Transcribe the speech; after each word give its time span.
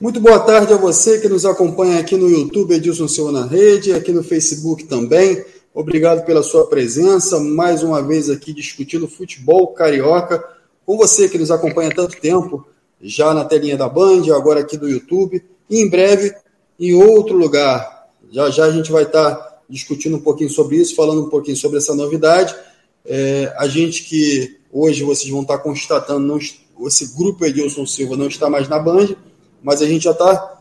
Muito 0.00 0.18
boa 0.18 0.38
tarde 0.38 0.72
a 0.72 0.78
você 0.78 1.20
que 1.20 1.28
nos 1.28 1.44
acompanha 1.44 2.00
aqui 2.00 2.16
no 2.16 2.26
YouTube, 2.26 2.72
Edilson 2.72 3.06
Silva 3.06 3.30
na 3.30 3.44
Rede, 3.44 3.92
aqui 3.92 4.12
no 4.12 4.22
Facebook 4.22 4.84
também. 4.84 5.44
Obrigado 5.74 6.24
pela 6.24 6.42
sua 6.42 6.66
presença, 6.66 7.38
mais 7.38 7.82
uma 7.82 8.00
vez 8.02 8.30
aqui 8.30 8.54
discutindo 8.54 9.06
futebol 9.06 9.66
carioca, 9.74 10.42
com 10.86 10.96
você 10.96 11.28
que 11.28 11.36
nos 11.36 11.50
acompanha 11.50 11.90
há 11.90 11.94
tanto 11.94 12.18
tempo, 12.18 12.66
já 12.98 13.34
na 13.34 13.44
telinha 13.44 13.76
da 13.76 13.90
Band, 13.90 14.34
agora 14.34 14.60
aqui 14.60 14.78
do 14.78 14.88
YouTube, 14.88 15.44
e 15.68 15.82
em 15.82 15.90
breve 15.90 16.34
em 16.78 16.94
outro 16.94 17.36
lugar. 17.36 18.08
Já 18.32 18.48
já 18.48 18.64
a 18.64 18.70
gente 18.70 18.90
vai 18.90 19.02
estar 19.02 19.60
discutindo 19.68 20.16
um 20.16 20.22
pouquinho 20.22 20.48
sobre 20.48 20.76
isso, 20.76 20.96
falando 20.96 21.26
um 21.26 21.28
pouquinho 21.28 21.58
sobre 21.58 21.76
essa 21.76 21.94
novidade. 21.94 22.56
É, 23.04 23.52
a 23.54 23.68
gente 23.68 24.04
que 24.04 24.60
hoje 24.72 25.04
vocês 25.04 25.30
vão 25.30 25.42
estar 25.42 25.58
constatando, 25.58 26.26
não, 26.26 26.38
esse 26.86 27.14
grupo 27.14 27.44
Edilson 27.44 27.84
Silva 27.84 28.16
não 28.16 28.28
está 28.28 28.48
mais 28.48 28.66
na 28.66 28.78
Band, 28.78 29.14
mas 29.62 29.82
a 29.82 29.86
gente 29.86 30.04
já 30.04 30.12
está 30.12 30.60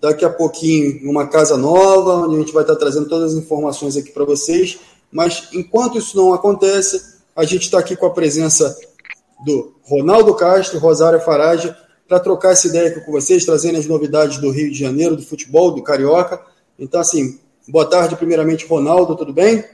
daqui 0.00 0.24
a 0.24 0.30
pouquinho 0.30 1.02
em 1.02 1.08
uma 1.08 1.26
casa 1.26 1.56
nova, 1.56 2.26
onde 2.26 2.36
a 2.36 2.38
gente 2.40 2.52
vai 2.52 2.62
estar 2.62 2.76
trazendo 2.76 3.08
todas 3.08 3.32
as 3.32 3.38
informações 3.38 3.96
aqui 3.96 4.10
para 4.10 4.24
vocês. 4.24 4.78
Mas 5.10 5.48
enquanto 5.52 5.98
isso 5.98 6.16
não 6.16 6.34
acontece, 6.34 7.14
a 7.34 7.44
gente 7.44 7.62
está 7.62 7.78
aqui 7.78 7.96
com 7.96 8.06
a 8.06 8.10
presença 8.10 8.76
do 9.44 9.74
Ronaldo 9.82 10.34
Castro, 10.34 10.78
Rosário 10.78 11.20
Farage, 11.20 11.74
para 12.06 12.20
trocar 12.20 12.52
essa 12.52 12.68
ideia 12.68 12.88
aqui 12.88 13.00
com 13.00 13.12
vocês, 13.12 13.44
trazendo 13.44 13.78
as 13.78 13.86
novidades 13.86 14.38
do 14.38 14.50
Rio 14.50 14.70
de 14.70 14.78
Janeiro, 14.78 15.16
do 15.16 15.22
futebol, 15.22 15.70
do 15.70 15.82
Carioca. 15.82 16.40
Então, 16.78 17.00
assim, 17.00 17.38
boa 17.68 17.86
tarde, 17.86 18.16
primeiramente, 18.16 18.66
Ronaldo, 18.66 19.16
tudo 19.16 19.32
bem? 19.32 19.64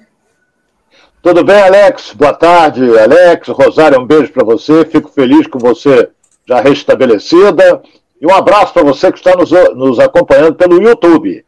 Tudo 1.23 1.45
bem, 1.45 1.61
Alex? 1.61 2.15
Boa 2.15 2.33
tarde, 2.33 2.83
Alex. 2.99 3.49
Rosário, 3.49 4.01
um 4.01 4.07
beijo 4.07 4.33
para 4.33 4.45
você. 4.45 4.85
Fico 4.87 5.11
feliz 5.11 5.47
com 5.47 5.59
você 5.59 6.09
já 6.47 6.61
restabelecida. 6.61 7.83
E 8.21 8.27
um 8.27 8.35
abraço 8.35 8.75
para 8.75 8.83
você 8.83 9.11
que 9.11 9.19
está 9.19 9.35
nos, 9.35 9.51
nos 9.75 9.99
acompanhando 9.99 10.55
pelo 10.55 10.81
YouTube. 10.83 11.45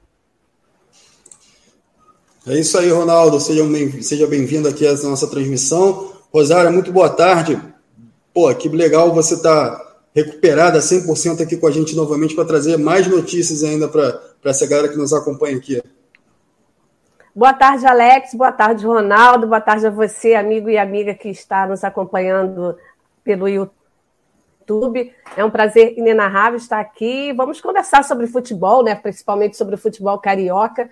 É 2.46 2.58
isso 2.58 2.78
aí, 2.78 2.88
Ronaldo. 2.88 3.38
Seja 3.38 3.62
bem-vindo 3.64 4.02
seja 4.02 4.26
bem 4.26 4.48
aqui 4.68 4.86
à 4.86 4.94
nossa 5.02 5.28
transmissão. 5.28 6.12
Rosário, 6.32 6.72
muito 6.72 6.90
boa 6.90 7.10
tarde. 7.10 7.60
Pô, 8.32 8.52
que 8.54 8.70
legal 8.70 9.12
você 9.12 9.34
estar 9.34 9.70
tá 9.70 9.92
recuperada 10.14 10.78
100% 10.78 11.42
aqui 11.42 11.58
com 11.58 11.66
a 11.66 11.70
gente 11.70 11.94
novamente 11.94 12.34
para 12.34 12.46
trazer 12.46 12.78
mais 12.78 13.06
notícias 13.06 13.62
ainda 13.62 13.86
para 13.86 14.20
essa 14.44 14.66
galera 14.66 14.88
que 14.88 14.96
nos 14.96 15.12
acompanha 15.12 15.58
aqui. 15.58 15.82
Boa 17.36 17.52
tarde, 17.52 17.86
Alex. 17.86 18.32
Boa 18.32 18.52
tarde, 18.52 18.86
Ronaldo. 18.86 19.46
Boa 19.46 19.60
tarde 19.60 19.86
a 19.86 19.90
você, 19.90 20.34
amigo 20.34 20.70
e 20.70 20.78
amiga 20.78 21.14
que 21.14 21.28
está 21.28 21.66
nos 21.66 21.84
acompanhando 21.84 22.76
pelo 23.22 23.46
YouTube 23.46 23.81
YouTube. 24.72 25.12
É 25.36 25.44
um 25.44 25.50
prazer 25.50 25.96
inenarrável 25.96 26.56
estar 26.56 26.80
aqui. 26.80 27.32
Vamos 27.32 27.60
conversar 27.60 28.04
sobre 28.04 28.26
futebol, 28.26 28.82
né? 28.82 28.94
principalmente 28.94 29.56
sobre 29.56 29.74
o 29.74 29.78
futebol 29.78 30.18
carioca, 30.18 30.88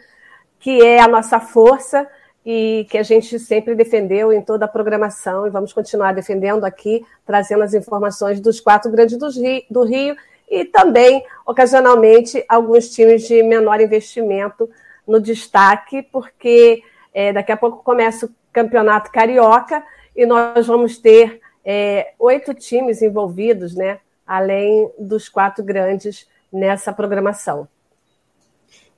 que 0.59 0.83
é 0.83 1.01
a 1.01 1.09
nossa 1.09 1.41
força 1.41 2.07
e 2.45 2.87
que 2.91 2.97
a 2.97 3.03
gente 3.03 3.39
sempre 3.39 3.75
defendeu 3.75 4.33
em 4.33 4.41
toda 4.43 4.65
a 4.65 4.69
programação 4.69 5.47
e 5.47 5.51
vamos 5.51 5.73
continuar 5.73 6.15
defendendo 6.15 6.65
aqui, 6.65 7.05
trazendo 7.27 7.63
as 7.63 7.75
informações 7.75 8.41
dos 8.41 8.61
quatro 8.61 8.91
grandes 8.91 9.19
do 9.19 9.29
Rio, 9.31 9.63
do 9.71 9.85
Rio 9.85 10.17
e 10.51 10.65
também, 10.65 11.25
ocasionalmente, 11.47 12.45
alguns 12.49 12.89
times 12.89 13.23
de 13.29 13.43
menor 13.43 13.81
investimento 13.81 14.69
no 15.07 15.21
destaque, 15.21 16.03
porque 16.03 16.83
é, 17.13 17.33
daqui 17.33 17.53
a 17.53 17.57
pouco 17.57 17.85
começa 17.85 18.27
o 18.27 18.31
campeonato 18.53 19.13
carioca 19.13 19.83
e 20.17 20.27
nós 20.27 20.67
vamos 20.67 20.99
ter 20.99 21.41
é, 21.65 22.13
oito 22.19 22.55
times 22.55 23.03
envolvidos, 23.03 23.75
né, 23.75 23.99
além 24.27 24.91
dos 24.99 25.29
quatro 25.29 25.65
grandes 25.65 26.27
nessa 26.53 26.93
programação. 26.93 27.69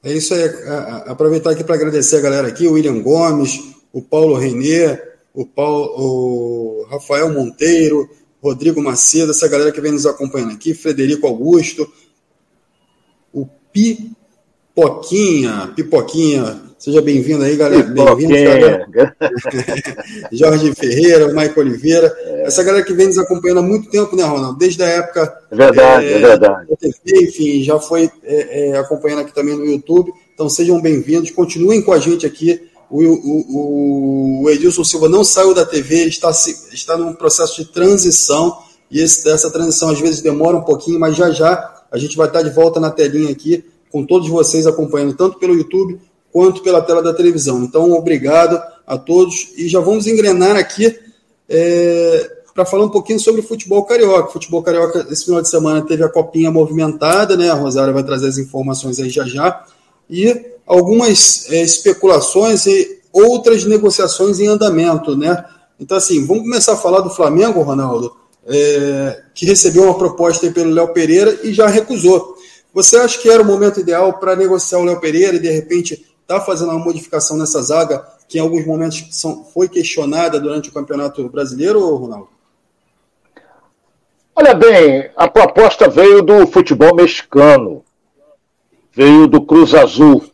É 0.04 0.12
isso 0.12 0.34
aí. 0.34 0.42
Aproveitar 1.06 1.50
aqui 1.50 1.62
para 1.62 1.76
agradecer 1.76 2.16
a 2.16 2.20
galera 2.20 2.48
aqui, 2.48 2.66
o 2.66 2.72
William 2.72 3.00
Gomes, 3.00 3.60
o 3.92 4.02
Paulo 4.02 4.36
Renier, 4.36 5.20
o, 5.32 5.46
Paulo, 5.46 5.94
o 5.96 6.86
Rafael 6.90 7.32
Monteiro, 7.32 8.10
Rodrigo 8.42 8.82
Macedo, 8.82 9.30
essa 9.30 9.48
galera 9.48 9.70
que 9.70 9.80
vem 9.80 9.92
nos 9.92 10.04
acompanhando 10.04 10.52
aqui, 10.52 10.74
Frederico 10.74 11.26
Augusto, 11.26 11.90
o 13.32 13.46
Pipoquinha, 13.72 14.12
Pipoquinha, 15.76 16.60
Seja 16.82 17.00
bem-vindo 17.00 17.44
aí, 17.44 17.54
galera. 17.54 17.84
Bem-vindo, 17.84 18.34
Jorge 20.32 20.74
Ferreira, 20.74 21.32
Maico 21.32 21.60
Oliveira. 21.60 22.12
É. 22.18 22.46
Essa 22.48 22.64
galera 22.64 22.84
que 22.84 22.92
vem 22.92 23.06
nos 23.06 23.18
acompanhando 23.18 23.58
há 23.58 23.62
muito 23.62 23.88
tempo, 23.88 24.16
né, 24.16 24.24
Ronaldo? 24.24 24.58
Desde 24.58 24.82
a 24.82 24.88
época. 24.88 25.32
É 25.48 25.54
verdade, 25.54 26.06
é, 26.06 26.12
é 26.14 26.18
verdade. 26.18 26.66
TV, 26.80 27.22
enfim, 27.22 27.62
já 27.62 27.78
foi 27.78 28.10
é, 28.24 28.70
é, 28.70 28.78
acompanhando 28.78 29.20
aqui 29.20 29.32
também 29.32 29.56
no 29.56 29.64
YouTube. 29.64 30.12
Então 30.34 30.48
sejam 30.48 30.80
bem-vindos, 30.80 31.30
continuem 31.30 31.80
com 31.82 31.92
a 31.92 32.00
gente 32.00 32.26
aqui. 32.26 32.68
O, 32.90 33.00
o, 33.00 34.42
o, 34.42 34.50
Edilson 34.50 34.82
Silva 34.82 35.08
não 35.08 35.22
saiu 35.22 35.54
da 35.54 35.64
TV, 35.64 36.00
ele 36.00 36.08
está, 36.08 36.32
está 36.72 36.96
num 36.96 37.12
processo 37.12 37.62
de 37.62 37.68
transição. 37.70 38.58
E 38.90 38.98
esse, 38.98 39.28
essa 39.30 39.52
transição 39.52 39.90
às 39.90 40.00
vezes 40.00 40.20
demora 40.20 40.56
um 40.56 40.62
pouquinho, 40.62 40.98
mas 40.98 41.14
já 41.14 41.30
já 41.30 41.84
a 41.92 41.96
gente 41.96 42.16
vai 42.16 42.26
estar 42.26 42.42
de 42.42 42.50
volta 42.50 42.80
na 42.80 42.90
telinha 42.90 43.30
aqui, 43.30 43.64
com 43.88 44.04
todos 44.04 44.28
vocês 44.28 44.66
acompanhando, 44.66 45.14
tanto 45.14 45.38
pelo 45.38 45.54
YouTube 45.54 46.00
quanto 46.32 46.62
pela 46.62 46.80
tela 46.80 47.02
da 47.02 47.12
televisão. 47.12 47.62
Então, 47.62 47.92
obrigado 47.92 48.60
a 48.86 48.96
todos 48.96 49.52
e 49.56 49.68
já 49.68 49.80
vamos 49.80 50.06
engrenar 50.06 50.56
aqui 50.56 50.98
é, 51.48 52.30
para 52.54 52.64
falar 52.64 52.84
um 52.84 52.90
pouquinho 52.90 53.20
sobre 53.20 53.40
o 53.40 53.44
futebol 53.44 53.84
carioca. 53.84 54.28
O 54.28 54.32
futebol 54.32 54.62
carioca, 54.62 55.06
esse 55.10 55.24
final 55.24 55.42
de 55.42 55.48
semana, 55.48 55.82
teve 55.82 56.02
a 56.02 56.08
copinha 56.08 56.50
movimentada, 56.50 57.36
né? 57.36 57.50
A 57.50 57.54
Rosária 57.54 57.92
vai 57.92 58.02
trazer 58.02 58.28
as 58.28 58.38
informações 58.38 58.98
aí 58.98 59.10
já 59.10 59.24
já. 59.24 59.64
E 60.08 60.52
algumas 60.66 61.50
é, 61.50 61.62
especulações 61.62 62.66
e 62.66 63.00
outras 63.12 63.64
negociações 63.64 64.40
em 64.40 64.48
andamento, 64.48 65.16
né? 65.16 65.44
Então, 65.78 65.96
assim, 65.96 66.24
vamos 66.26 66.44
começar 66.44 66.74
a 66.74 66.76
falar 66.76 67.00
do 67.00 67.10
Flamengo, 67.10 67.62
Ronaldo, 67.62 68.14
é, 68.46 69.22
que 69.34 69.44
recebeu 69.44 69.84
uma 69.84 69.98
proposta 69.98 70.50
pelo 70.50 70.70
Léo 70.70 70.88
Pereira 70.92 71.40
e 71.42 71.52
já 71.52 71.66
recusou. 71.66 72.36
Você 72.72 72.96
acha 72.96 73.18
que 73.18 73.28
era 73.28 73.42
o 73.42 73.46
momento 73.46 73.80
ideal 73.80 74.14
para 74.18 74.34
negociar 74.34 74.78
o 74.78 74.84
Léo 74.84 75.00
Pereira 75.00 75.36
e, 75.36 75.40
de 75.40 75.50
repente, 75.50 76.06
está 76.22 76.40
fazendo 76.40 76.70
uma 76.70 76.84
modificação 76.84 77.36
nessa 77.36 77.60
zaga 77.62 78.06
que 78.28 78.38
em 78.38 78.40
alguns 78.40 78.64
momentos 78.64 79.06
são, 79.10 79.44
foi 79.44 79.68
questionada 79.68 80.40
durante 80.40 80.70
o 80.70 80.72
Campeonato 80.72 81.28
Brasileiro, 81.28 81.94
Ronaldo? 81.96 82.28
Olha 84.34 84.54
bem, 84.54 85.10
a 85.14 85.28
proposta 85.28 85.88
veio 85.88 86.22
do 86.22 86.46
futebol 86.46 86.94
mexicano, 86.94 87.84
veio 88.90 89.26
do 89.26 89.42
Cruz 89.42 89.74
Azul. 89.74 90.24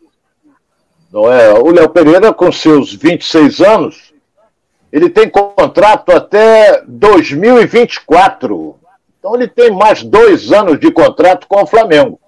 Não 1.11 1.31
é? 1.31 1.53
O 1.53 1.71
Léo 1.71 1.89
Pereira, 1.89 2.33
com 2.33 2.49
seus 2.51 2.93
26 2.93 3.59
anos, 3.59 4.13
ele 4.91 5.09
tem 5.09 5.29
contrato 5.29 6.11
até 6.11 6.81
2024. 6.87 8.75
Então 9.19 9.35
ele 9.35 9.47
tem 9.47 9.71
mais 9.71 10.03
dois 10.03 10.51
anos 10.51 10.79
de 10.79 10.89
contrato 10.91 11.45
com 11.47 11.61
o 11.61 11.67
Flamengo. 11.67 12.19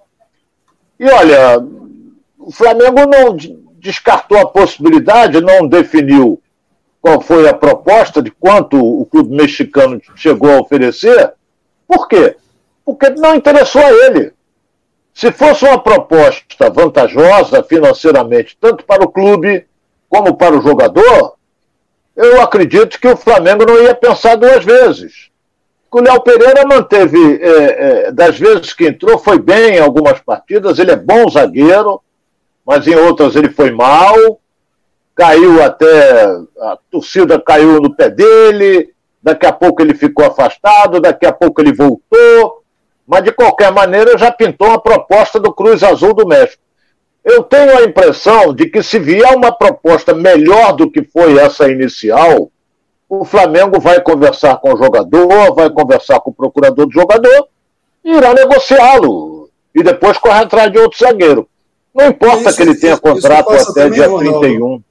E 1.00 1.10
olha, 1.10 1.58
o 2.46 2.52
Flamengo 2.52 3.06
não 3.06 3.36
descartou 3.78 4.38
a 4.38 4.46
possibilidade, 4.46 5.40
não 5.40 5.66
definiu 5.66 6.40
qual 7.00 7.20
foi 7.20 7.48
a 7.48 7.54
proposta, 7.54 8.22
de 8.22 8.30
quanto 8.30 8.76
o 8.76 9.04
clube 9.06 9.34
mexicano 9.34 10.00
chegou 10.14 10.50
a 10.50 10.60
oferecer. 10.60 11.32
Por 11.86 12.06
quê? 12.08 12.36
Porque 12.84 13.10
não 13.10 13.34
interessou 13.34 13.82
a 13.82 13.90
ele. 13.90 14.32
Se 15.12 15.30
fosse 15.30 15.64
uma 15.64 15.78
proposta 15.78 16.70
vantajosa 16.70 17.62
financeiramente, 17.62 18.56
tanto 18.60 18.84
para 18.84 19.04
o 19.04 19.08
clube 19.10 19.66
como 20.08 20.36
para 20.36 20.56
o 20.56 20.62
jogador, 20.62 21.34
eu 22.16 22.40
acredito 22.40 23.00
que 23.00 23.08
o 23.08 23.16
Flamengo 23.16 23.64
não 23.66 23.82
ia 23.82 23.94
pensar 23.94 24.36
duas 24.36 24.64
vezes. 24.64 25.30
O 25.90 26.00
Léo 26.00 26.20
Pereira 26.22 26.66
manteve, 26.66 27.18
é, 27.42 27.48
é, 28.06 28.12
das 28.12 28.38
vezes 28.38 28.72
que 28.72 28.86
entrou, 28.86 29.18
foi 29.18 29.38
bem 29.38 29.76
em 29.76 29.80
algumas 29.80 30.18
partidas, 30.20 30.78
ele 30.78 30.90
é 30.90 30.96
bom 30.96 31.28
zagueiro, 31.28 32.00
mas 32.72 32.86
em 32.86 32.94
outras 32.94 33.36
ele 33.36 33.50
foi 33.50 33.70
mal, 33.70 34.16
caiu 35.14 35.62
até, 35.62 36.24
a 36.58 36.78
torcida 36.90 37.38
caiu 37.38 37.78
no 37.82 37.94
pé 37.94 38.08
dele, 38.08 38.94
daqui 39.22 39.44
a 39.44 39.52
pouco 39.52 39.82
ele 39.82 39.92
ficou 39.92 40.24
afastado, 40.24 40.98
daqui 40.98 41.26
a 41.26 41.32
pouco 41.34 41.60
ele 41.60 41.74
voltou, 41.74 42.62
mas 43.06 43.24
de 43.24 43.30
qualquer 43.30 43.70
maneira 43.70 44.16
já 44.16 44.32
pintou 44.32 44.68
uma 44.68 44.80
proposta 44.80 45.38
do 45.38 45.52
Cruz 45.52 45.82
Azul 45.82 46.14
do 46.14 46.26
México. 46.26 46.62
Eu 47.22 47.42
tenho 47.42 47.76
a 47.76 47.82
impressão 47.82 48.54
de 48.54 48.64
que 48.70 48.82
se 48.82 48.98
vier 48.98 49.36
uma 49.36 49.52
proposta 49.52 50.14
melhor 50.14 50.72
do 50.72 50.90
que 50.90 51.04
foi 51.04 51.36
essa 51.38 51.70
inicial, 51.70 52.50
o 53.06 53.22
Flamengo 53.22 53.78
vai 53.80 54.00
conversar 54.00 54.56
com 54.56 54.72
o 54.72 54.78
jogador, 54.78 55.54
vai 55.54 55.68
conversar 55.68 56.20
com 56.20 56.30
o 56.30 56.34
procurador 56.34 56.86
do 56.86 56.92
jogador 56.92 57.48
e 58.02 58.16
irá 58.16 58.32
negociá-lo. 58.32 59.50
E 59.74 59.82
depois 59.82 60.16
correr 60.16 60.44
atrás 60.44 60.72
de 60.72 60.78
outro 60.78 60.98
zagueiro. 60.98 61.46
Não 61.94 62.08
importa 62.08 62.48
isso, 62.48 62.56
que 62.56 62.62
ele 62.62 62.74
tenha 62.74 62.96
contrato 62.96 63.52
até 63.52 63.90
dia 63.90 64.06
Ronaldo. 64.06 64.40
31. 64.40 64.82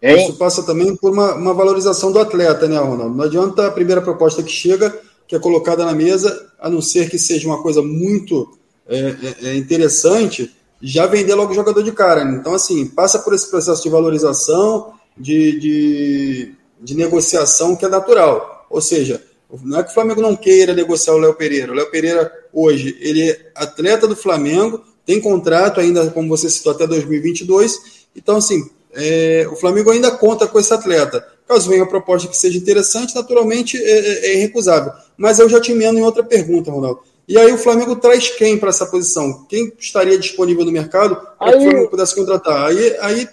Hein? 0.00 0.24
Isso 0.24 0.34
passa 0.34 0.62
também 0.62 0.94
por 0.96 1.12
uma, 1.12 1.34
uma, 1.34 1.52
valorização 1.52 2.12
do 2.12 2.20
atleta, 2.20 2.68
né, 2.68 2.78
Ronaldo? 2.78 3.14
Não 3.16 3.24
adianta 3.24 3.66
a 3.66 3.70
primeira 3.70 4.00
proposta 4.00 4.42
que 4.42 4.50
chega, 4.50 4.96
que 5.26 5.34
é 5.34 5.38
colocada 5.38 5.84
na 5.84 5.92
mesa, 5.92 6.50
a 6.58 6.70
não 6.70 6.80
ser 6.80 7.10
que 7.10 7.18
seja 7.18 7.48
uma 7.48 7.62
coisa 7.62 7.82
muito 7.82 8.56
é, 8.88 8.98
é, 9.42 9.48
é 9.50 9.56
interessante 9.56 10.54
já 10.80 11.06
vender 11.06 11.34
logo 11.34 11.52
o 11.52 11.54
jogador 11.54 11.82
de 11.82 11.92
cara. 11.92 12.24
Né? 12.24 12.38
Então, 12.40 12.54
assim, 12.54 12.86
passa 12.86 13.18
por 13.18 13.34
esse 13.34 13.50
processo 13.50 13.82
de 13.82 13.88
valorização, 13.88 14.92
de, 15.16 15.58
de, 15.58 16.54
de 16.80 16.96
negociação 16.96 17.74
que 17.74 17.84
é 17.84 17.88
natural. 17.88 18.66
Ou 18.70 18.80
seja, 18.80 19.22
não 19.64 19.80
é 19.80 19.82
que 19.82 19.90
o 19.90 19.94
Flamengo 19.94 20.20
não 20.20 20.36
queira 20.36 20.74
negociar 20.74 21.14
o 21.14 21.18
Léo 21.18 21.34
Pereira. 21.34 21.72
O 21.72 21.74
Léo 21.74 21.90
Pereira, 21.90 22.32
hoje, 22.52 22.96
ele 23.00 23.30
é 23.30 23.50
atleta 23.54 24.06
do 24.06 24.14
Flamengo, 24.14 24.82
tem 25.08 25.22
contrato 25.22 25.80
ainda, 25.80 26.10
como 26.10 26.28
você 26.28 26.50
citou, 26.50 26.70
até 26.70 26.86
2022. 26.86 27.80
Então, 28.14 28.36
assim, 28.36 28.68
é, 28.92 29.48
o 29.50 29.56
Flamengo 29.56 29.90
ainda 29.90 30.10
conta 30.10 30.46
com 30.46 30.60
esse 30.60 30.70
atleta. 30.74 31.26
Caso 31.48 31.66
venha 31.66 31.82
uma 31.82 31.88
proposta 31.88 32.28
que 32.28 32.36
seja 32.36 32.58
interessante, 32.58 33.14
naturalmente 33.14 33.78
é, 33.78 33.90
é, 33.90 34.26
é 34.26 34.34
irrecusável. 34.34 34.92
Mas 35.16 35.38
eu 35.38 35.48
já 35.48 35.58
te 35.62 35.72
emendo 35.72 35.98
em 35.98 36.02
outra 36.02 36.22
pergunta, 36.22 36.70
Ronaldo. 36.70 37.00
E 37.26 37.38
aí 37.38 37.50
o 37.50 37.56
Flamengo 37.56 37.96
traz 37.96 38.28
quem 38.28 38.58
para 38.58 38.68
essa 38.68 38.84
posição? 38.84 39.46
Quem 39.48 39.72
estaria 39.78 40.18
disponível 40.18 40.62
no 40.62 40.70
mercado 40.70 41.16
para 41.38 41.52
que 41.52 41.56
o 41.56 41.62
Flamengo 41.62 41.88
pudesse 41.88 42.14
contratar? 42.14 42.66
Aí, 42.66 42.96
aí 43.00 43.28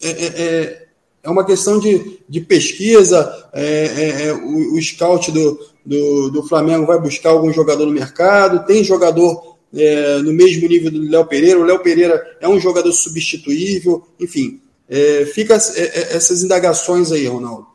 é, 0.00 0.10
é, 0.10 0.26
é, 0.26 0.86
é 1.24 1.28
uma 1.28 1.44
questão 1.44 1.80
de, 1.80 2.20
de 2.28 2.40
pesquisa, 2.40 3.48
é, 3.52 3.64
é, 3.64 4.26
é, 4.26 4.32
o, 4.32 4.74
o 4.74 4.80
scout 4.80 5.32
do, 5.32 5.58
do, 5.84 6.30
do, 6.30 6.42
Flamengo 6.44 6.86
vai 6.86 7.00
buscar 7.00 7.30
algum 7.30 7.52
jogador 7.52 7.84
no 7.84 7.92
mercado, 7.92 8.64
tem 8.64 8.84
jogador 8.84 9.49
é, 9.74 10.18
no 10.18 10.32
mesmo 10.32 10.68
nível 10.68 10.90
do 10.90 11.08
Léo 11.08 11.26
Pereira, 11.26 11.58
o 11.58 11.64
Léo 11.64 11.78
Pereira 11.80 12.36
é 12.40 12.48
um 12.48 12.58
jogador 12.58 12.92
substituível, 12.92 14.06
enfim, 14.18 14.60
é, 14.88 15.24
fica 15.26 15.54
é, 15.54 15.58
é, 15.80 16.16
essas 16.16 16.42
indagações 16.42 17.12
aí, 17.12 17.26
Ronaldo. 17.26 17.68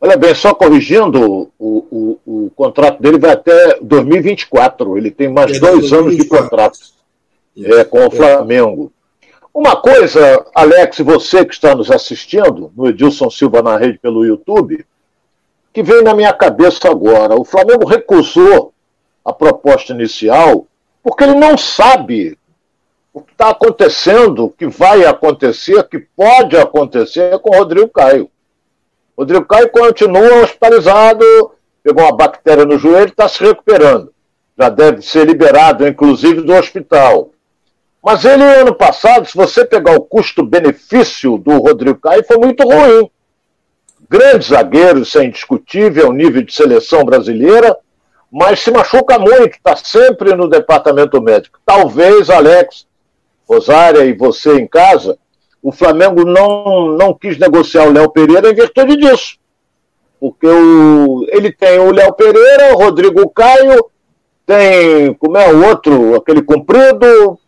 Olha 0.00 0.16
bem, 0.16 0.34
só 0.34 0.54
corrigindo, 0.54 1.50
o, 1.58 2.18
o, 2.28 2.44
o 2.44 2.50
contrato 2.54 3.00
dele 3.02 3.18
vai 3.18 3.30
até 3.30 3.78
2024. 3.80 4.98
Ele 4.98 5.10
tem 5.10 5.28
mais 5.28 5.56
é, 5.56 5.58
dois 5.58 5.90
2024. 5.90 5.98
anos 5.98 6.16
de 6.16 6.28
contrato 6.28 6.78
é, 7.56 7.84
com 7.84 8.06
o 8.06 8.10
Flamengo. 8.10 8.92
Uma 9.52 9.76
coisa, 9.76 10.44
Alex, 10.54 10.98
você 10.98 11.44
que 11.44 11.54
está 11.54 11.74
nos 11.74 11.90
assistindo, 11.90 12.70
no 12.76 12.88
Edilson 12.88 13.30
Silva 13.30 13.62
na 13.62 13.78
rede 13.78 13.98
pelo 13.98 14.26
YouTube, 14.26 14.84
que 15.72 15.82
vem 15.82 16.02
na 16.02 16.12
minha 16.12 16.32
cabeça 16.34 16.90
agora. 16.90 17.34
O 17.34 17.44
Flamengo 17.44 17.86
recusou 17.86 18.73
a 19.24 19.32
proposta 19.32 19.92
inicial 19.92 20.66
porque 21.04 21.22
ele 21.22 21.34
não 21.34 21.58
sabe 21.58 22.38
o 23.12 23.20
que 23.20 23.30
está 23.30 23.50
acontecendo, 23.50 24.46
o 24.46 24.50
que 24.50 24.66
vai 24.66 25.04
acontecer, 25.04 25.78
o 25.78 25.84
que 25.84 25.98
pode 25.98 26.56
acontecer 26.56 27.38
com 27.40 27.54
o 27.54 27.58
Rodrigo 27.58 27.88
Caio. 27.88 28.30
O 29.14 29.20
Rodrigo 29.20 29.44
Caio 29.44 29.70
continua 29.70 30.42
hospitalizado, 30.42 31.24
pegou 31.82 32.02
uma 32.02 32.16
bactéria 32.16 32.64
no 32.64 32.78
joelho 32.78 33.10
está 33.10 33.28
se 33.28 33.44
recuperando. 33.44 34.12
Já 34.58 34.70
deve 34.70 35.02
ser 35.02 35.26
liberado, 35.26 35.86
inclusive, 35.86 36.40
do 36.40 36.54
hospital. 36.54 37.30
Mas 38.02 38.24
ele, 38.24 38.42
ano 38.42 38.74
passado, 38.74 39.26
se 39.26 39.36
você 39.36 39.64
pegar 39.64 39.94
o 39.94 40.00
custo-benefício 40.00 41.36
do 41.36 41.58
Rodrigo 41.58 42.00
Caio, 42.00 42.24
foi 42.24 42.38
muito 42.38 42.62
ruim. 42.62 43.10
Grande 44.08 44.46
zagueiro, 44.46 45.00
isso 45.00 45.18
é 45.18 45.24
indiscutível, 45.24 46.12
nível 46.12 46.42
de 46.42 46.52
seleção 46.52 47.04
brasileira, 47.04 47.76
mas 48.34 48.58
se 48.58 48.70
machuca 48.72 49.16
muito, 49.16 49.54
está 49.54 49.76
sempre 49.76 50.34
no 50.34 50.48
departamento 50.48 51.22
médico. 51.22 51.60
Talvez, 51.64 52.28
Alex, 52.28 52.84
Rosária 53.48 54.04
e 54.04 54.12
você 54.12 54.58
em 54.58 54.66
casa, 54.66 55.16
o 55.62 55.70
Flamengo 55.70 56.24
não, 56.24 56.88
não 56.96 57.14
quis 57.14 57.38
negociar 57.38 57.86
o 57.86 57.92
Léo 57.92 58.10
Pereira 58.10 58.50
em 58.50 58.54
virtude 58.54 58.96
disso. 58.96 59.36
Porque 60.18 60.48
o, 60.48 61.24
ele 61.28 61.52
tem 61.52 61.78
o 61.78 61.92
Léo 61.92 62.12
Pereira, 62.14 62.74
o 62.74 62.76
Rodrigo 62.76 63.30
Caio, 63.30 63.86
tem, 64.44 65.14
como 65.14 65.38
é 65.38 65.52
o 65.52 65.68
outro, 65.68 66.16
aquele 66.16 66.42
comprido, 66.42 67.38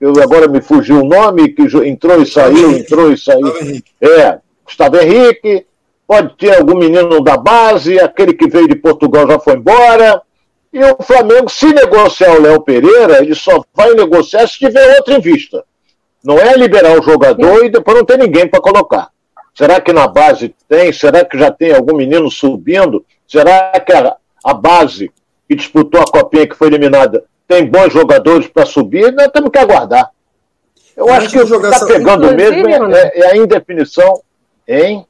eu 0.00 0.12
agora 0.22 0.46
me 0.46 0.62
fugiu 0.62 1.00
o 1.00 1.08
nome, 1.08 1.48
que 1.48 1.62
entrou 1.88 2.22
e 2.22 2.26
saiu, 2.26 2.70
entrou 2.70 3.10
e 3.10 3.18
saiu. 3.18 3.52
É, 4.00 4.38
Gustavo 4.64 4.96
Henrique, 4.96 5.66
pode 6.06 6.36
ter 6.36 6.56
algum 6.56 6.78
menino 6.78 7.20
da 7.20 7.36
base, 7.36 7.98
aquele 7.98 8.32
que 8.32 8.48
veio 8.48 8.68
de 8.68 8.76
Portugal 8.76 9.26
já 9.26 9.40
foi 9.40 9.54
embora. 9.54 10.22
E 10.72 10.84
o 10.84 10.96
Flamengo, 11.02 11.48
se 11.48 11.72
negociar 11.72 12.36
o 12.36 12.42
Léo 12.42 12.60
Pereira, 12.62 13.18
ele 13.18 13.34
só 13.34 13.64
vai 13.74 13.94
negociar 13.94 14.46
se 14.46 14.58
tiver 14.58 14.96
outro 14.96 15.14
em 15.14 15.20
vista. 15.20 15.64
Não 16.22 16.38
é 16.38 16.54
liberar 16.56 16.98
o 16.98 17.02
jogador 17.02 17.64
e 17.64 17.70
depois 17.70 17.96
não 17.96 18.04
tem 18.04 18.18
ninguém 18.18 18.48
para 18.48 18.60
colocar. 18.60 19.08
Será 19.54 19.80
que 19.80 19.92
na 19.92 20.06
base 20.06 20.54
tem? 20.68 20.92
Será 20.92 21.24
que 21.24 21.38
já 21.38 21.50
tem 21.50 21.72
algum 21.72 21.96
menino 21.96 22.30
subindo? 22.30 23.04
Será 23.26 23.72
que 23.80 23.92
a, 23.92 24.16
a 24.44 24.52
base 24.52 25.10
que 25.48 25.54
disputou 25.54 26.00
a 26.00 26.04
copinha 26.04 26.46
que 26.46 26.54
foi 26.54 26.66
eliminada 26.68 27.24
tem 27.48 27.64
bons 27.64 27.92
jogadores 27.92 28.48
para 28.48 28.66
subir? 28.66 29.12
Nós 29.12 29.28
temos 29.28 29.50
que 29.50 29.58
aguardar. 29.58 30.10
Eu 30.96 31.08
acho 31.10 31.30
que 31.30 31.38
o 31.38 31.60
que 31.60 31.66
está 31.66 31.86
pegando 31.86 32.34
mesmo 32.34 32.68
é, 32.94 33.12
é, 33.14 33.30
a 33.30 33.36
indefinição 33.36 34.20
em. 34.66 35.06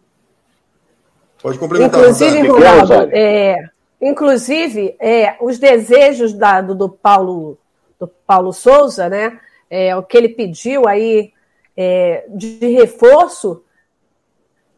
Pode 1.41 1.59
complementar. 1.59 2.01
Inclusive, 2.01 2.49
Ronaldo, 2.49 3.09
é, 3.13 3.57
Inclusive, 4.01 4.95
é, 4.99 5.37
os 5.41 5.59
desejos 5.59 6.33
da, 6.33 6.61
do, 6.61 6.75
do, 6.75 6.89
Paulo, 6.89 7.59
do 7.99 8.07
Paulo 8.07 8.53
Souza, 8.53 9.09
né? 9.09 9.41
É, 9.69 9.97
o 9.97 10.03
que 10.03 10.17
ele 10.17 10.29
pediu 10.29 10.87
aí 10.87 11.33
é, 11.77 12.25
de, 12.29 12.59
de 12.59 12.69
reforço 12.69 13.65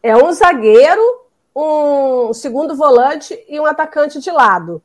é 0.03 0.17
um 0.17 0.33
zagueiro, 0.33 1.03
um 1.55 2.33
segundo 2.33 2.75
volante 2.75 3.39
e 3.49 3.59
um 3.59 3.67
atacante 3.67 4.21
de 4.21 4.31
lado. 4.31 4.81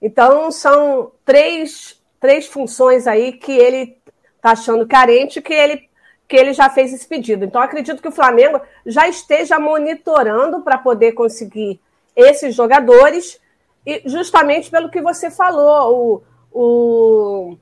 Então, 0.00 0.50
são 0.50 1.12
três, 1.24 2.00
três 2.20 2.46
funções 2.46 3.06
aí 3.06 3.32
que 3.32 3.52
ele 3.52 3.96
está 4.36 4.52
achando 4.52 4.86
carente, 4.86 5.42
que 5.42 5.52
ele, 5.52 5.88
que 6.26 6.36
ele 6.36 6.52
já 6.52 6.70
fez 6.70 6.92
esse 6.92 7.06
pedido. 7.06 7.44
Então, 7.44 7.60
acredito 7.60 8.00
que 8.00 8.08
o 8.08 8.12
Flamengo 8.12 8.60
já 8.86 9.08
esteja 9.08 9.58
monitorando 9.58 10.60
para 10.60 10.78
poder 10.78 11.12
conseguir 11.12 11.80
esses 12.16 12.54
jogadores 12.54 13.40
e 13.84 14.02
justamente 14.06 14.70
pelo 14.70 14.90
que 14.90 15.00
você 15.00 15.30
falou, 15.30 16.24
o, 16.52 17.50
o, 17.50 17.58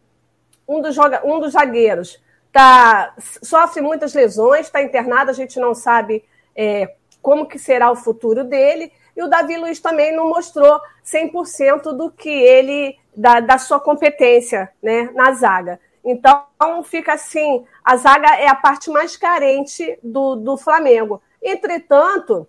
um, 0.69 0.81
dos 0.81 0.95
joga, 0.95 1.23
um 1.25 1.41
dos 1.41 1.53
zagueiros 1.53 2.21
tá, 2.53 3.15
sofre 3.43 3.81
muitas 3.81 4.15
lesões, 4.15 4.67
está 4.67 4.83
internado, 4.83 5.31
a 5.31 5.35
gente 5.35 5.59
não 5.59 5.75
sabe 5.75 6.25
é, 6.55 6.95
como 7.23 7.47
que 7.47 7.59
será 7.59 7.91
o 7.91 7.97
futuro 7.97 8.45
dele. 8.45 8.93
E 9.17 9.23
o 9.23 9.29
Davi 9.29 9.57
Luiz 9.57 9.81
também 9.81 10.15
não 10.15 10.29
mostrou 10.29 10.81
100% 11.05 11.93
do 11.97 12.11
que 12.11 12.31
ele, 12.31 12.97
da, 13.17 13.41
da 13.41 13.59
sua 13.59 13.81
competência 13.81 14.71
né, 14.83 15.11
na 15.15 15.33
zaga. 15.33 15.81
Então, 16.05 16.45
fica 16.83 17.15
assim: 17.15 17.65
a 17.85 17.97
zaga 17.97 18.37
é 18.37 18.49
a 18.49 18.55
parte 18.55 18.91
mais 18.91 19.17
carente 19.17 19.99
do, 20.03 20.37
do 20.37 20.57
Flamengo. 20.57 21.23
Entretanto, 21.43 22.49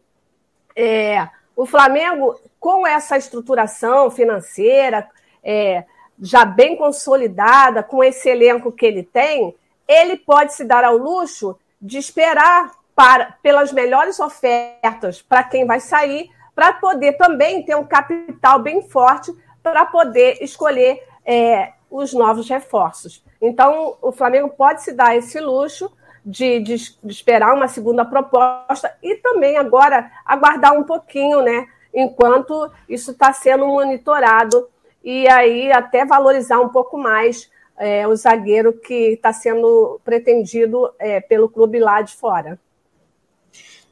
é, 0.76 1.28
o 1.56 1.66
Flamengo, 1.66 2.40
com 2.62 2.86
essa 2.86 3.18
estruturação 3.18 4.12
financeira 4.12 5.10
é, 5.44 5.84
já 6.22 6.46
bem 6.46 6.76
consolidada, 6.76 7.82
com 7.82 8.04
esse 8.04 8.30
elenco 8.30 8.72
que 8.72 8.86
ele 8.86 9.02
tem, 9.02 9.56
ele 9.88 10.16
pode 10.16 10.54
se 10.54 10.64
dar 10.64 10.84
ao 10.84 10.96
luxo 10.96 11.58
de 11.82 11.98
esperar 11.98 12.72
para, 12.96 13.36
pelas 13.42 13.74
melhores 13.74 14.20
ofertas 14.20 15.24
para 15.24 15.44
quem 15.44 15.66
vai 15.66 15.80
sair, 15.80 16.30
para 16.54 16.72
poder 16.74 17.14
também 17.14 17.64
ter 17.66 17.76
um 17.76 17.84
capital 17.84 18.60
bem 18.60 18.84
forte 18.84 19.36
para 19.64 19.84
poder 19.86 20.38
escolher 20.40 21.02
é, 21.26 21.74
os 21.90 22.14
novos 22.14 22.48
reforços. 22.48 23.26
Então, 23.42 23.98
o 24.04 24.12
Flamengo 24.12 24.50
pode 24.50 24.84
se 24.84 24.94
dar 24.94 25.18
esse 25.18 25.40
luxo 25.40 25.92
de, 26.24 26.60
de, 26.60 26.76
de 26.76 27.12
esperar 27.12 27.56
uma 27.56 27.68
segunda 27.68 28.06
proposta 28.06 28.96
e 29.02 29.16
também 29.16 29.58
agora 29.58 30.12
aguardar 30.24 30.74
um 30.74 30.84
pouquinho, 30.84 31.42
né? 31.42 31.68
Enquanto 31.94 32.72
isso 32.88 33.12
está 33.12 33.34
sendo 33.34 33.68
monitorado 33.68 34.68
e 35.04 35.28
aí 35.28 35.72
até 35.72 36.06
valorizar 36.06 36.60
um 36.60 36.70
pouco 36.70 36.98
mais 36.98 37.50
é, 37.78 38.08
o 38.08 38.16
zagueiro 38.16 38.74
que 38.74 39.14
está 39.14 39.34
sendo 39.34 40.00
pretendido 40.06 40.92
é, 41.00 41.20
pelo 41.20 41.50
clube 41.50 41.80
lá 41.80 42.02
de 42.02 42.14
fora. 42.14 42.60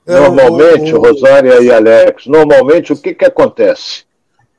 É, 0.07 0.13
normalmente, 0.13 0.91
Rosária 0.91 1.61
e 1.61 1.71
Alex, 1.71 2.25
normalmente 2.25 2.93
o 2.93 2.97
que, 2.97 3.13
que 3.13 3.25
acontece? 3.25 4.05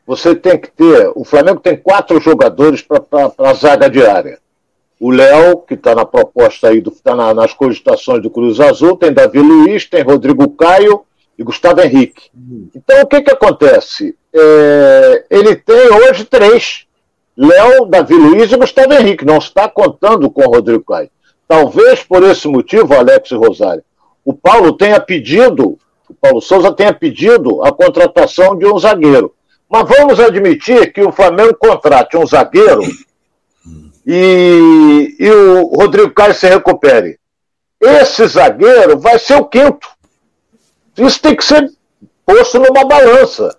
Você 0.07 0.35
tem 0.35 0.59
que 0.59 0.71
ter. 0.71 1.13
O 1.15 1.25
Flamengo 1.25 1.61
tem 1.61 1.77
quatro 1.77 2.21
jogadores 2.21 2.83
para 2.83 3.03
a 3.39 3.55
zaga 3.55 3.89
diária 3.89 4.39
o 5.01 5.11
Léo, 5.11 5.57
que 5.63 5.73
está 5.73 5.95
na 5.95 6.05
proposta 6.05 6.69
aí, 6.69 6.79
está 6.87 7.17
na, 7.17 7.33
nas 7.33 7.55
cogitações 7.55 8.23
do 8.23 8.29
Cruz 8.29 8.61
Azul, 8.61 8.99
tem 8.99 9.11
Davi 9.11 9.39
Luiz, 9.39 9.87
tem 9.87 10.03
Rodrigo 10.03 10.47
Caio 10.51 11.07
e 11.41 11.43
Gustavo 11.43 11.81
Henrique. 11.81 12.31
Então, 12.77 13.01
o 13.01 13.07
que, 13.07 13.23
que 13.23 13.31
acontece? 13.31 14.15
É, 14.31 15.25
ele 15.31 15.57
tem 15.57 15.91
hoje 15.91 16.27
três: 16.27 16.87
Léo, 17.35 17.87
Davi 17.87 18.13
Luiz 18.13 18.53
e 18.53 18.57
Gustavo 18.59 18.93
Henrique. 18.93 19.25
Não 19.25 19.39
está 19.39 19.67
contando 19.67 20.31
com 20.31 20.43
o 20.43 20.51
Rodrigo 20.51 20.85
Caio. 20.85 21.09
Talvez 21.49 22.03
por 22.03 22.23
esse 22.25 22.47
motivo, 22.47 22.93
Alex 22.93 23.31
Rosário, 23.31 23.83
o 24.23 24.35
Paulo 24.35 24.75
tenha 24.75 25.01
pedido, 25.01 25.79
o 26.09 26.15
Paulo 26.21 26.43
Souza 26.43 26.73
tenha 26.73 26.93
pedido 26.93 27.65
a 27.65 27.73
contratação 27.73 28.55
de 28.57 28.67
um 28.67 28.79
zagueiro. 28.79 29.35
Mas 29.67 29.89
vamos 29.89 30.21
admitir 30.21 30.93
que 30.93 31.01
o 31.01 31.11
Flamengo 31.11 31.55
contrate 31.55 32.19
um 32.19 32.27
zagueiro 32.27 32.83
e, 34.07 35.17
e 35.19 35.31
o 35.31 35.75
Rodrigo 35.75 36.11
Caio 36.11 36.35
se 36.35 36.47
recupere. 36.47 37.19
Esse 37.81 38.27
zagueiro 38.27 38.99
vai 38.99 39.19
ser 39.19 39.37
o 39.37 39.47
quinto. 39.47 39.89
Isso 41.01 41.21
tem 41.21 41.35
que 41.35 41.45
ser 41.45 41.71
posto 42.25 42.59
numa 42.59 42.85
balança. 42.85 43.57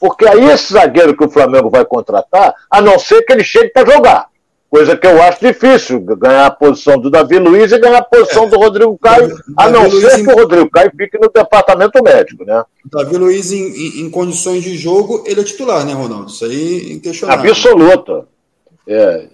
Porque 0.00 0.26
aí 0.28 0.48
esse 0.50 0.72
zagueiro 0.72 1.16
que 1.16 1.24
o 1.24 1.30
Flamengo 1.30 1.68
vai 1.68 1.84
contratar, 1.84 2.54
a 2.70 2.80
não 2.80 2.98
ser 2.98 3.22
que 3.22 3.32
ele 3.32 3.44
chegue 3.44 3.70
para 3.70 3.90
jogar. 3.90 4.28
Coisa 4.70 4.96
que 4.96 5.06
eu 5.06 5.22
acho 5.22 5.40
difícil, 5.40 5.98
ganhar 6.00 6.44
a 6.44 6.50
posição 6.50 6.98
do 6.98 7.10
Davi 7.10 7.38
Luiz 7.38 7.72
e 7.72 7.78
ganhar 7.78 7.98
a 7.98 8.04
posição 8.04 8.44
é. 8.44 8.48
do 8.48 8.58
Rodrigo 8.58 8.98
Caio, 8.98 9.34
a 9.56 9.70
não 9.70 9.88
Luiz 9.88 10.04
ser 10.04 10.20
em... 10.20 10.24
que 10.24 10.30
o 10.30 10.36
Rodrigo 10.36 10.70
Caio 10.70 10.92
fique 10.94 11.18
no 11.18 11.30
departamento 11.30 12.02
médico, 12.02 12.44
né? 12.44 12.62
Davi 12.84 13.16
Luiz, 13.16 13.50
em, 13.50 13.62
em, 13.62 14.00
em, 14.02 14.10
condições 14.10 14.62
de 14.62 14.76
jogo, 14.76 15.24
ele 15.26 15.40
é 15.40 15.44
titular, 15.44 15.86
né, 15.86 15.94
Ronaldo? 15.94 16.30
Isso 16.30 16.44
aí 16.44 16.92
inquestionável. 16.92 17.50
Absoluta. 17.50 18.26
É, 18.86 19.26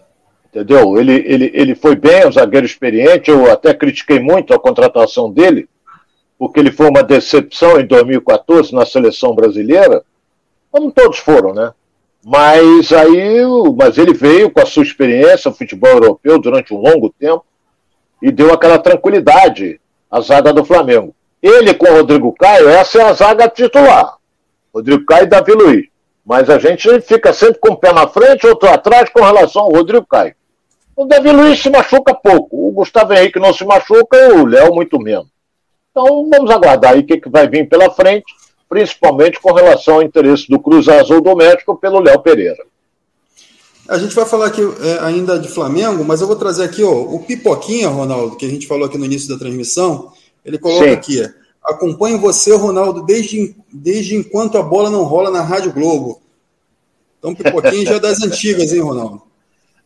entendeu? 0.54 0.96
Ele, 0.98 1.14
ele, 1.26 1.50
ele 1.52 1.74
foi 1.74 1.96
bem, 1.96 2.28
um 2.28 2.32
zagueiro 2.32 2.64
experiente, 2.64 3.28
eu 3.28 3.50
até 3.50 3.74
critiquei 3.74 4.20
muito 4.20 4.54
a 4.54 4.58
contratação 4.58 5.32
dele, 5.32 5.68
porque 6.44 6.60
ele 6.60 6.70
foi 6.70 6.90
uma 6.90 7.02
decepção 7.02 7.80
em 7.80 7.86
2014 7.86 8.74
na 8.74 8.84
seleção 8.84 9.34
brasileira, 9.34 10.04
como 10.70 10.92
todos 10.92 11.16
foram, 11.16 11.54
né? 11.54 11.72
Mas 12.22 12.92
aí, 12.92 13.40
mas 13.74 13.96
ele 13.96 14.12
veio 14.12 14.50
com 14.50 14.60
a 14.60 14.66
sua 14.66 14.82
experiência 14.82 15.50
no 15.50 15.56
futebol 15.56 15.88
europeu 15.88 16.38
durante 16.38 16.74
um 16.74 16.76
longo 16.76 17.08
tempo 17.18 17.42
e 18.20 18.30
deu 18.30 18.52
aquela 18.52 18.78
tranquilidade 18.78 19.80
à 20.10 20.20
zaga 20.20 20.52
do 20.52 20.66
Flamengo. 20.66 21.14
Ele 21.42 21.72
com 21.72 21.86
o 21.86 21.94
Rodrigo 21.94 22.30
Caio, 22.34 22.68
essa 22.68 22.98
é 22.98 23.04
a 23.04 23.14
zaga 23.14 23.48
titular. 23.48 24.18
Rodrigo 24.74 25.06
Caio 25.06 25.24
e 25.24 25.28
Davi 25.28 25.52
Luiz. 25.52 25.86
Mas 26.26 26.50
a 26.50 26.58
gente 26.58 27.00
fica 27.00 27.32
sempre 27.32 27.58
com 27.58 27.70
o 27.70 27.72
um 27.72 27.76
pé 27.76 27.90
na 27.90 28.06
frente, 28.06 28.46
outro 28.46 28.68
atrás 28.68 29.08
com 29.08 29.22
relação 29.22 29.62
ao 29.62 29.72
Rodrigo 29.72 30.06
Caio. 30.06 30.34
O 30.94 31.06
Davi 31.06 31.32
Luiz 31.32 31.58
se 31.58 31.70
machuca 31.70 32.14
pouco, 32.14 32.68
o 32.68 32.70
Gustavo 32.70 33.14
Henrique 33.14 33.40
não 33.40 33.54
se 33.54 33.64
machuca 33.64 34.14
e 34.14 34.32
o 34.32 34.44
Léo 34.44 34.74
muito 34.74 35.00
menos. 35.00 35.33
Então 35.94 36.28
vamos 36.28 36.50
aguardar 36.50 36.94
aí 36.94 37.00
o 37.00 37.06
que, 37.06 37.18
que 37.18 37.28
vai 37.28 37.48
vir 37.48 37.68
pela 37.68 37.88
frente 37.90 38.24
principalmente 38.74 39.40
com 39.40 39.52
relação 39.52 39.94
ao 39.94 40.02
interesse 40.02 40.48
do 40.48 40.58
Cruz 40.58 40.88
Azul 40.88 41.20
do 41.20 41.36
México 41.36 41.76
pelo 41.76 42.00
Léo 42.00 42.20
Pereira. 42.20 42.66
A 43.88 43.96
gente 43.98 44.14
vai 44.14 44.24
falar 44.24 44.46
aqui 44.46 44.62
é, 44.62 44.98
ainda 45.04 45.38
de 45.38 45.46
Flamengo, 45.46 46.04
mas 46.04 46.20
eu 46.20 46.26
vou 46.26 46.34
trazer 46.34 46.64
aqui 46.64 46.82
ó, 46.82 46.90
o 46.90 47.20
Pipoquinha, 47.20 47.88
Ronaldo, 47.88 48.36
que 48.36 48.44
a 48.44 48.48
gente 48.48 48.66
falou 48.66 48.86
aqui 48.86 48.98
no 48.98 49.04
início 49.04 49.28
da 49.28 49.38
transmissão. 49.38 50.10
Ele 50.44 50.58
coloca 50.58 50.86
Sim. 50.86 50.92
aqui: 50.92 51.34
acompanho 51.62 52.18
você, 52.18 52.52
Ronaldo, 52.54 53.04
desde, 53.04 53.54
desde 53.72 54.16
enquanto 54.16 54.58
a 54.58 54.62
bola 54.62 54.90
não 54.90 55.04
rola 55.04 55.30
na 55.30 55.42
Rádio 55.42 55.72
Globo. 55.72 56.20
Então, 57.18 57.34
Pipoquinha 57.34 57.84
já 57.84 57.94
é 57.94 58.00
das 58.00 58.20
antigas, 58.24 58.72
hein, 58.72 58.80
Ronaldo? 58.80 59.22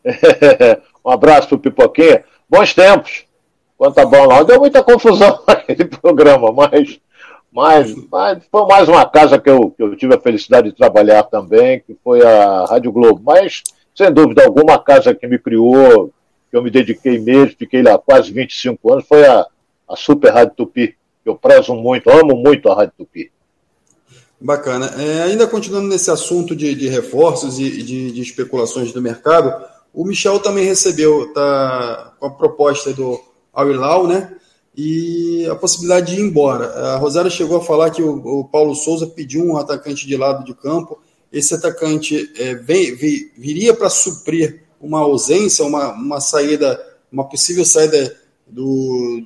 um 1.05 1.11
abraço 1.11 1.49
para 1.49 1.57
o 1.57 1.59
Pipoquinha. 1.59 2.23
Bons 2.49 2.73
tempos. 2.73 3.25
Quanto 3.79 3.97
a 3.97 4.05
bola, 4.05 4.43
deu 4.43 4.59
muita 4.59 4.83
confusão 4.83 5.41
naquele 5.47 5.85
programa, 5.85 6.51
mas 6.51 6.99
mas, 7.51 7.95
mas 8.11 8.43
foi 8.51 8.65
mais 8.67 8.87
uma 8.87 9.05
casa 9.09 9.39
que 9.39 9.49
eu, 9.49 9.71
que 9.71 9.81
eu 9.81 9.95
tive 9.95 10.13
a 10.13 10.19
felicidade 10.19 10.69
de 10.69 10.75
trabalhar 10.75 11.23
também, 11.23 11.79
que 11.79 11.97
foi 12.03 12.21
a 12.21 12.65
Rádio 12.65 12.91
Globo. 12.91 13.21
Mas, 13.23 13.63
sem 13.95 14.11
dúvida 14.11 14.45
alguma, 14.45 14.75
a 14.75 14.79
casa 14.79 15.15
que 15.15 15.25
me 15.25 15.39
criou, 15.39 16.13
que 16.51 16.57
eu 16.57 16.61
me 16.61 16.69
dediquei 16.69 17.17
mesmo, 17.17 17.55
fiquei 17.57 17.81
lá 17.81 17.97
quase 17.97 18.31
25 18.31 18.93
anos, 18.93 19.05
foi 19.07 19.25
a, 19.25 19.47
a 19.87 19.95
Super 19.95 20.31
Rádio 20.31 20.55
Tupi. 20.57 20.95
Eu 21.25 21.35
prezo 21.35 21.73
muito, 21.73 22.09
amo 22.09 22.35
muito 22.35 22.69
a 22.69 22.75
Rádio 22.75 22.93
Tupi. 22.97 23.31
Bacana. 24.39 24.93
É, 24.97 25.23
ainda 25.23 25.47
continuando 25.47 25.87
nesse 25.87 26.11
assunto 26.11 26.55
de, 26.55 26.75
de 26.75 26.87
reforços 26.87 27.59
e 27.59 27.81
de, 27.81 28.11
de, 28.11 28.21
especulações 28.21 28.93
do 28.93 29.01
mercado, 29.01 29.65
o 29.93 30.05
Michel 30.05 30.39
também 30.39 30.65
recebeu, 30.65 31.33
tá 31.33 32.13
com 32.19 32.27
a 32.27 32.29
proposta 32.29 32.93
do 32.93 33.28
Al 33.59 33.71
Hilal, 33.71 34.07
né? 34.07 34.35
e 34.81 35.45
a 35.47 35.55
possibilidade 35.55 36.15
de 36.15 36.21
ir 36.21 36.23
embora. 36.23 36.67
A 36.67 36.95
Rosário 36.95 37.29
chegou 37.29 37.57
a 37.57 37.63
falar 37.63 37.89
que 37.89 38.01
o, 38.01 38.39
o 38.39 38.45
Paulo 38.45 38.73
Souza 38.73 39.05
pediu 39.05 39.43
um 39.43 39.57
atacante 39.57 40.07
de 40.07 40.15
lado 40.15 40.45
de 40.45 40.53
campo. 40.53 40.99
Esse 41.31 41.53
atacante 41.53 42.31
é, 42.37 42.55
vem, 42.55 42.95
viria 42.95 43.73
para 43.73 43.89
suprir 43.89 44.63
uma 44.79 44.99
ausência, 44.99 45.65
uma, 45.65 45.91
uma 45.91 46.21
saída, 46.21 46.79
uma 47.11 47.27
possível 47.27 47.65
saída 47.65 48.15
do. 48.47 49.21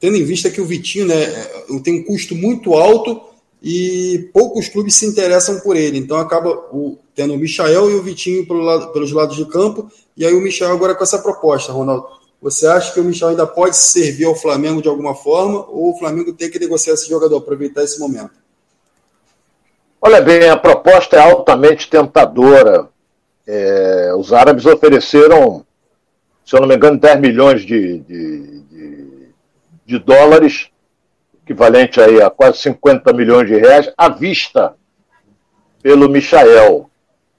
Tendo 0.00 0.16
em 0.16 0.24
vista 0.24 0.48
que 0.48 0.60
o 0.60 0.64
Vitinho 0.64 1.06
né, 1.06 1.22
é, 1.22 1.78
tem 1.82 2.00
um 2.00 2.04
custo 2.04 2.34
muito 2.34 2.72
alto 2.72 3.20
e 3.62 4.30
poucos 4.32 4.68
clubes 4.68 4.94
se 4.94 5.04
interessam 5.04 5.60
por 5.60 5.76
ele. 5.76 5.98
Então 5.98 6.16
acaba 6.16 6.48
o, 6.72 6.96
tendo 7.14 7.34
o 7.34 7.38
Michael 7.38 7.90
e 7.90 7.94
o 7.94 8.02
Vitinho 8.02 8.46
pelo 8.46 8.60
lado, 8.60 8.90
pelos 8.92 9.12
lados 9.12 9.36
de 9.36 9.44
campo, 9.44 9.90
e 10.16 10.24
aí 10.24 10.32
o 10.32 10.40
Michel 10.40 10.72
agora 10.72 10.94
com 10.94 11.04
essa 11.04 11.18
proposta, 11.18 11.72
Ronaldo. 11.72 12.17
Você 12.40 12.66
acha 12.66 12.92
que 12.92 13.00
o 13.00 13.04
Michel 13.04 13.28
ainda 13.28 13.46
pode 13.46 13.76
servir 13.76 14.24
ao 14.24 14.34
Flamengo 14.34 14.80
de 14.80 14.88
alguma 14.88 15.14
forma 15.14 15.66
ou 15.68 15.90
o 15.92 15.98
Flamengo 15.98 16.32
tem 16.32 16.50
que 16.50 16.58
negociar 16.58 16.94
esse 16.94 17.08
jogador, 17.08 17.38
aproveitar 17.38 17.82
esse 17.82 17.98
momento? 17.98 18.32
Olha 20.00 20.20
bem, 20.20 20.48
a 20.48 20.56
proposta 20.56 21.16
é 21.16 21.20
altamente 21.20 21.90
tentadora. 21.90 22.88
É, 23.44 24.12
os 24.16 24.32
árabes 24.32 24.66
ofereceram, 24.66 25.66
se 26.44 26.54
eu 26.54 26.60
não 26.60 26.68
me 26.68 26.76
engano, 26.76 26.98
10 26.98 27.20
milhões 27.20 27.62
de, 27.62 27.98
de, 28.00 28.60
de, 28.60 29.28
de 29.84 29.98
dólares, 29.98 30.68
equivalente 31.42 32.00
aí 32.00 32.22
a 32.22 32.30
quase 32.30 32.58
50 32.58 33.12
milhões 33.12 33.48
de 33.48 33.56
reais, 33.56 33.92
à 33.96 34.08
vista 34.08 34.76
pelo 35.82 36.08
Michael. 36.08 36.87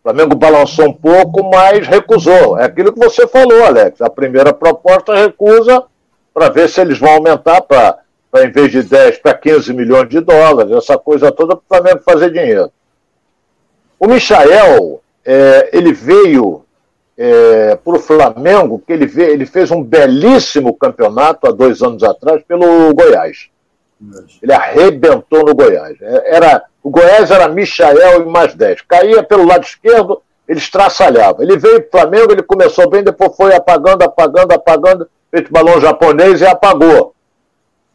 O 0.10 0.12
Flamengo 0.12 0.36
balançou 0.36 0.88
um 0.88 0.94
pouco, 0.94 1.48
mas 1.52 1.88
recusou. 1.88 2.58
É 2.58 2.66
aquilo 2.66 2.92
que 2.92 2.98
você 2.98 3.28
falou, 3.28 3.64
Alex. 3.64 4.02
A 4.02 4.10
primeira 4.10 4.52
proposta 4.52 5.14
recusa 5.14 5.84
para 6.34 6.50
ver 6.50 6.68
se 6.68 6.82
eles 6.82 6.98
vão 6.98 7.12
aumentar 7.12 7.62
para, 7.62 8.00
em 8.38 8.50
vez 8.50 8.72
de 8.72 8.82
10, 8.82 9.20
para 9.20 9.36
15 9.36 9.72
milhões 9.72 10.10
de 10.10 10.20
dólares, 10.20 10.72
essa 10.72 10.98
coisa 10.98 11.32
toda 11.32 11.56
para 11.56 11.64
o 11.64 11.68
Flamengo 11.68 12.04
fazer 12.04 12.32
dinheiro. 12.32 12.72
O 14.00 14.08
Michael, 14.08 15.00
é, 15.24 15.70
ele 15.74 15.94
veio 15.94 16.66
é, 17.16 17.76
para 17.76 17.94
o 17.94 18.00
Flamengo, 18.00 18.82
que 18.88 18.92
ele, 18.92 19.06
veio, 19.06 19.30
ele 19.30 19.46
fez 19.46 19.70
um 19.70 19.84
belíssimo 19.84 20.74
campeonato 20.74 21.48
há 21.48 21.52
dois 21.52 21.84
anos 21.84 22.02
atrás 22.02 22.42
pelo 22.48 22.96
Goiás. 22.96 23.50
Ele 24.42 24.54
arrebentou 24.54 25.46
no 25.46 25.54
Goiás. 25.54 26.02
É, 26.02 26.36
era, 26.36 26.64
o 26.82 26.90
Goiás 26.90 27.30
era 27.30 27.48
Michael 27.48 28.22
e 28.22 28.26
mais 28.26 28.54
10. 28.54 28.82
Caía 28.82 29.24
pelo 29.24 29.46
lado 29.46 29.64
esquerdo, 29.64 30.22
ele 30.48 30.60
estraçalhava. 30.60 31.44
Ele 31.44 31.58
veio 31.58 31.82
para 31.84 32.00
o 32.00 32.02
Flamengo, 32.02 32.32
ele 32.32 32.44
começou 32.44 32.90
bem, 32.90 33.04
depois 33.04 33.36
foi 33.36 33.54
apagando, 33.54 34.04
apagando, 34.04 34.52
apagando, 34.54 35.10
feito 35.30 35.52
balão 35.52 35.80
japonês 35.80 36.42
e 36.42 36.46
apagou. 36.46 37.14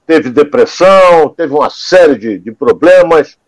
Teve 0.06 0.30
depressão, 0.30 1.30
teve 1.30 1.52
uma 1.52 1.70
série 1.70 2.16
de, 2.16 2.38
de 2.38 2.52
problemas. 2.52 3.38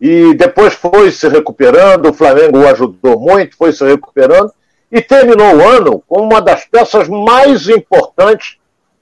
E 0.00 0.34
depois 0.34 0.74
foi 0.74 1.12
se 1.12 1.28
recuperando, 1.28 2.08
o 2.08 2.14
Flamengo 2.14 2.58
o 2.58 2.68
ajudou 2.68 3.20
muito, 3.20 3.56
foi 3.56 3.72
se 3.72 3.84
recuperando. 3.84 4.50
E 4.90 5.00
terminou 5.00 5.54
o 5.54 5.68
ano 5.68 6.02
com 6.08 6.22
uma 6.22 6.40
das 6.40 6.64
peças 6.64 7.08
mais 7.08 7.68
importantes 7.68 8.58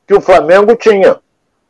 que 0.07 0.15
o 0.15 0.21
Flamengo 0.21 0.77
tinha 0.77 1.19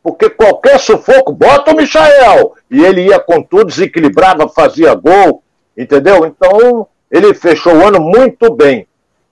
porque 0.03 0.31
qualquer 0.31 0.79
sufoco, 0.79 1.33
bota 1.33 1.73
o 1.73 1.77
Michael. 1.77 2.55
E 2.71 2.83
ele 2.85 3.07
ia 3.07 3.19
com 3.19 3.43
tudo, 3.43 3.67
desequilibrava, 3.67 4.49
fazia 4.49 4.95
gol, 4.95 5.43
entendeu? 5.77 6.25
Então, 6.25 6.87
ele 7.11 7.35
fechou 7.35 7.75
o 7.75 7.87
ano 7.87 8.01
muito 8.01 8.55
bem. 8.55 8.87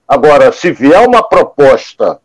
Agora, 0.06 0.52
se 0.52 0.70
vier 0.70 1.06
uma 1.06 1.22
proposta 1.22 2.18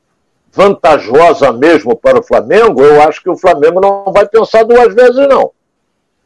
vantajosa 0.52 1.52
mesmo 1.52 1.96
para 1.96 2.20
o 2.20 2.24
Flamengo, 2.24 2.84
eu 2.84 3.02
acho 3.02 3.22
que 3.22 3.30
o 3.30 3.38
Flamengo 3.38 3.82
não 3.82 4.12
vai 4.14 4.28
pensar 4.28 4.64
duas 4.64 4.94
vezes, 4.94 5.28
não. 5.28 5.52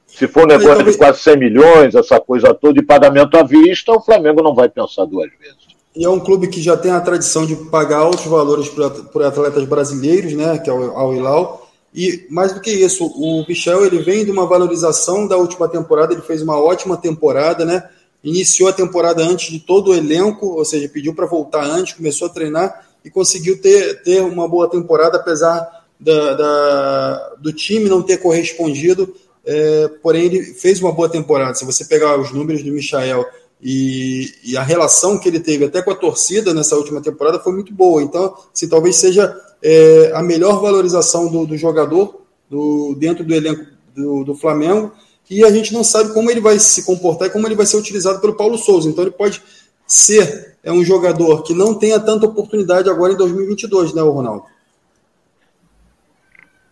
Se 0.05 0.27
for 0.27 0.43
um 0.43 0.47
negócio 0.47 0.83
de 0.83 0.97
quase 0.97 1.19
100 1.19 1.37
milhões, 1.37 1.95
essa 1.95 2.19
coisa 2.19 2.53
toda, 2.53 2.73
de 2.73 2.81
pagamento 2.81 3.37
à 3.37 3.43
vista, 3.43 3.91
o 3.91 4.01
Flamengo 4.01 4.41
não 4.41 4.55
vai 4.55 4.67
pensar 4.69 5.05
duas 5.05 5.29
vezes. 5.39 5.67
E 5.95 6.05
é 6.05 6.09
um 6.09 6.19
clube 6.19 6.47
que 6.47 6.61
já 6.61 6.77
tem 6.77 6.91
a 6.91 7.01
tradição 7.01 7.45
de 7.45 7.55
pagar 7.55 7.99
altos 7.99 8.25
valores 8.25 8.69
por 8.69 9.23
atletas 9.23 9.65
brasileiros, 9.65 10.33
né, 10.33 10.57
que 10.59 10.69
é 10.69 10.73
o 10.73 10.95
Al 10.95 11.13
Hilal, 11.13 11.66
e 11.97 12.27
mais 12.29 12.53
do 12.53 12.61
que 12.61 12.69
isso, 12.69 13.07
o 13.07 13.43
Michel 13.47 13.83
ele 13.83 13.97
vem 13.97 14.23
de 14.23 14.29
uma 14.29 14.45
valorização 14.45 15.27
da 15.27 15.35
última 15.35 15.67
temporada, 15.67 16.13
ele 16.13 16.21
fez 16.21 16.43
uma 16.43 16.55
ótima 16.55 16.95
temporada, 16.95 17.65
né? 17.65 17.89
Iniciou 18.23 18.69
a 18.69 18.73
temporada 18.73 19.23
antes 19.23 19.51
de 19.51 19.59
todo 19.59 19.89
o 19.89 19.95
elenco, 19.95 20.45
ou 20.45 20.63
seja, 20.63 20.87
pediu 20.87 21.15
para 21.15 21.25
voltar 21.25 21.65
antes, 21.65 21.93
começou 21.93 22.27
a 22.27 22.29
treinar 22.29 22.87
e 23.03 23.09
conseguiu 23.09 23.59
ter, 23.59 24.03
ter 24.03 24.21
uma 24.21 24.47
boa 24.47 24.69
temporada, 24.69 25.17
apesar 25.17 25.87
da, 25.99 26.33
da 26.35 27.35
do 27.39 27.51
time 27.51 27.89
não 27.89 28.03
ter 28.03 28.17
correspondido. 28.17 29.15
É, 29.43 29.87
porém, 30.03 30.25
ele 30.25 30.43
fez 30.53 30.79
uma 30.79 30.91
boa 30.91 31.09
temporada. 31.09 31.55
Se 31.55 31.65
você 31.65 31.83
pegar 31.83 32.19
os 32.19 32.31
números 32.31 32.61
do 32.61 32.71
Michael 32.71 33.25
e, 33.61 34.33
e, 34.43 34.57
a 34.57 34.61
relação 34.61 35.17
que 35.17 35.27
ele 35.27 35.39
teve 35.39 35.65
até 35.65 35.81
com 35.81 35.89
a 35.89 35.95
torcida 35.95 36.53
nessa 36.53 36.75
última 36.75 37.01
temporada 37.01 37.39
foi 37.39 37.53
muito 37.53 37.73
boa. 37.73 38.03
Então, 38.03 38.35
se 38.53 38.67
talvez 38.67 38.97
seja 38.97 39.35
é, 39.63 40.11
a 40.13 40.21
melhor 40.21 40.61
valorização 40.61 41.27
do, 41.27 41.45
do 41.45 41.57
jogador 41.57 42.21
do, 42.49 42.95
dentro 42.95 43.23
do 43.23 43.33
elenco 43.33 43.65
do, 43.95 44.23
do, 44.23 44.35
Flamengo 44.35 44.91
e 45.29 45.43
a 45.43 45.49
gente 45.49 45.73
não 45.73 45.83
sabe 45.83 46.13
como 46.13 46.29
ele 46.29 46.39
vai 46.39 46.59
se 46.59 46.83
comportar 46.83 47.27
e 47.27 47.31
como 47.31 47.47
ele 47.47 47.55
vai 47.55 47.65
ser 47.65 47.77
utilizado 47.77 48.19
pelo 48.21 48.35
Paulo 48.35 48.57
Souza. 48.59 48.87
Então 48.87 49.03
ele 49.03 49.11
pode 49.11 49.41
ser 49.87 50.55
é 50.63 50.71
um 50.71 50.83
jogador 50.83 51.41
que 51.41 51.53
não 51.53 51.73
tenha 51.73 51.99
tanta 51.99 52.27
oportunidade 52.27 52.89
agora 52.89 53.13
em 53.13 53.17
2022, 53.17 53.93
né, 53.93 54.01
Ronaldo? 54.01 54.43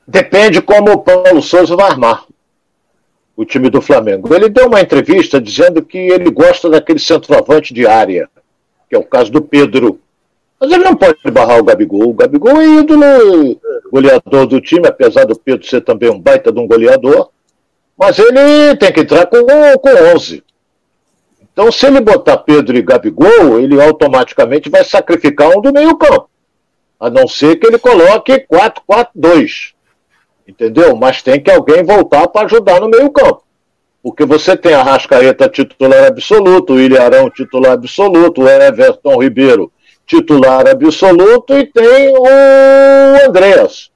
Depende 0.07 0.61
como 0.61 0.91
o 0.91 0.99
Paulo 0.99 1.41
Souza 1.41 1.75
vai 1.75 1.89
armar 1.89 2.27
o 3.35 3.43
time 3.43 3.69
do 3.69 3.81
Flamengo. 3.81 4.33
Ele 4.33 4.49
deu 4.49 4.67
uma 4.67 4.81
entrevista 4.81 5.41
dizendo 5.41 5.81
que 5.81 5.97
ele 5.97 6.31
gosta 6.31 6.69
daquele 6.69 6.99
centroavante 6.99 7.73
de 7.73 7.85
área, 7.85 8.29
que 8.89 8.95
é 8.95 8.99
o 8.99 9.03
caso 9.03 9.31
do 9.31 9.41
Pedro. 9.41 9.99
Mas 10.59 10.71
ele 10.71 10.83
não 10.83 10.95
pode 10.95 11.19
barrar 11.31 11.59
o 11.59 11.63
Gabigol. 11.63 12.09
O 12.09 12.13
Gabigol 12.13 12.61
é 12.61 12.65
ídolo, 12.79 13.59
goleador 13.91 14.47
do 14.47 14.61
time, 14.61 14.87
apesar 14.87 15.25
do 15.25 15.37
Pedro 15.37 15.67
ser 15.67 15.81
também 15.81 16.09
um 16.09 16.19
baita 16.19 16.51
de 16.51 16.59
um 16.59 16.67
goleador. 16.67 17.29
Mas 17.97 18.19
ele 18.19 18.75
tem 18.77 18.91
que 18.91 19.01
entrar 19.01 19.25
com, 19.25 19.37
com 19.45 20.13
11. 20.15 20.43
Então, 21.41 21.71
se 21.71 21.85
ele 21.85 22.01
botar 22.01 22.37
Pedro 22.37 22.75
e 22.75 22.81
Gabigol, 22.81 23.59
ele 23.59 23.81
automaticamente 23.81 24.69
vai 24.69 24.83
sacrificar 24.83 25.49
um 25.57 25.61
do 25.61 25.71
meio-campo. 25.71 26.29
A 26.99 27.09
não 27.09 27.27
ser 27.27 27.57
que 27.57 27.67
ele 27.67 27.77
coloque 27.77 28.45
4-4-2. 28.51 29.74
Entendeu? 30.47 30.95
Mas 30.95 31.21
tem 31.21 31.41
que 31.41 31.51
alguém 31.51 31.83
voltar 31.83 32.27
para 32.27 32.45
ajudar 32.45 32.79
no 32.79 32.89
meio-campo. 32.89 33.43
Porque 34.03 34.25
você 34.25 34.55
tem 34.55 34.73
a 34.73 34.83
Rascaeta 34.83 35.49
titular 35.49 36.05
absoluto, 36.05 36.73
o 36.73 36.79
Ilharão 36.79 37.29
titular 37.29 37.71
absoluto, 37.71 38.43
o 38.43 38.47
Everton 38.47 39.21
Ribeiro 39.21 39.71
titular 40.05 40.67
absoluto 40.67 41.57
e 41.57 41.65
tem 41.65 42.09
o 42.15 42.25
Andreas. 43.25 43.89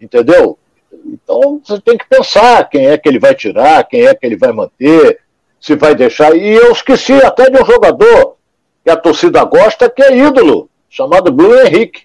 Entendeu? 0.00 0.58
Então 1.06 1.60
você 1.64 1.80
tem 1.80 1.96
que 1.96 2.08
pensar 2.08 2.68
quem 2.68 2.86
é 2.86 2.98
que 2.98 3.08
ele 3.08 3.18
vai 3.18 3.34
tirar, 3.34 3.84
quem 3.84 4.06
é 4.06 4.14
que 4.14 4.26
ele 4.26 4.36
vai 4.36 4.52
manter, 4.52 5.20
se 5.60 5.76
vai 5.76 5.94
deixar. 5.94 6.36
E 6.36 6.54
eu 6.54 6.72
esqueci 6.72 7.12
até 7.12 7.48
de 7.48 7.62
um 7.62 7.64
jogador 7.64 8.36
que 8.82 8.90
a 8.90 8.96
torcida 8.96 9.44
gosta, 9.44 9.88
que 9.88 10.02
é 10.02 10.16
ídolo, 10.16 10.68
chamado 10.90 11.32
Bruno 11.32 11.58
Henrique. 11.60 12.02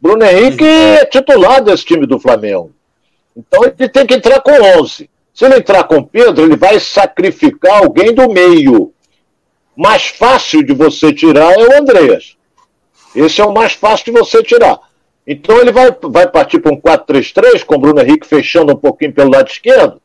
Bruno 0.00 0.24
Henrique 0.24 0.64
é 0.64 1.04
titular 1.04 1.62
desse 1.62 1.84
time 1.84 2.06
do 2.06 2.18
Flamengo. 2.18 2.72
Então 3.36 3.64
ele 3.64 3.88
tem 3.88 4.06
que 4.06 4.14
entrar 4.14 4.40
com 4.40 4.52
11. 4.80 5.10
Se 5.34 5.44
ele 5.44 5.56
entrar 5.56 5.84
com 5.84 6.02
Pedro, 6.02 6.42
ele 6.42 6.56
vai 6.56 6.80
sacrificar 6.80 7.82
alguém 7.82 8.14
do 8.14 8.26
meio. 8.32 8.94
Mais 9.76 10.06
fácil 10.06 10.64
de 10.64 10.72
você 10.72 11.12
tirar 11.12 11.52
é 11.52 11.58
o 11.58 11.78
Andreas. 11.78 12.38
Esse 13.14 13.42
é 13.42 13.44
o 13.44 13.52
mais 13.52 13.74
fácil 13.74 14.06
de 14.06 14.18
você 14.18 14.42
tirar. 14.42 14.80
Então 15.26 15.58
ele 15.58 15.72
vai, 15.72 15.94
vai 16.02 16.26
partir 16.26 16.60
para 16.60 16.72
um 16.72 16.80
4-3-3, 16.80 17.64
com 17.64 17.74
o 17.74 17.78
Bruno 17.78 18.00
Henrique 18.00 18.26
fechando 18.26 18.72
um 18.72 18.76
pouquinho 18.76 19.12
pelo 19.12 19.30
lado 19.30 19.48
esquerdo. 19.48 20.00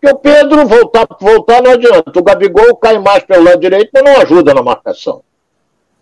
Porque 0.00 0.14
o 0.14 0.18
Pedro 0.18 0.66
voltar, 0.66 1.06
voltar 1.20 1.62
não 1.62 1.72
adianta. 1.72 2.18
O 2.18 2.22
Gabigol 2.22 2.74
cai 2.76 2.98
mais 2.98 3.22
pelo 3.24 3.44
lado 3.44 3.60
direito, 3.60 3.90
mas 3.92 4.02
não 4.02 4.16
ajuda 4.22 4.54
na 4.54 4.62
marcação. 4.62 5.22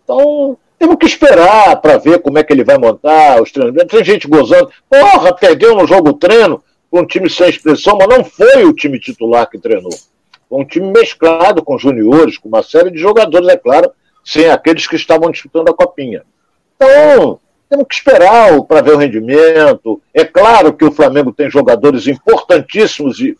Então, 0.03 0.57
temos 0.77 0.95
que 0.95 1.05
esperar 1.05 1.81
para 1.81 1.97
ver 1.97 2.19
como 2.19 2.37
é 2.37 2.43
que 2.43 2.53
ele 2.53 2.63
vai 2.63 2.77
montar 2.77 3.41
os 3.41 3.51
treinamentos. 3.51 3.91
Tem 3.91 4.05
gente 4.05 4.25
gozando. 4.25 4.71
Porra, 4.89 5.35
perdeu 5.35 5.75
no 5.75 5.85
jogo 5.85 6.13
treino 6.13 6.63
um 6.91 7.05
time 7.05 7.29
sem 7.29 7.49
expressão, 7.49 7.97
mas 7.97 8.07
não 8.07 8.23
foi 8.23 8.65
o 8.65 8.73
time 8.73 8.99
titular 8.99 9.49
que 9.49 9.59
treinou. 9.59 9.93
Foi 10.49 10.61
um 10.61 10.65
time 10.65 10.91
mesclado 10.91 11.63
com 11.63 11.77
juniores, 11.77 12.37
com 12.37 12.49
uma 12.49 12.63
série 12.63 12.89
de 12.89 12.97
jogadores, 12.97 13.47
é 13.47 13.57
claro, 13.57 13.91
sem 14.25 14.49
aqueles 14.49 14.87
que 14.87 14.95
estavam 14.95 15.29
disputando 15.29 15.69
a 15.69 15.73
copinha. 15.73 16.23
Então, 16.75 17.39
temos 17.69 17.85
que 17.87 17.95
esperar 17.95 18.61
para 18.63 18.81
ver 18.81 18.95
o 18.95 18.97
rendimento. 18.97 20.01
É 20.13 20.25
claro 20.25 20.73
que 20.73 20.85
o 20.85 20.91
Flamengo 20.91 21.31
tem 21.31 21.49
jogadores 21.49 22.07
importantíssimos 22.07 23.19
e, 23.19 23.37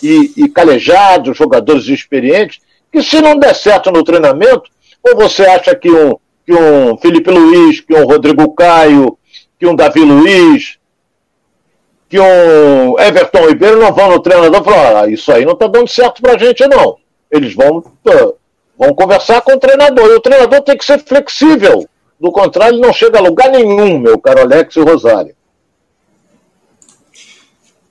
e, 0.00 0.32
e 0.36 0.48
calejados, 0.48 1.36
jogadores 1.36 1.88
experientes, 1.88 2.60
que 2.92 3.02
se 3.02 3.20
não 3.20 3.36
der 3.36 3.54
certo 3.54 3.90
no 3.90 4.04
treinamento, 4.04 4.70
ou 5.02 5.16
você 5.16 5.44
acha 5.44 5.74
que 5.74 5.90
um, 5.90 6.16
que 6.46 6.54
um 6.54 6.96
Felipe 6.98 7.30
Luiz, 7.30 7.80
que 7.80 7.94
um 7.94 8.06
Rodrigo 8.06 8.54
Caio, 8.54 9.18
que 9.58 9.66
um 9.66 9.74
Davi 9.74 10.00
Luiz, 10.00 10.78
que 12.08 12.20
um 12.20 12.98
Everton 12.98 13.48
Ribeiro 13.48 13.80
não 13.80 13.92
vão 13.92 14.10
no 14.10 14.20
treinador 14.20 14.60
e 14.60 14.64
falar, 14.64 15.04
ah, 15.04 15.08
isso 15.08 15.32
aí 15.32 15.44
não 15.44 15.54
está 15.54 15.66
dando 15.66 15.88
certo 15.88 16.22
para 16.22 16.34
a 16.34 16.38
gente, 16.38 16.66
não. 16.66 16.96
Eles 17.30 17.54
vão, 17.54 17.82
vão 18.78 18.94
conversar 18.94 19.40
com 19.42 19.52
o 19.52 19.58
treinador. 19.58 20.06
E 20.06 20.14
o 20.14 20.20
treinador 20.20 20.60
tem 20.62 20.76
que 20.76 20.84
ser 20.84 21.04
flexível. 21.04 21.88
Do 22.20 22.30
contrário, 22.30 22.76
ele 22.76 22.86
não 22.86 22.92
chega 22.92 23.18
a 23.18 23.22
lugar 23.22 23.50
nenhum, 23.50 23.98
meu 23.98 24.18
caro 24.18 24.40
Alex 24.40 24.76
e 24.76 24.80
Rosário. 24.80 25.34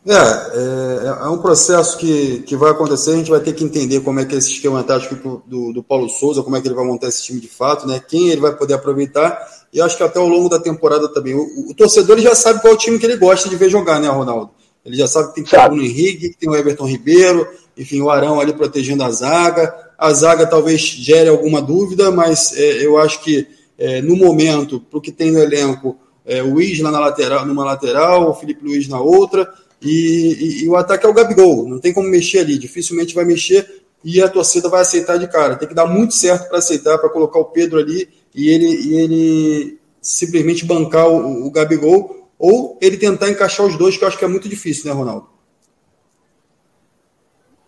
É, 0.06 0.14
é, 0.14 1.08
é, 1.08 1.30
um 1.30 1.38
processo 1.38 1.98
que, 1.98 2.40
que 2.40 2.58
vai 2.58 2.72
acontecer, 2.72 3.12
a 3.12 3.16
gente 3.16 3.32
vai 3.32 3.40
ter 3.40 3.54
que 3.54 3.64
entender 3.64 4.02
como 4.02 4.20
é 4.20 4.26
que 4.26 4.36
é 4.36 4.38
esse 4.38 4.52
esquema 4.52 4.84
tático 4.84 5.42
do, 5.48 5.72
do 5.72 5.82
Paulo 5.82 6.10
Souza, 6.10 6.44
como 6.44 6.58
é 6.58 6.62
que 6.62 6.68
ele 6.68 6.76
vai 6.76 6.86
montar 6.86 7.08
esse 7.08 7.24
time 7.24 7.40
de 7.40 7.48
fato, 7.48 7.88
né? 7.88 8.02
Quem 8.06 8.28
ele 8.28 8.42
vai 8.42 8.54
poder 8.54 8.74
aproveitar, 8.74 9.40
e 9.74 9.82
acho 9.82 9.98
que 9.98 10.04
até 10.04 10.20
ao 10.20 10.28
longo 10.28 10.48
da 10.48 10.60
temporada 10.60 11.10
também. 11.10 11.34
O, 11.34 11.72
o 11.72 11.74
torcedor 11.74 12.20
já 12.20 12.36
sabe 12.36 12.62
qual 12.62 12.74
é 12.74 12.76
o 12.76 12.80
time 12.80 13.00
que 13.00 13.06
ele 13.06 13.18
gosta 13.18 13.50
de 13.50 13.56
ver 13.56 13.70
jogar, 13.70 14.00
né, 14.00 14.08
Ronaldo? 14.08 14.52
Ele 14.86 14.98
já 14.98 15.08
sabe 15.08 15.34
que 15.34 15.50
tem 15.50 15.60
o 15.60 15.68
Bruno 15.68 15.84
Henrique, 15.84 16.30
que 16.30 16.38
tem 16.38 16.50
o 16.50 16.56
Everton 16.56 16.86
Ribeiro, 16.86 17.48
enfim, 17.76 18.02
o 18.02 18.10
Arão 18.10 18.40
ali 18.40 18.54
protegendo 18.54 19.04
a 19.04 19.10
zaga. 19.10 19.74
A 19.98 20.14
zaga 20.14 20.46
talvez 20.46 20.82
gere 20.82 21.30
alguma 21.30 21.62
dúvida, 21.62 22.12
mas 22.12 22.56
é, 22.56 22.86
eu 22.86 22.98
acho 22.98 23.22
que 23.22 23.48
é, 23.78 24.02
no 24.02 24.16
momento, 24.16 24.80
para 24.80 24.98
o 25.00 25.02
que 25.02 25.12
tem 25.12 25.32
no 25.32 25.40
elenco, 25.40 25.98
é, 26.26 26.44
o 26.44 26.62
Isla 26.62 26.92
na 26.92 27.00
lateral, 27.00 27.46
numa 27.46 27.66
lateral, 27.66 28.30
o 28.30 28.34
Felipe 28.34 28.64
Luiz 28.64 28.88
na 28.88 29.00
outra, 29.00 29.52
e, 29.82 29.90
e, 29.90 30.64
e, 30.64 30.70
o 30.70 30.76
ataque 30.76 31.06
é 31.06 31.10
o 31.10 31.14
Gabigol, 31.14 31.68
não 31.68 31.80
tem 31.80 31.92
como 31.92 32.08
mexer 32.08 32.40
ali, 32.40 32.58
dificilmente 32.58 33.14
vai 33.14 33.26
mexer 33.26 33.84
e 34.04 34.22
a 34.22 34.30
torcida 34.30 34.70
vai 34.70 34.82
aceitar 34.82 35.18
de 35.18 35.28
cara. 35.28 35.56
Tem 35.56 35.68
que 35.68 35.74
dar 35.74 35.86
muito 35.86 36.14
certo 36.14 36.48
para 36.48 36.60
aceitar, 36.60 36.98
para 36.98 37.10
colocar 37.10 37.40
o 37.40 37.46
Pedro 37.46 37.80
ali 37.80 38.08
e 38.36 38.50
ele, 38.50 38.66
e 38.66 38.96
ele 38.96 39.80
simplesmente 40.02 40.66
bancar 40.66 41.08
o, 41.08 41.48
o 41.48 41.52
Gabigol, 41.52 42.30
ou 42.38 42.78
ele 42.82 42.98
tentar 42.98 43.30
encaixar 43.30 43.66
os 43.66 43.78
dois, 43.78 43.98
que 43.98 44.04
eu 44.04 44.08
acho 44.08 44.18
que 44.18 44.26
é 44.26 44.28
muito 44.28 44.50
difícil, 44.50 44.90
né, 44.90 44.92
Ronaldo? 44.92 45.28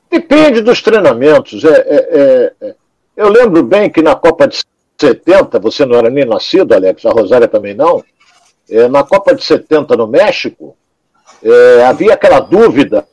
Depende 0.10 0.62
dos 0.62 0.82
treinamentos. 0.82 1.64
É, 1.64 1.70
é, 1.70 1.96
é, 1.96 2.54
é. 2.62 2.76
eu 3.16 3.30
lembro 3.30 3.64
bem 3.64 3.90
que 3.90 4.02
na 4.02 4.16
Copa 4.16 4.48
de 4.48 4.64
70, 5.00 5.60
você 5.60 5.86
não 5.86 5.96
era 5.98 6.10
nem 6.10 6.26
nascido, 6.26 6.74
Alex, 6.74 7.06
a 7.06 7.12
Rosária 7.12 7.48
também 7.48 7.74
não. 7.74 8.04
É, 8.70 8.88
na 8.88 9.04
Copa 9.04 9.36
de 9.36 9.44
70 9.44 9.96
no 9.96 10.08
México, 10.08 10.76
é, 11.44 11.86
havia 11.86 12.14
aquela 12.14 12.40
dúvida 12.40 13.08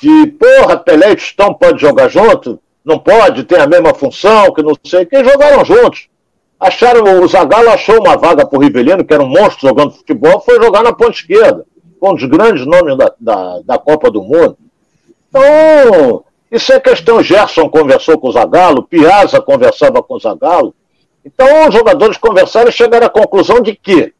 de, 0.00 0.26
porra, 0.28 0.76
Pelé 0.76 1.12
e 1.12 1.16
Tostão 1.16 1.54
pode 1.54 1.80
jogar 1.80 2.08
junto? 2.08 2.60
Não 2.84 2.98
pode, 2.98 3.44
tem 3.44 3.58
a 3.58 3.66
mesma 3.66 3.94
função, 3.94 4.52
que 4.52 4.62
não 4.62 4.74
sei. 4.84 5.06
Quem 5.06 5.24
jogaram 5.24 5.64
juntos? 5.64 6.08
Acharam, 6.64 7.20
o 7.20 7.28
Zagallo 7.28 7.68
achou 7.68 8.00
uma 8.00 8.16
vaga 8.16 8.46
para 8.46 8.58
o 8.58 8.62
Rivelino, 8.62 9.04
que 9.04 9.12
era 9.12 9.22
um 9.22 9.28
monstro 9.28 9.68
jogando 9.68 9.92
futebol, 9.92 10.40
foi 10.40 10.56
jogar 10.62 10.82
na 10.82 10.94
ponta 10.94 11.10
esquerda, 11.12 11.66
com 12.00 12.12
um 12.12 12.14
dos 12.14 12.24
grandes 12.24 12.64
nomes 12.64 12.96
da, 12.96 13.12
da, 13.20 13.60
da 13.60 13.78
Copa 13.78 14.10
do 14.10 14.22
Mundo. 14.22 14.56
Então, 15.28 16.24
isso 16.50 16.72
é 16.72 16.80
questão. 16.80 17.22
Gerson 17.22 17.68
conversou 17.68 18.18
com 18.18 18.28
o 18.28 18.32
Zagallo, 18.32 18.82
Piazza 18.82 19.42
conversava 19.42 20.02
com 20.02 20.14
o 20.14 20.18
Zagallo. 20.18 20.74
Então, 21.22 21.68
os 21.68 21.74
jogadores 21.74 22.16
conversaram 22.16 22.70
e 22.70 22.72
chegaram 22.72 23.08
à 23.08 23.10
conclusão 23.10 23.60
de 23.60 23.74
que 23.74 24.14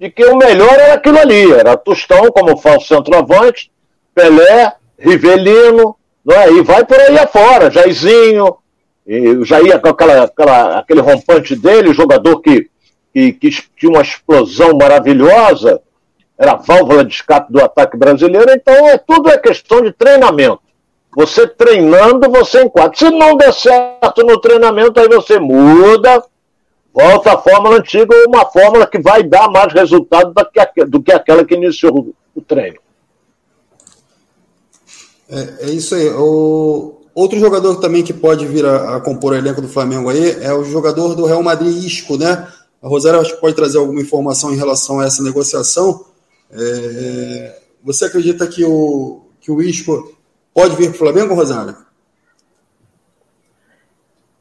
de 0.00 0.10
que 0.10 0.24
o 0.26 0.36
melhor 0.36 0.72
era 0.72 0.94
aquilo 0.94 1.18
ali, 1.18 1.52
era 1.52 1.76
Tostão 1.76 2.30
como 2.30 2.56
falso 2.56 2.86
centroavante, 2.86 3.70
Pelé, 4.14 4.74
Rivelino, 4.98 5.96
não 6.24 6.36
é? 6.36 6.52
e 6.52 6.62
vai 6.62 6.84
por 6.84 6.98
aí 6.98 7.18
afora, 7.18 7.70
Jairzinho, 7.70 8.56
e 9.08 9.42
Jair 9.42 9.80
com 9.80 9.88
aquela, 9.88 10.24
aquela, 10.24 10.78
aquele 10.78 11.00
rompante 11.00 11.56
dele, 11.56 11.94
jogador 11.94 12.42
que, 12.42 12.68
que, 13.10 13.32
que 13.32 13.50
tinha 13.74 13.90
uma 13.90 14.02
explosão 14.02 14.76
maravilhosa, 14.76 15.80
era 16.36 16.52
a 16.52 16.56
válvula 16.56 17.02
de 17.02 17.14
escape 17.14 17.50
do 17.50 17.64
ataque 17.64 17.96
brasileiro, 17.96 18.50
então 18.50 18.74
é, 18.90 18.98
tudo 18.98 19.30
é 19.30 19.38
questão 19.38 19.80
de 19.80 19.92
treinamento. 19.92 20.60
Você 21.16 21.48
treinando, 21.48 22.30
você 22.30 22.62
enquadra. 22.62 22.96
Se 22.96 23.10
não 23.10 23.34
der 23.34 23.52
certo 23.52 24.22
no 24.24 24.38
treinamento, 24.38 25.00
aí 25.00 25.08
você 25.08 25.38
muda, 25.38 26.22
volta 26.92 27.32
à 27.32 27.38
fórmula 27.38 27.78
antiga 27.78 28.14
ou 28.14 28.28
uma 28.28 28.44
fórmula 28.44 28.86
que 28.86 28.98
vai 28.98 29.22
dar 29.22 29.48
mais 29.48 29.72
resultado 29.72 30.34
do 30.86 31.02
que 31.02 31.10
aquela 31.10 31.46
que 31.46 31.54
iniciou 31.54 32.14
o 32.34 32.42
treino. 32.42 32.78
É, 35.30 35.66
é 35.66 35.70
isso 35.70 35.94
aí. 35.94 36.10
O, 36.10 36.97
outro 37.18 37.38
jogador 37.38 37.76
também 37.80 38.04
que 38.04 38.12
pode 38.12 38.46
vir 38.46 38.64
a, 38.64 38.96
a, 38.96 39.00
compor 39.00 39.32
o 39.32 39.36
elenco 39.36 39.60
do 39.60 39.68
Flamengo 39.68 40.08
aí 40.08 40.42
é 40.42 40.52
o 40.52 40.64
jogador 40.64 41.14
do 41.14 41.26
Real 41.26 41.42
Madrid, 41.42 41.84
Isco, 41.84 42.16
né? 42.16 42.46
A 42.80 42.86
Rosário 42.86 43.20
acho 43.20 43.34
que 43.34 43.40
pode 43.40 43.56
trazer 43.56 43.78
alguma 43.78 44.00
informação 44.00 44.52
em 44.52 44.56
relação 44.56 45.00
a 45.00 45.04
essa 45.04 45.22
negociação. 45.22 46.04
É, 46.50 47.60
você 47.82 48.04
acredita 48.04 48.46
que 48.46 48.64
o, 48.64 49.22
que 49.40 49.50
o 49.50 49.60
Isco 49.60 50.16
pode 50.54 50.76
vir 50.76 50.90
para 50.90 50.94
o 50.94 50.98
Flamengo, 50.98 51.34
Rosário? 51.34 51.76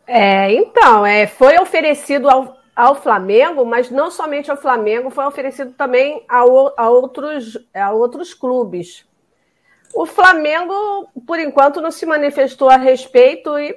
É, 0.06 0.54
então, 0.54 1.06
é, 1.06 1.26
foi 1.26 1.58
oferecido 1.58 2.30
ao, 2.30 2.58
ao 2.76 2.96
Flamengo, 3.02 3.66
mas 3.66 3.90
não 3.90 4.12
somente 4.12 4.52
ao 4.52 4.56
Flamengo, 4.56 5.10
foi 5.10 5.26
oferecido 5.26 5.72
também 5.72 6.24
a, 6.30 6.46
outros, 6.46 7.58
a 7.74 7.92
outros 7.92 8.34
clubes. 8.36 9.04
O 9.98 10.06
Flamengo, 10.06 11.10
por 11.26 11.40
enquanto, 11.40 11.82
não 11.82 11.90
se 11.90 12.06
manifestou 12.06 12.70
a 12.70 12.78
respeito 12.78 13.58
e 13.58 13.76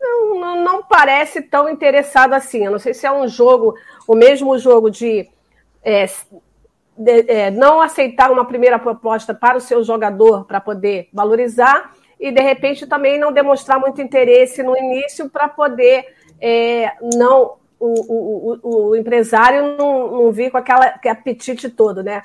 não, 0.00 0.64
não 0.64 0.82
parece 0.82 1.42
tão 1.42 1.68
interessado 1.68 2.32
assim. 2.32 2.64
Eu 2.64 2.72
não 2.72 2.78
sei 2.80 2.92
se 2.92 3.06
é 3.06 3.12
um 3.12 3.28
jogo, 3.28 3.76
o 4.04 4.16
mesmo 4.16 4.58
jogo 4.58 4.90
de, 4.90 5.30
é, 5.84 6.06
de 6.98 7.30
é, 7.30 7.50
não 7.52 7.80
aceitar 7.80 8.32
uma 8.32 8.44
primeira 8.44 8.80
proposta 8.80 9.32
para 9.32 9.58
o 9.58 9.60
seu 9.60 9.84
jogador 9.84 10.44
para 10.44 10.60
poder 10.60 11.08
valorizar 11.12 11.92
e 12.18 12.32
de 12.32 12.42
repente 12.42 12.84
também 12.84 13.20
não 13.20 13.30
demonstrar 13.30 13.78
muito 13.78 14.02
interesse 14.02 14.60
no 14.64 14.76
início 14.76 15.30
para 15.30 15.46
poder 15.46 16.16
é, 16.40 16.90
não 17.14 17.58
o, 17.78 18.58
o, 18.60 18.88
o, 18.88 18.96
empresário 18.96 19.76
não, 19.76 20.10
não 20.10 20.32
vir 20.32 20.50
com 20.50 20.56
aquele 20.56 21.10
apetite 21.10 21.68
todo, 21.68 22.02
né? 22.02 22.22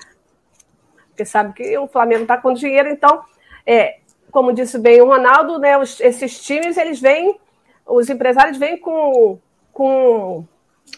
Porque 1.17 1.25
sabe 1.25 1.51
que 1.53 1.75
o 1.80 1.88
Flamengo 1.88 2.21
está 2.21 2.38
com 2.38 2.53
dinheiro, 2.53 2.89
então, 2.89 3.21
é, 3.65 3.95
como 4.30 4.53
disse 4.53 4.77
bem 4.77 5.01
o 5.01 5.08
Ronaldo, 5.08 5.58
né, 5.58 5.75
os, 5.75 5.99
esses 5.99 6.39
times, 6.39 6.77
eles 6.77 7.01
vêm, 7.01 7.39
os 7.88 8.08
empresários 8.08 8.56
vêm 8.60 8.77
com, 8.77 9.39
com 9.73 10.45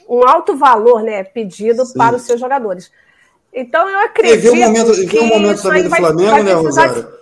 um 0.09 0.27
alto 0.27 0.57
valor 0.57 1.01
né, 1.03 1.23
pedido 1.23 1.85
Sim. 1.85 1.97
para 1.97 2.17
os 2.17 2.23
seus 2.23 2.37
jogadores. 2.37 2.91
Então, 3.53 3.89
eu 3.89 3.99
acredito. 3.99 4.35
E 4.35 4.37
viu 4.39 4.51
um 4.51 4.57
momento, 4.57 4.93
viu 4.93 5.23
um 5.23 5.27
momento 5.27 5.61
também 5.61 5.83
do 5.83 5.89
Flamengo, 5.89 6.43
né, 6.43 6.53
Rosário? 6.53 7.19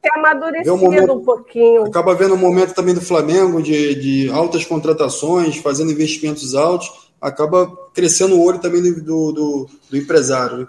ter 0.00 0.10
amadurecido 0.14 0.72
um, 0.72 0.78
momento, 0.78 1.12
um 1.12 1.22
pouquinho. 1.22 1.84
Acaba 1.84 2.14
vendo 2.14 2.32
um 2.32 2.38
momento 2.38 2.72
também 2.72 2.94
do 2.94 3.02
Flamengo 3.02 3.60
de, 3.60 3.94
de 3.96 4.30
altas 4.30 4.64
contratações, 4.64 5.58
fazendo 5.58 5.92
investimentos 5.92 6.54
altos, 6.54 7.10
acaba 7.20 7.70
crescendo 7.92 8.34
o 8.34 8.42
olho 8.42 8.58
também 8.60 8.80
do, 8.80 9.02
do, 9.30 9.68
do 9.90 9.96
empresário. 9.98 10.66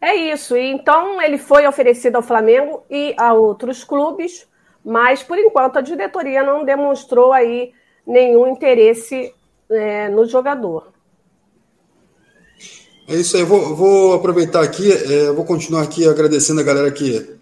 É 0.00 0.14
isso. 0.14 0.56
Então 0.56 1.20
ele 1.20 1.38
foi 1.38 1.66
oferecido 1.66 2.16
ao 2.16 2.22
Flamengo 2.22 2.84
e 2.90 3.14
a 3.18 3.32
outros 3.32 3.82
clubes, 3.84 4.46
mas 4.84 5.22
por 5.22 5.38
enquanto 5.38 5.78
a 5.78 5.80
diretoria 5.80 6.42
não 6.42 6.64
demonstrou 6.64 7.32
aí 7.32 7.72
nenhum 8.06 8.46
interesse 8.46 9.34
é, 9.70 10.08
no 10.08 10.26
jogador. 10.26 10.92
É 13.08 13.14
isso 13.14 13.36
aí, 13.36 13.44
vou, 13.44 13.74
vou 13.74 14.14
aproveitar 14.14 14.62
aqui, 14.62 14.90
é, 14.92 15.30
vou 15.30 15.44
continuar 15.44 15.82
aqui 15.82 16.06
agradecendo 16.08 16.60
a 16.60 16.64
galera 16.64 16.90
que 16.90 17.36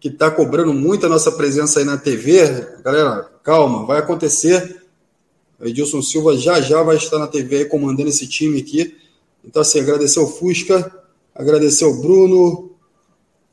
que 0.00 0.08
está 0.08 0.30
cobrando 0.30 0.72
muito 0.72 1.04
a 1.04 1.08
nossa 1.10 1.30
presença 1.30 1.78
aí 1.78 1.84
na 1.84 1.98
TV. 1.98 2.48
Galera, 2.82 3.30
calma, 3.42 3.84
vai 3.84 3.98
acontecer. 3.98 4.82
O 5.60 5.66
Edilson 5.66 6.00
Silva 6.00 6.34
já 6.38 6.58
já 6.58 6.82
vai 6.82 6.96
estar 6.96 7.18
na 7.18 7.26
TV 7.26 7.56
aí 7.58 7.64
comandando 7.66 8.08
esse 8.08 8.26
time 8.26 8.60
aqui. 8.60 8.96
Então, 9.44 9.60
assim, 9.60 9.78
agradecer 9.78 10.18
o 10.18 10.26
Fusca, 10.26 10.90
agradecer 11.40 11.86
o 11.86 11.94
Bruno, 11.94 12.70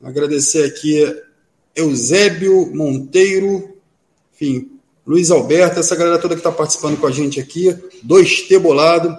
agradecer 0.02 0.62
aqui 0.64 1.02
Eusébio 1.74 2.70
Monteiro, 2.74 3.76
enfim, 4.34 4.72
Luiz 5.06 5.30
Alberto, 5.30 5.80
essa 5.80 5.96
galera 5.96 6.18
toda 6.18 6.34
que 6.34 6.40
está 6.40 6.52
participando 6.52 6.98
com 6.98 7.06
a 7.06 7.10
gente 7.10 7.40
aqui, 7.40 7.74
dois 8.02 8.42
T 8.42 8.58
bolado. 8.58 9.16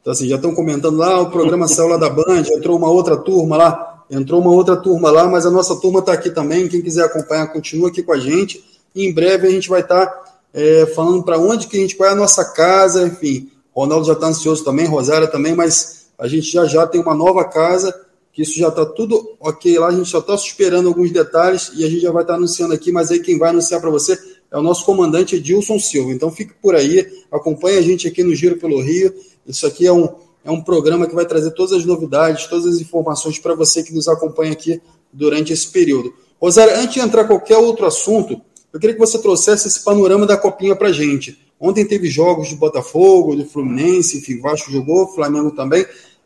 Então, 0.00 0.12
assim, 0.12 0.28
já 0.28 0.36
estão 0.36 0.54
comentando 0.54 0.98
lá, 0.98 1.22
o 1.22 1.30
programa 1.30 1.66
saiu 1.68 1.88
lá 1.88 1.96
da 1.96 2.10
Band, 2.10 2.42
entrou 2.54 2.76
uma 2.76 2.90
outra 2.90 3.16
turma 3.16 3.56
lá, 3.56 4.04
entrou 4.10 4.42
uma 4.42 4.50
outra 4.50 4.76
turma 4.76 5.10
lá, 5.10 5.26
mas 5.26 5.46
a 5.46 5.50
nossa 5.50 5.74
turma 5.76 6.00
está 6.00 6.12
aqui 6.12 6.28
também. 6.28 6.68
Quem 6.68 6.82
quiser 6.82 7.04
acompanhar, 7.04 7.46
continua 7.46 7.88
aqui 7.88 8.02
com 8.02 8.12
a 8.12 8.18
gente. 8.18 8.62
E 8.94 9.06
em 9.06 9.14
breve 9.14 9.48
a 9.48 9.50
gente 9.50 9.70
vai 9.70 9.80
estar 9.80 10.04
tá, 10.04 10.24
é, 10.52 10.84
falando 10.94 11.22
para 11.22 11.38
onde 11.38 11.66
que 11.66 11.78
a 11.78 11.80
gente 11.80 11.96
vai 11.96 12.10
a 12.10 12.14
nossa 12.14 12.44
casa, 12.44 13.06
enfim. 13.06 13.50
Ronaldo 13.74 14.06
já 14.06 14.12
está 14.12 14.26
ansioso 14.26 14.62
também, 14.62 14.84
Rosária 14.84 15.28
também, 15.28 15.54
mas 15.54 15.99
a 16.20 16.28
gente 16.28 16.52
já 16.52 16.66
já 16.66 16.86
tem 16.86 17.00
uma 17.00 17.14
nova 17.14 17.44
casa, 17.44 17.98
que 18.32 18.42
isso 18.42 18.58
já 18.58 18.68
está 18.68 18.84
tudo 18.84 19.36
ok 19.40 19.78
lá, 19.78 19.88
a 19.88 19.92
gente 19.92 20.08
só 20.08 20.18
está 20.18 20.34
esperando 20.34 20.88
alguns 20.88 21.10
detalhes 21.10 21.72
e 21.74 21.84
a 21.84 21.88
gente 21.88 22.02
já 22.02 22.12
vai 22.12 22.22
estar 22.22 22.34
tá 22.34 22.38
anunciando 22.38 22.74
aqui, 22.74 22.92
mas 22.92 23.10
aí 23.10 23.20
quem 23.20 23.38
vai 23.38 23.50
anunciar 23.50 23.80
para 23.80 23.90
você 23.90 24.18
é 24.50 24.58
o 24.58 24.62
nosso 24.62 24.84
comandante 24.84 25.36
Edilson 25.36 25.78
Silva. 25.78 26.12
Então 26.12 26.30
fique 26.30 26.52
por 26.60 26.74
aí, 26.74 27.06
acompanhe 27.32 27.78
a 27.78 27.82
gente 27.82 28.06
aqui 28.06 28.22
no 28.22 28.34
Giro 28.34 28.56
pelo 28.56 28.80
Rio. 28.80 29.14
Isso 29.46 29.66
aqui 29.66 29.86
é 29.86 29.92
um, 29.92 30.08
é 30.44 30.50
um 30.50 30.60
programa 30.60 31.06
que 31.06 31.14
vai 31.14 31.24
trazer 31.24 31.52
todas 31.52 31.72
as 31.72 31.84
novidades, 31.84 32.46
todas 32.46 32.66
as 32.66 32.80
informações 32.80 33.38
para 33.38 33.54
você 33.54 33.82
que 33.82 33.94
nos 33.94 34.06
acompanha 34.06 34.52
aqui 34.52 34.80
durante 35.12 35.52
esse 35.52 35.68
período. 35.68 36.12
Rosário, 36.40 36.74
antes 36.76 36.94
de 36.94 37.00
entrar 37.00 37.24
qualquer 37.24 37.58
outro 37.58 37.86
assunto, 37.86 38.40
eu 38.72 38.78
queria 38.78 38.94
que 38.94 39.00
você 39.00 39.18
trouxesse 39.18 39.68
esse 39.68 39.82
panorama 39.82 40.26
da 40.26 40.36
Copinha 40.36 40.76
para 40.76 40.92
gente. 40.92 41.38
Ontem 41.58 41.84
teve 41.84 42.08
jogos 42.08 42.48
do 42.48 42.56
Botafogo, 42.56 43.36
do 43.36 43.44
Fluminense, 43.44 44.16
enfim, 44.18 44.40
Vasco 44.40 44.70
jogou, 44.70 45.08
Flamengo 45.08 45.50
também. 45.50 45.84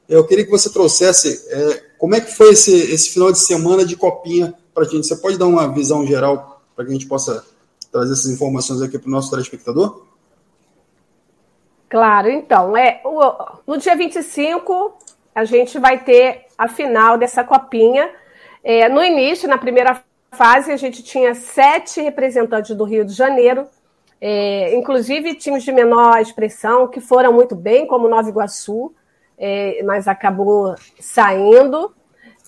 Eu 0.09 0.27
queria 0.27 0.45
que 0.45 0.51
você 0.51 0.71
trouxesse 0.71 1.47
é, 1.49 1.85
como 1.99 2.15
é 2.15 2.21
que 2.21 2.31
foi 2.35 2.51
esse, 2.51 2.73
esse 2.93 3.11
final 3.11 3.33
de 3.33 3.39
semana 3.39 3.85
de 3.85 3.97
Copinha 3.97 4.55
para 4.75 4.85
a 4.85 4.87
gente. 4.89 5.07
Você 5.07 5.17
pode 5.17 5.39
dar 5.39 5.47
uma 5.47 5.73
visão 5.73 6.07
geral 6.07 6.63
para 6.75 6.85
que 6.85 6.91
a 6.91 6.95
gente 6.95 7.07
possa 7.07 7.45
trazer 7.91 8.13
essas 8.13 8.31
informações 8.31 8.83
aqui 8.83 8.99
para 8.99 9.09
o 9.09 9.11
nosso 9.11 9.31
telespectador? 9.31 10.03
Claro, 11.89 12.29
então, 12.29 12.77
é, 12.77 13.01
o, 13.05 13.21
no 13.67 13.79
dia 13.79 13.95
25 13.95 14.99
a 15.35 15.45
gente 15.45 15.79
vai 15.79 16.03
ter 16.03 16.47
a 16.57 16.69
final 16.69 17.17
dessa 17.17 17.43
copinha. 17.43 18.11
É, 18.63 18.89
no 18.89 19.03
início, 19.03 19.49
na 19.49 19.59
primeira 19.59 20.03
fase, 20.33 20.73
a 20.73 20.77
gente 20.77 21.03
tinha 21.03 21.35
sete 21.35 22.01
representantes 22.01 22.77
do 22.77 22.85
Rio 22.85 23.05
de 23.05 23.13
Janeiro, 23.13 23.67
é, 24.21 24.75
inclusive 24.77 25.35
times 25.35 25.65
de 25.65 25.73
menor 25.73 26.21
expressão, 26.21 26.89
que 26.89 27.01
foram 27.01 27.33
muito 27.33 27.55
bem, 27.55 27.87
como 27.87 28.09
Nova 28.09 28.29
Iguaçu, 28.29 28.93
é, 29.39 29.83
mas 29.85 30.09
acabou 30.09 30.75
saindo. 30.99 31.95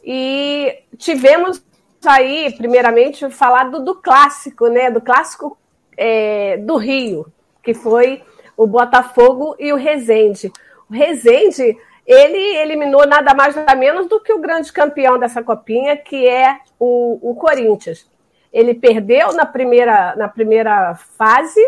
E 0.05 0.83
tivemos 0.96 1.62
aí, 2.05 2.55
primeiramente, 2.57 3.29
falar 3.31 3.64
do, 3.64 3.85
do 3.85 3.94
clássico, 3.96 4.68
né? 4.68 4.90
Do 4.90 5.01
clássico 5.01 5.59
é, 5.96 6.57
do 6.59 6.77
Rio, 6.77 7.27
que 7.62 7.75
foi 7.75 8.22
o 8.57 8.66
Botafogo 8.66 9.57
e 9.59 9.72
o 9.72 9.77
Rezende. 9.77 10.53
O 10.88 10.94
Rezende, 10.94 11.77
ele 12.07 12.57
eliminou 12.59 13.07
nada 13.07 13.35
mais 13.35 13.55
nada 13.57 13.75
menos 13.75 14.07
do 14.07 14.20
que 14.20 14.33
o 14.33 14.38
grande 14.38 14.72
campeão 14.72 15.18
dessa 15.18 15.42
copinha, 15.42 15.96
que 15.96 16.27
é 16.27 16.59
o, 16.79 17.18
o 17.31 17.35
Corinthians. 17.35 18.09
Ele 18.53 18.75
perdeu 18.75 19.33
na 19.33 19.44
primeira, 19.44 20.14
na 20.16 20.29
primeira 20.29 20.94
fase 20.94 21.61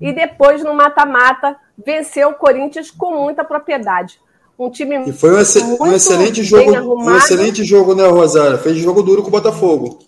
e 0.00 0.12
depois 0.12 0.64
no 0.64 0.74
mata-mata 0.74 1.56
venceu 1.78 2.30
o 2.30 2.34
Corinthians 2.34 2.90
com 2.90 3.14
muita 3.14 3.44
propriedade. 3.44 4.18
Um 4.58 4.70
time 4.70 5.08
e 5.08 5.12
foi 5.12 5.30
um, 5.32 5.38
ex 5.38 5.56
um 5.56 5.92
excelente 5.92 6.42
jogo, 6.42 7.02
um 7.02 7.16
excelente 7.16 7.64
jogo, 7.64 7.94
né, 7.94 8.06
Rosário? 8.06 8.58
Fez 8.58 8.76
jogo 8.76 9.02
duro 9.02 9.22
com 9.22 9.28
o 9.28 9.32
Botafogo. 9.32 9.98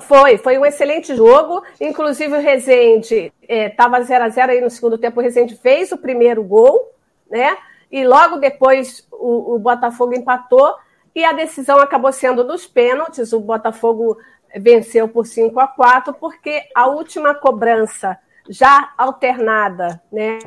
Foi, 0.00 0.38
foi 0.38 0.58
um 0.58 0.66
excelente 0.66 1.14
jogo. 1.14 1.62
Inclusive 1.80 2.36
o 2.36 2.40
Rezende 2.40 3.32
estava 3.48 4.02
0 4.02 4.24
a 4.24 4.28
0 4.28 4.52
aí 4.52 4.60
no 4.60 4.70
segundo 4.70 4.98
tempo. 4.98 5.20
O 5.20 5.22
Rezende 5.22 5.54
fez 5.56 5.92
o 5.92 5.98
primeiro 5.98 6.42
gol, 6.42 6.92
né? 7.30 7.56
E 7.90 8.04
logo 8.06 8.38
depois 8.38 9.06
o, 9.12 9.54
o 9.54 9.58
Botafogo 9.58 10.14
empatou 10.14 10.74
e 11.14 11.24
a 11.24 11.32
decisão 11.32 11.78
acabou 11.78 12.12
sendo 12.12 12.44
nos 12.44 12.66
pênaltis. 12.66 13.32
O 13.32 13.40
Botafogo 13.40 14.18
venceu 14.56 15.08
por 15.08 15.26
5 15.26 15.58
a 15.60 15.68
4 15.68 16.14
porque 16.14 16.62
a 16.74 16.86
última 16.86 17.34
cobrança 17.34 18.18
já 18.48 18.92
alternada, 18.96 20.02
né, 20.10 20.38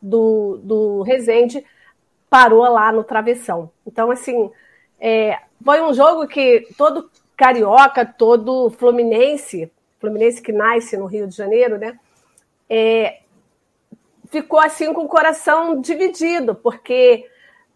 do, 0.00 0.60
do 0.62 1.02
Rezende 1.02 1.64
parou 2.28 2.62
lá 2.62 2.92
no 2.92 3.02
travessão. 3.02 3.70
Então, 3.86 4.10
assim, 4.10 4.50
é, 5.00 5.38
foi 5.64 5.80
um 5.82 5.94
jogo 5.94 6.26
que 6.26 6.66
todo 6.76 7.10
carioca, 7.36 8.04
todo 8.04 8.70
fluminense, 8.70 9.70
fluminense 9.98 10.42
que 10.42 10.52
nasce 10.52 10.96
no 10.96 11.06
Rio 11.06 11.26
de 11.26 11.36
Janeiro, 11.36 11.78
né? 11.78 11.98
É, 12.68 13.20
ficou 14.30 14.60
assim 14.60 14.92
com 14.92 15.04
o 15.04 15.08
coração 15.08 15.80
dividido, 15.80 16.54
porque 16.54 17.26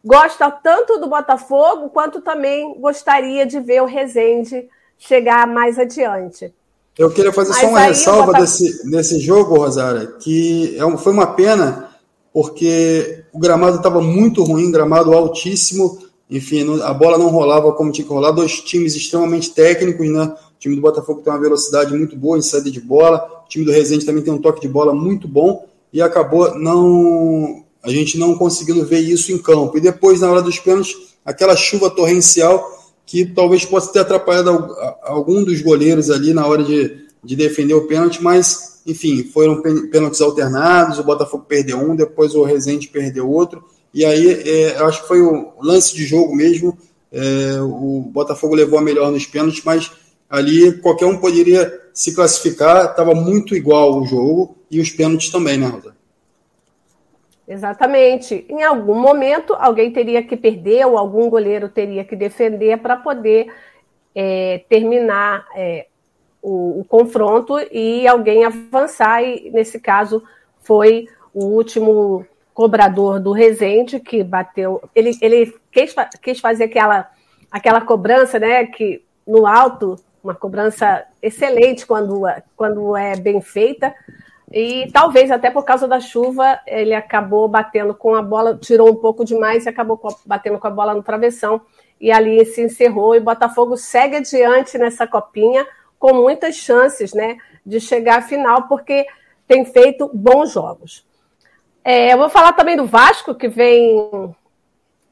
gosta 0.04 0.50
tanto 0.50 0.98
do 0.98 1.08
Botafogo 1.08 1.90
quanto 1.90 2.20
também 2.20 2.78
gostaria 2.78 3.46
de 3.46 3.60
ver 3.60 3.82
o 3.82 3.86
Rezende 3.86 4.68
chegar 4.98 5.46
mais 5.46 5.78
adiante. 5.78 6.54
Eu 6.98 7.10
queria 7.10 7.32
fazer 7.32 7.54
só 7.54 7.68
uma 7.68 7.80
ressalva 7.80 8.26
Botafogo... 8.26 8.42
desse, 8.42 8.90
desse 8.90 9.20
jogo, 9.20 9.56
Rosária, 9.56 10.06
que 10.20 10.76
é 10.76 10.96
foi 10.98 11.12
uma 11.12 11.26
pena, 11.26 11.88
porque 12.32 13.24
o 13.32 13.38
gramado 13.38 13.76
estava 13.76 14.00
muito 14.00 14.44
ruim, 14.44 14.70
gramado 14.70 15.12
altíssimo, 15.12 15.98
enfim, 16.32 16.80
a 16.82 16.94
bola 16.94 17.18
não 17.18 17.28
rolava 17.28 17.72
como 17.72 17.92
tinha 17.92 18.06
que 18.06 18.12
rolar. 18.12 18.32
Dois 18.32 18.60
times 18.60 18.94
extremamente 18.94 19.50
técnicos, 19.50 20.08
né? 20.08 20.24
O 20.24 20.58
time 20.58 20.74
do 20.74 20.80
Botafogo 20.80 21.20
tem 21.20 21.30
uma 21.30 21.38
velocidade 21.38 21.94
muito 21.94 22.16
boa 22.16 22.38
em 22.38 22.42
saída 22.42 22.70
de 22.70 22.80
bola. 22.80 23.42
O 23.44 23.48
time 23.48 23.66
do 23.66 23.70
Resende 23.70 24.06
também 24.06 24.22
tem 24.22 24.32
um 24.32 24.40
toque 24.40 24.62
de 24.62 24.68
bola 24.68 24.94
muito 24.94 25.28
bom. 25.28 25.66
E 25.92 26.00
acabou 26.00 26.58
não 26.58 27.62
a 27.82 27.90
gente 27.90 28.16
não 28.16 28.34
conseguindo 28.36 28.86
ver 28.86 29.00
isso 29.00 29.30
em 29.30 29.36
campo. 29.36 29.76
E 29.76 29.80
depois, 29.80 30.20
na 30.20 30.30
hora 30.30 30.40
dos 30.40 30.58
pênaltis, 30.58 30.96
aquela 31.22 31.54
chuva 31.54 31.90
torrencial 31.90 32.64
que 33.06 33.26
talvez 33.26 33.64
possa 33.64 33.92
ter 33.92 34.00
atrapalhado 34.00 34.74
algum 35.02 35.44
dos 35.44 35.60
goleiros 35.60 36.10
ali 36.10 36.32
na 36.32 36.46
hora 36.46 36.62
de, 36.62 37.06
de 37.22 37.36
defender 37.36 37.74
o 37.74 37.86
pênalti, 37.86 38.22
mas, 38.22 38.80
enfim, 38.86 39.24
foram 39.24 39.60
pênaltis 39.90 40.20
alternados, 40.20 40.98
o 40.98 41.04
Botafogo 41.04 41.44
perdeu 41.46 41.78
um, 41.78 41.96
depois 41.96 42.34
o 42.34 42.42
Resende 42.42 42.88
perdeu 42.88 43.28
outro, 43.28 43.62
e 43.94 44.04
aí, 44.04 44.28
é, 44.30 44.80
eu 44.80 44.86
acho 44.86 45.02
que 45.02 45.08
foi 45.08 45.20
o 45.20 45.52
lance 45.60 45.94
de 45.94 46.04
jogo 46.06 46.34
mesmo. 46.34 46.76
É, 47.10 47.60
o 47.60 48.00
Botafogo 48.10 48.54
levou 48.54 48.78
a 48.78 48.82
melhor 48.82 49.12
nos 49.12 49.26
pênaltis, 49.26 49.62
mas 49.64 49.90
ali 50.30 50.72
qualquer 50.78 51.04
um 51.04 51.18
poderia 51.18 51.80
se 51.92 52.14
classificar, 52.14 52.86
estava 52.86 53.14
muito 53.14 53.54
igual 53.54 54.00
o 54.00 54.06
jogo 54.06 54.56
e 54.70 54.80
os 54.80 54.90
pênaltis 54.90 55.28
também, 55.28 55.58
né, 55.58 55.66
Rosa? 55.66 55.94
Exatamente. 57.52 58.46
Em 58.48 58.62
algum 58.62 58.94
momento, 58.94 59.54
alguém 59.54 59.92
teria 59.92 60.22
que 60.22 60.38
perder 60.38 60.86
ou 60.86 60.96
algum 60.96 61.28
goleiro 61.28 61.68
teria 61.68 62.02
que 62.02 62.16
defender 62.16 62.78
para 62.78 62.96
poder 62.96 63.52
é, 64.14 64.64
terminar 64.70 65.44
é, 65.54 65.86
o, 66.40 66.80
o, 66.80 66.84
confronto 66.84 67.58
e 67.70 68.08
alguém 68.08 68.46
avançar. 68.46 69.22
E 69.22 69.50
nesse 69.50 69.78
caso 69.78 70.22
foi 70.60 71.06
o 71.34 71.44
último 71.44 72.24
cobrador 72.54 73.20
do 73.20 73.32
Resende 73.32 74.00
que 74.00 74.24
bateu. 74.24 74.82
Ele, 74.94 75.10
ele 75.20 75.54
quis, 75.70 75.94
quis 76.22 76.40
fazer 76.40 76.64
aquela, 76.64 77.10
aquela 77.50 77.82
cobrança, 77.82 78.38
né? 78.38 78.64
Que 78.64 79.04
no 79.26 79.46
alto, 79.46 79.96
uma 80.24 80.34
cobrança 80.34 81.04
excelente 81.20 81.86
quando, 81.86 82.22
quando 82.56 82.96
é 82.96 83.14
bem 83.14 83.42
feita. 83.42 83.94
E 84.52 84.90
talvez 84.92 85.30
até 85.30 85.50
por 85.50 85.64
causa 85.64 85.88
da 85.88 85.98
chuva, 85.98 86.60
ele 86.66 86.92
acabou 86.94 87.48
batendo 87.48 87.94
com 87.94 88.14
a 88.14 88.20
bola, 88.20 88.58
tirou 88.58 88.90
um 88.90 88.96
pouco 88.96 89.24
demais 89.24 89.64
e 89.64 89.68
acabou 89.68 89.98
batendo 90.26 90.58
com 90.58 90.66
a 90.66 90.70
bola 90.70 90.94
no 90.94 91.02
travessão. 91.02 91.62
E 91.98 92.12
ali 92.12 92.44
se 92.44 92.62
encerrou 92.62 93.14
e 93.14 93.20
Botafogo 93.20 93.76
segue 93.76 94.16
adiante 94.16 94.76
nessa 94.76 95.06
copinha 95.06 95.66
com 95.98 96.12
muitas 96.12 96.56
chances 96.56 97.14
né, 97.14 97.38
de 97.64 97.80
chegar 97.80 98.18
à 98.18 98.22
final, 98.22 98.68
porque 98.68 99.06
tem 99.48 99.64
feito 99.64 100.10
bons 100.12 100.52
jogos. 100.52 101.06
É, 101.84 102.12
eu 102.12 102.18
vou 102.18 102.28
falar 102.28 102.52
também 102.52 102.76
do 102.76 102.86
Vasco, 102.86 103.34
que 103.34 103.48
vem 103.48 104.34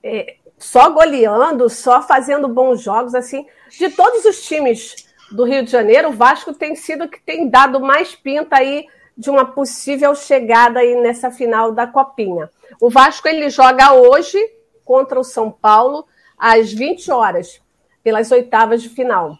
é, 0.02 0.36
só 0.58 0.90
goleando, 0.90 1.70
só 1.70 2.02
fazendo 2.02 2.46
bons 2.46 2.82
jogos. 2.82 3.14
assim. 3.14 3.46
De 3.70 3.88
todos 3.88 4.24
os 4.24 4.42
times 4.42 5.08
do 5.32 5.44
Rio 5.44 5.64
de 5.64 5.70
Janeiro, 5.70 6.08
o 6.08 6.12
Vasco 6.12 6.52
tem 6.52 6.74
sido 6.74 7.08
que 7.08 7.20
tem 7.20 7.48
dado 7.48 7.80
mais 7.80 8.14
pinta 8.14 8.56
aí 8.56 8.86
de 9.20 9.28
uma 9.28 9.44
possível 9.44 10.14
chegada 10.14 10.80
aí 10.80 10.94
nessa 10.94 11.30
final 11.30 11.72
da 11.72 11.86
Copinha. 11.86 12.48
O 12.80 12.88
Vasco 12.88 13.28
ele 13.28 13.50
joga 13.50 13.92
hoje 13.92 14.38
contra 14.82 15.20
o 15.20 15.24
São 15.24 15.50
Paulo 15.50 16.06
às 16.38 16.72
20 16.72 17.12
horas, 17.12 17.60
pelas 18.02 18.32
oitavas 18.32 18.80
de 18.80 18.88
final. 18.88 19.36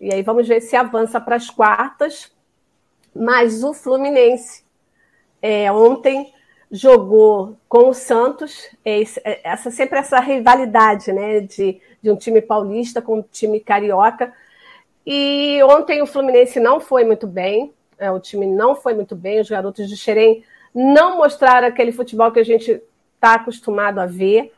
E 0.00 0.12
aí 0.12 0.22
vamos 0.22 0.48
ver 0.48 0.60
se 0.60 0.74
avança 0.74 1.20
para 1.20 1.36
as 1.36 1.48
quartas. 1.48 2.32
Mas 3.14 3.62
o 3.62 3.72
Fluminense 3.72 4.64
é, 5.40 5.70
ontem 5.70 6.34
jogou 6.68 7.56
com 7.68 7.90
o 7.90 7.94
Santos, 7.94 8.68
é, 8.84 9.02
é, 9.22 9.40
essa 9.44 9.70
sempre 9.70 10.00
essa 10.00 10.18
rivalidade 10.18 11.12
né, 11.12 11.38
de, 11.38 11.80
de 12.02 12.10
um 12.10 12.16
time 12.16 12.42
paulista 12.42 13.00
com 13.00 13.18
um 13.18 13.22
time 13.22 13.60
carioca. 13.60 14.34
E 15.06 15.62
ontem 15.62 16.02
o 16.02 16.06
Fluminense 16.06 16.58
não 16.58 16.80
foi 16.80 17.04
muito 17.04 17.28
bem, 17.28 17.72
é, 18.02 18.10
o 18.10 18.18
time 18.18 18.46
não 18.46 18.74
foi 18.74 18.94
muito 18.94 19.14
bem, 19.14 19.40
os 19.40 19.48
garotos 19.48 19.88
de 19.88 19.96
Xerém 19.96 20.44
não 20.74 21.18
mostraram 21.18 21.68
aquele 21.68 21.92
futebol 21.92 22.32
que 22.32 22.40
a 22.40 22.44
gente 22.44 22.82
está 23.14 23.34
acostumado 23.34 24.00
a 24.00 24.06
ver. 24.06 24.52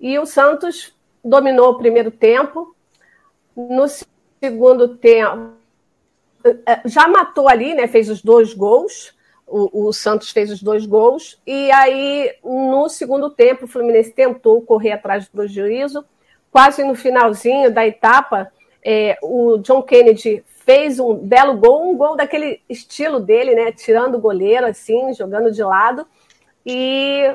E 0.00 0.18
o 0.18 0.24
Santos 0.24 0.94
dominou 1.24 1.70
o 1.70 1.78
primeiro 1.78 2.10
tempo. 2.10 2.76
No 3.56 3.86
segundo 4.40 4.96
tempo, 4.96 5.54
é, 6.64 6.82
já 6.84 7.08
matou 7.08 7.48
ali, 7.48 7.74
né? 7.74 7.88
Fez 7.88 8.08
os 8.08 8.22
dois 8.22 8.54
gols. 8.54 9.14
O, 9.46 9.88
o, 9.88 9.92
Santos 9.92 10.30
fez 10.30 10.50
os 10.52 10.62
dois 10.62 10.86
gols. 10.86 11.40
E 11.46 11.70
aí, 11.72 12.32
no 12.44 12.88
segundo 12.88 13.30
tempo, 13.30 13.64
o 13.64 13.68
Fluminense 13.68 14.12
tentou 14.12 14.62
correr 14.62 14.92
atrás 14.92 15.24
do 15.26 15.32
prejuízo. 15.32 16.04
Quase 16.52 16.84
no 16.84 16.94
finalzinho 16.94 17.72
da 17.72 17.86
etapa, 17.86 18.52
é, 18.84 19.18
o 19.22 19.58
John 19.58 19.82
Kennedy 19.82 20.44
fez 20.66 20.98
um 20.98 21.14
belo 21.14 21.56
gol, 21.56 21.88
um 21.88 21.96
gol 21.96 22.16
daquele 22.16 22.60
estilo 22.68 23.20
dele, 23.20 23.54
né? 23.54 23.70
Tirando 23.70 24.16
o 24.16 24.20
goleiro, 24.20 24.66
assim, 24.66 25.14
jogando 25.14 25.52
de 25.52 25.62
lado. 25.62 26.04
E 26.66 27.32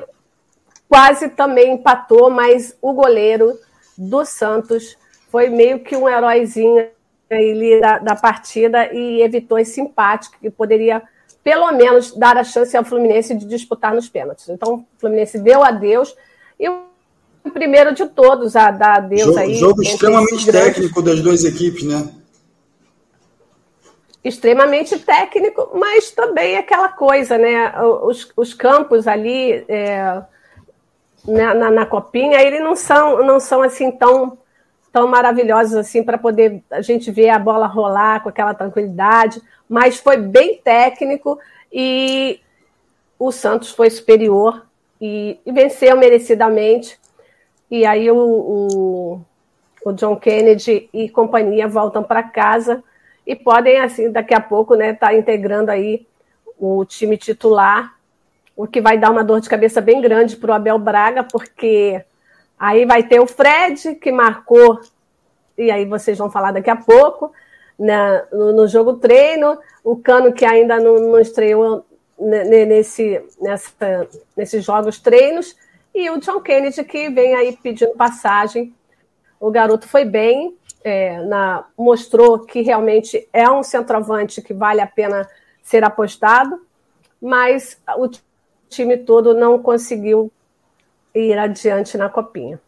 quase 0.86 1.30
também 1.30 1.72
empatou, 1.72 2.28
mas 2.28 2.76
o 2.82 2.92
goleiro 2.92 3.58
do 3.96 4.22
Santos 4.26 4.98
foi 5.30 5.48
meio 5.48 5.80
que 5.80 5.96
um 5.96 6.06
heróizinho 6.06 6.86
ali 7.30 7.80
da, 7.80 7.98
da 7.98 8.14
partida 8.14 8.92
e 8.92 9.22
evitou 9.22 9.58
esse 9.58 9.80
empate 9.80 10.30
que 10.38 10.50
poderia 10.50 11.02
pelo 11.42 11.72
menos 11.72 12.12
dar 12.12 12.36
a 12.36 12.44
chance 12.44 12.76
ao 12.76 12.84
Fluminense 12.84 13.34
de 13.34 13.46
disputar 13.46 13.94
nos 13.94 14.10
pênaltis. 14.10 14.50
Então, 14.50 14.74
o 14.74 14.84
Fluminense 15.00 15.38
deu 15.38 15.64
adeus 15.64 16.14
e 16.60 16.68
o 16.68 17.50
primeiro 17.50 17.94
de 17.94 18.06
todos 18.06 18.54
a 18.54 18.70
dar 18.70 18.98
adeus 18.98 19.22
jogo, 19.22 19.38
aí. 19.38 19.54
Jogo 19.54 19.82
extremamente 19.82 20.52
técnico 20.52 21.00
das 21.00 21.20
duas 21.20 21.44
equipes, 21.44 21.84
né? 21.84 22.21
Extremamente 24.24 24.98
técnico, 24.98 25.70
mas 25.74 26.10
também 26.12 26.56
aquela 26.56 26.88
coisa, 26.88 27.36
né? 27.36 27.72
Os, 27.82 28.32
os 28.36 28.54
campos 28.54 29.08
ali 29.08 29.64
é, 29.68 30.22
na, 31.26 31.54
na, 31.54 31.70
na, 31.70 31.86
copinha, 31.86 32.40
eles 32.40 32.60
não 32.60 32.76
são, 32.76 33.24
não 33.24 33.40
são 33.40 33.62
assim 33.62 33.90
tão 33.90 34.38
tão 34.92 35.08
maravilhosos 35.08 35.74
assim 35.74 36.02
para 36.02 36.18
poder 36.18 36.62
a 36.70 36.82
gente 36.82 37.10
ver 37.10 37.30
a 37.30 37.38
bola 37.38 37.66
rolar 37.66 38.22
com 38.22 38.28
aquela 38.28 38.52
tranquilidade, 38.52 39.40
mas 39.66 39.96
foi 39.96 40.18
bem 40.18 40.60
técnico 40.62 41.38
e 41.72 42.38
o 43.18 43.32
Santos 43.32 43.70
foi 43.70 43.88
superior 43.88 44.66
e, 45.00 45.38
e 45.46 45.52
venceu 45.52 45.96
merecidamente. 45.96 46.98
E 47.70 47.86
aí 47.86 48.10
o, 48.10 48.16
o, 48.16 49.20
o, 49.86 49.92
John 49.94 50.16
Kennedy 50.16 50.90
e 50.92 51.08
companhia 51.08 51.66
voltam 51.66 52.02
para 52.02 52.22
casa 52.22 52.84
e 53.26 53.36
podem, 53.36 53.80
assim, 53.80 54.10
daqui 54.10 54.34
a 54.34 54.40
pouco, 54.40 54.74
né, 54.74 54.90
estar 54.90 55.08
tá 55.08 55.14
integrando 55.14 55.70
aí 55.70 56.06
o 56.58 56.84
time 56.84 57.16
titular, 57.16 57.96
o 58.56 58.66
que 58.66 58.80
vai 58.80 58.98
dar 58.98 59.10
uma 59.10 59.24
dor 59.24 59.40
de 59.40 59.48
cabeça 59.48 59.80
bem 59.80 60.00
grande 60.00 60.36
para 60.36 60.50
o 60.50 60.54
Abel 60.54 60.78
Braga, 60.78 61.24
porque 61.24 62.04
Aí 62.62 62.84
vai 62.84 63.02
ter 63.02 63.18
o 63.18 63.26
Fred, 63.26 63.96
que 63.96 64.12
marcou, 64.12 64.80
e 65.58 65.68
aí 65.68 65.84
vocês 65.84 66.16
vão 66.16 66.30
falar 66.30 66.52
daqui 66.52 66.70
a 66.70 66.76
pouco, 66.76 67.32
né, 67.76 68.24
no, 68.30 68.52
no 68.52 68.68
jogo 68.68 68.98
treino, 68.98 69.58
o 69.82 69.96
Cano, 69.96 70.32
que 70.32 70.44
ainda 70.44 70.78
não, 70.78 70.94
não 70.94 71.18
estreou 71.18 71.84
nesse, 72.16 73.20
nessa, 73.40 74.08
nesses 74.36 74.64
jogos 74.64 75.00
treinos, 75.00 75.56
e 75.92 76.08
o 76.08 76.18
John 76.18 76.40
Kennedy, 76.40 76.84
que 76.84 77.10
vem 77.10 77.34
aí 77.34 77.58
pedindo 77.60 77.96
passagem. 77.96 78.72
O 79.40 79.50
garoto 79.50 79.88
foi 79.88 80.04
bem, 80.04 80.56
é, 80.84 81.20
na, 81.24 81.64
mostrou 81.76 82.40
que 82.40 82.62
realmente 82.62 83.28
é 83.32 83.50
um 83.50 83.62
centroavante 83.62 84.42
que 84.42 84.54
vale 84.54 84.80
a 84.80 84.86
pena 84.86 85.28
ser 85.62 85.84
apostado, 85.84 86.60
mas 87.20 87.76
o 87.96 88.08
time 88.68 88.96
todo 88.96 89.34
não 89.34 89.62
conseguiu 89.62 90.30
ir 91.14 91.38
adiante 91.38 91.96
na 91.96 92.08
copinha. 92.08 92.60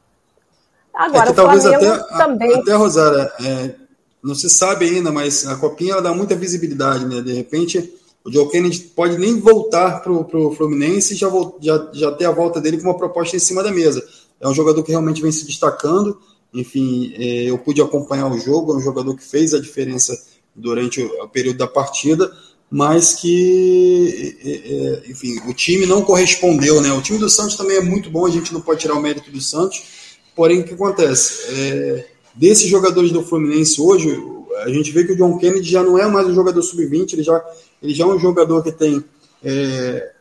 Agora, 0.93 1.31
é 1.31 1.31
que, 1.31 1.35
talvez 1.35 1.67
até, 1.67 1.99
também. 2.17 2.55
Até, 2.55 2.75
Rosária, 2.75 3.33
é, 3.45 3.75
não 4.23 4.35
se 4.35 4.49
sabe 4.49 4.87
ainda, 4.87 5.11
mas 5.11 5.47
a 5.47 5.57
copinha 5.57 6.01
dá 6.01 6.15
muita 6.15 6.37
visibilidade, 6.37 7.05
né? 7.05 7.21
De 7.21 7.33
repente, 7.33 7.93
o 8.25 8.33
Joe 8.33 8.49
Kennedy 8.49 8.81
pode 8.95 9.19
nem 9.19 9.41
voltar 9.41 10.01
para 10.01 10.13
o 10.13 10.55
Fluminense 10.55 11.15
e 11.15 11.17
já, 11.17 11.29
já, 11.61 11.91
já 11.93 12.13
ter 12.13 12.27
a 12.27 12.31
volta 12.31 12.61
dele 12.61 12.79
com 12.79 12.85
uma 12.85 12.97
proposta 12.97 13.37
em 13.37 13.41
cima 13.41 13.63
da 13.63 13.73
mesa. 13.73 14.07
É 14.41 14.49
um 14.49 14.55
jogador 14.55 14.83
que 14.83 14.93
realmente 14.93 15.21
vem 15.21 15.33
se 15.33 15.45
destacando. 15.45 16.19
Enfim, 16.55 17.13
é, 17.17 17.51
eu 17.51 17.59
pude 17.59 17.83
acompanhar 17.83 18.31
o 18.31 18.39
jogo, 18.39 18.73
é 18.73 18.77
um 18.77 18.81
jogador 18.81 19.15
que 19.17 19.25
fez 19.25 19.53
a 19.53 19.61
diferença 19.61 20.17
durante 20.55 21.03
o, 21.03 21.29
período 21.29 21.59
da 21.59 21.67
partida 21.67 22.33
mas 22.71 23.15
que, 23.15 24.37
é, 24.45 24.51
é, 24.51 25.11
enfim, 25.11 25.39
o 25.49 25.55
time 25.55 25.87
não 25.87 26.03
correspondeu, 26.03 26.81
né? 26.81 26.93
O 26.93 27.01
time 27.01 27.19
do 27.19 27.29
Santos 27.29 27.55
também 27.55 27.77
é 27.77 27.81
muito 27.81 28.11
bom, 28.11 28.27
a 28.27 28.31
gente 28.31 28.53
não 28.53 28.61
pode 28.61 28.81
tirar 28.81 28.95
o 28.95 29.01
mérito 29.01 29.31
do 29.31 29.41
Santos, 29.41 30.19
porém, 30.35 30.61
o 30.61 30.65
que 30.65 30.75
acontece? 30.75 31.43
É, 31.51 32.07
desses 32.35 32.69
jogadores 32.69 33.13
do 33.13 33.23
Fluminense 33.23 33.81
hoje, 33.81 34.21
a 34.65 34.71
gente 34.71 34.91
vê 34.91 35.05
que 35.05 35.13
o 35.13 35.17
John 35.17 35.39
Kennedy 35.39 35.71
já 35.71 35.85
não 35.85 35.97
é 35.97 36.07
mais 36.09 36.27
um 36.27 36.35
jogador 36.35 36.63
sub-20, 36.63 37.13
ele 37.13 37.23
já, 37.23 37.45
ele 37.81 37.95
já 37.95 38.05
é 38.05 38.09
um 38.09 38.19
jogador 38.19 38.63
que 38.63 38.73
tem 38.73 39.05
é, 39.45 40.13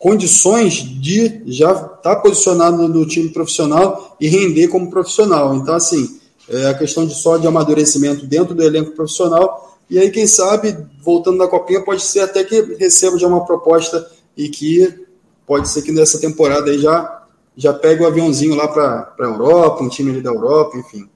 condições 0.00 0.74
de 0.74 1.42
já 1.46 1.70
estar 1.70 1.98
tá 1.98 2.16
posicionado 2.16 2.88
no 2.88 3.06
time 3.06 3.28
profissional 3.28 4.16
e 4.18 4.26
render 4.26 4.66
como 4.66 4.90
profissional. 4.90 5.54
Então, 5.54 5.76
assim, 5.76 6.18
é 6.48 6.66
a 6.66 6.74
questão 6.74 7.06
de 7.06 7.14
só 7.14 7.36
de 7.36 7.46
amadurecimento 7.46 8.26
dentro 8.26 8.52
do 8.52 8.62
elenco 8.64 8.90
profissional 8.90 9.70
e 9.90 9.98
aí, 9.98 10.08
quem 10.08 10.24
sabe, 10.24 10.86
voltando 11.02 11.38
na 11.38 11.48
Copinha, 11.48 11.82
pode 11.82 12.02
ser 12.02 12.20
até 12.20 12.44
que 12.44 12.76
receba 12.76 13.18
já 13.18 13.26
uma 13.26 13.44
proposta 13.44 14.08
e 14.36 14.48
que 14.48 15.04
pode 15.44 15.68
ser 15.68 15.82
que 15.82 15.90
nessa 15.90 16.20
temporada 16.20 16.70
aí 16.70 16.78
já, 16.78 17.24
já 17.56 17.74
pegue 17.74 18.04
o 18.04 18.06
aviãozinho 18.06 18.54
lá 18.54 18.68
para 18.68 19.12
a 19.18 19.24
Europa, 19.24 19.82
um 19.82 19.88
time 19.88 20.12
ali 20.12 20.22
da 20.22 20.30
Europa, 20.30 20.78
enfim. 20.78 21.10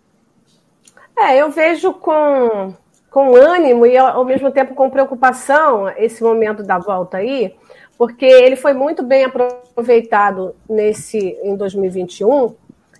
É, 1.16 1.40
eu 1.40 1.52
vejo 1.52 1.92
com, 1.92 2.74
com 3.12 3.36
ânimo 3.36 3.86
e 3.86 3.96
ao 3.96 4.24
mesmo 4.24 4.50
tempo 4.50 4.74
com 4.74 4.90
preocupação 4.90 5.88
esse 5.96 6.20
momento 6.20 6.64
da 6.64 6.76
volta 6.76 7.18
aí, 7.18 7.54
porque 7.96 8.24
ele 8.24 8.56
foi 8.56 8.72
muito 8.72 9.02
bem 9.02 9.24
aproveitado 9.24 10.54
nesse 10.68 11.38
em 11.42 11.56
2021 11.56 12.54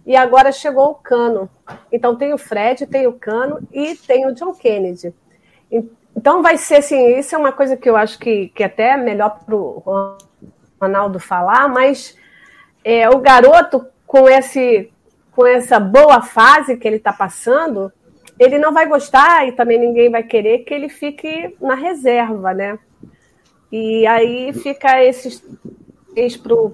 e 0.06 0.16
agora 0.16 0.52
chegou 0.52 0.90
o 0.90 0.94
Cano. 0.94 1.48
Então 1.90 2.14
tem 2.14 2.32
o 2.32 2.38
Fred, 2.38 2.86
tem 2.86 3.06
o 3.06 3.12
Cano 3.12 3.60
e 3.72 3.94
tem 3.96 4.26
o 4.26 4.34
John 4.34 4.54
Kennedy. 4.54 5.14
Então 6.16 6.42
vai 6.42 6.56
ser 6.56 6.76
assim, 6.76 7.18
isso 7.18 7.34
é 7.34 7.38
uma 7.38 7.52
coisa 7.52 7.76
que 7.76 7.88
eu 7.88 7.96
acho 7.96 8.18
que, 8.18 8.48
que 8.48 8.62
até 8.62 8.90
é 8.90 8.96
melhor 8.96 9.40
para 9.44 9.54
o 9.56 10.16
Ronaldo 10.80 11.18
falar, 11.18 11.68
mas 11.68 12.16
é, 12.84 13.08
o 13.08 13.18
garoto 13.18 13.86
com, 14.06 14.28
esse, 14.28 14.92
com 15.32 15.46
essa 15.46 15.80
boa 15.80 16.22
fase 16.22 16.76
que 16.76 16.86
ele 16.86 16.96
está 16.96 17.12
passando, 17.12 17.92
ele 18.38 18.58
não 18.58 18.72
vai 18.72 18.86
gostar 18.86 19.48
e 19.48 19.52
também 19.52 19.78
ninguém 19.78 20.10
vai 20.10 20.22
querer 20.22 20.58
que 20.60 20.74
ele 20.74 20.88
fique 20.88 21.56
na 21.60 21.74
reserva, 21.74 22.52
né? 22.52 22.78
E 23.72 24.06
aí 24.06 24.52
fica 24.52 25.02
esses 25.02 25.42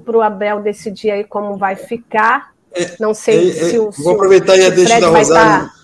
para 0.05 0.19
o 0.19 0.23
Abel 0.23 0.61
decidir 0.61 1.11
aí 1.11 1.25
como 1.25 1.57
vai 1.57 1.77
ficar. 1.77 2.53
É, 2.73 2.97
não 3.01 3.15
sei 3.15 3.51
é, 3.51 3.53
se 3.53 3.79
o. 3.79 3.91
Vou 3.91 4.15
aproveitar 4.15 4.57
e 4.57 4.65
a 4.65 4.71
deixa 4.71 5.01
da 5.01 5.09
Rosário. 5.09 5.69
Tá... 5.69 5.81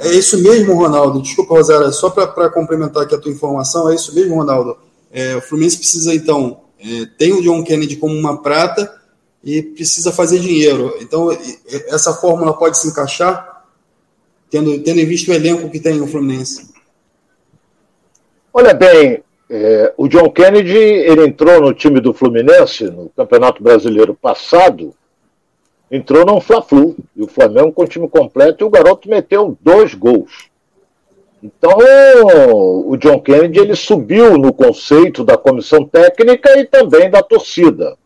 É 0.00 0.12
isso 0.12 0.40
mesmo, 0.42 0.74
Ronaldo. 0.74 1.20
Desculpa, 1.20 1.54
Rosário, 1.54 1.92
só 1.92 2.08
para 2.08 2.48
complementar 2.50 3.02
aqui 3.02 3.14
a 3.14 3.18
tua 3.18 3.32
informação, 3.32 3.90
é 3.90 3.94
isso 3.94 4.14
mesmo, 4.14 4.36
Ronaldo. 4.36 4.76
É, 5.10 5.36
o 5.36 5.42
Fluminense 5.42 5.78
precisa, 5.78 6.14
então, 6.14 6.62
é, 6.80 7.06
tem 7.18 7.32
o 7.32 7.42
John 7.42 7.62
Kennedy 7.64 7.96
como 7.96 8.14
uma 8.14 8.40
prata 8.40 9.00
e 9.42 9.60
precisa 9.60 10.12
fazer 10.12 10.38
dinheiro. 10.38 10.94
Então, 11.00 11.36
essa 11.88 12.14
fórmula 12.14 12.56
pode 12.56 12.78
se 12.78 12.88
encaixar, 12.88 13.64
tendo, 14.48 14.80
tendo 14.82 15.00
em 15.00 15.06
vista 15.06 15.32
o 15.32 15.34
elenco 15.34 15.68
que 15.68 15.80
tem 15.80 16.00
o 16.00 16.06
Fluminense. 16.06 16.72
Olha 18.54 18.72
bem, 18.72 19.22
é, 19.54 19.92
o 19.98 20.08
John 20.08 20.30
Kennedy 20.30 20.78
ele 20.78 21.26
entrou 21.26 21.60
no 21.60 21.74
time 21.74 22.00
do 22.00 22.14
Fluminense 22.14 22.84
no 22.84 23.10
Campeonato 23.10 23.62
Brasileiro 23.62 24.14
passado, 24.14 24.94
entrou 25.90 26.24
num 26.24 26.40
Fla-Flu, 26.40 26.96
e 27.14 27.22
o 27.22 27.28
Flamengo 27.28 27.70
com 27.70 27.82
o 27.82 27.86
time 27.86 28.08
completo, 28.08 28.64
e 28.64 28.66
o 28.66 28.70
garoto 28.70 29.10
meteu 29.10 29.54
dois 29.60 29.92
gols. 29.92 30.50
Então, 31.42 31.76
o 32.86 32.96
John 32.96 33.20
Kennedy 33.20 33.58
ele 33.58 33.76
subiu 33.76 34.38
no 34.38 34.54
conceito 34.54 35.22
da 35.22 35.36
comissão 35.36 35.84
técnica 35.84 36.58
e 36.58 36.64
também 36.64 37.10
da 37.10 37.22
torcida. 37.22 37.98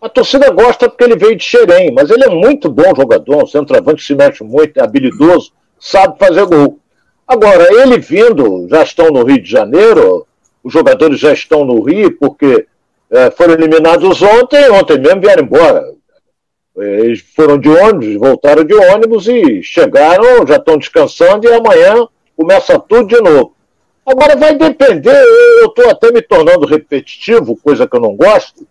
A 0.00 0.08
torcida 0.08 0.48
gosta 0.50 0.88
porque 0.88 1.02
ele 1.02 1.16
veio 1.16 1.34
de 1.34 1.42
Xerém, 1.42 1.90
mas 1.92 2.08
ele 2.08 2.22
é 2.22 2.28
muito 2.28 2.70
bom 2.70 2.94
jogador, 2.94 3.42
um 3.42 3.46
centroavante 3.48 4.04
se 4.04 4.14
mexe 4.14 4.44
muito, 4.44 4.78
é 4.78 4.84
habilidoso, 4.84 5.50
sabe 5.76 6.16
fazer 6.20 6.46
gol. 6.46 6.78
Agora, 7.26 7.66
ele 7.82 7.98
vindo, 7.98 8.68
já 8.70 8.84
estão 8.84 9.08
no 9.08 9.24
Rio 9.24 9.42
de 9.42 9.50
Janeiro, 9.50 10.27
os 10.68 10.72
jogadores 10.72 11.18
já 11.18 11.32
estão 11.32 11.64
no 11.64 11.80
Rio, 11.80 12.16
porque 12.18 12.66
é, 13.10 13.30
foram 13.30 13.54
eliminados 13.54 14.20
ontem, 14.20 14.70
ontem 14.70 14.98
mesmo 14.98 15.20
vieram 15.20 15.42
embora. 15.42 15.94
Eles 16.76 17.24
foram 17.34 17.58
de 17.58 17.68
ônibus, 17.68 18.16
voltaram 18.16 18.62
de 18.62 18.74
ônibus 18.74 19.26
e 19.26 19.62
chegaram, 19.62 20.46
já 20.46 20.56
estão 20.56 20.76
descansando 20.76 21.48
e 21.48 21.52
amanhã 21.52 22.06
começa 22.36 22.78
tudo 22.78 23.08
de 23.08 23.20
novo. 23.20 23.54
Agora 24.06 24.36
vai 24.36 24.54
depender, 24.56 25.24
eu 25.60 25.66
estou 25.66 25.90
até 25.90 26.12
me 26.12 26.22
tornando 26.22 26.66
repetitivo, 26.66 27.56
coisa 27.56 27.86
que 27.86 27.96
eu 27.96 28.00
não 28.00 28.14
gosto. 28.14 28.66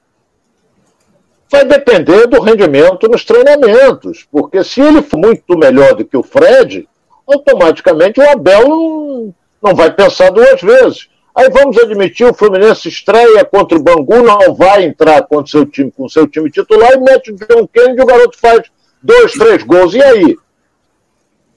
Vai 1.49 1.65
depender 1.65 2.27
do 2.27 2.39
rendimento 2.39 3.07
nos 3.07 3.25
treinamentos, 3.25 4.25
porque 4.31 4.63
se 4.63 4.81
ele 4.81 5.01
for 5.01 5.17
muito 5.17 5.57
melhor 5.57 5.95
do 5.95 6.05
que 6.05 6.15
o 6.15 6.23
Fred, 6.23 6.87
automaticamente 7.27 8.19
o 8.19 8.29
Abel 8.29 8.67
não, 8.67 9.35
não 9.61 9.75
vai 9.75 9.91
pensar 9.91 10.29
duas 10.29 10.61
vezes. 10.61 11.09
Aí 11.37 11.51
vamos 11.51 11.77
admitir, 11.77 12.25
o 12.25 12.33
Fluminense 12.33 12.89
estreia 12.89 13.45
contra 13.45 13.77
o 13.77 13.83
Bangu, 13.83 14.23
não 14.23 14.55
vai 14.55 14.85
entrar 14.85 15.21
contra 15.27 15.51
seu 15.51 15.67
time, 15.67 15.91
com 15.91 16.09
seu 16.09 16.27
time 16.27 16.49
titular 16.49 16.93
e 16.93 16.99
mete 16.99 17.31
o 17.31 17.35
John 17.35 17.67
Kennedy 17.67 18.01
o 18.01 18.05
garoto 18.07 18.39
faz 18.39 18.63
dois, 19.03 19.33
três 19.33 19.61
gols. 19.61 19.93
E 19.93 20.01
aí? 20.01 20.35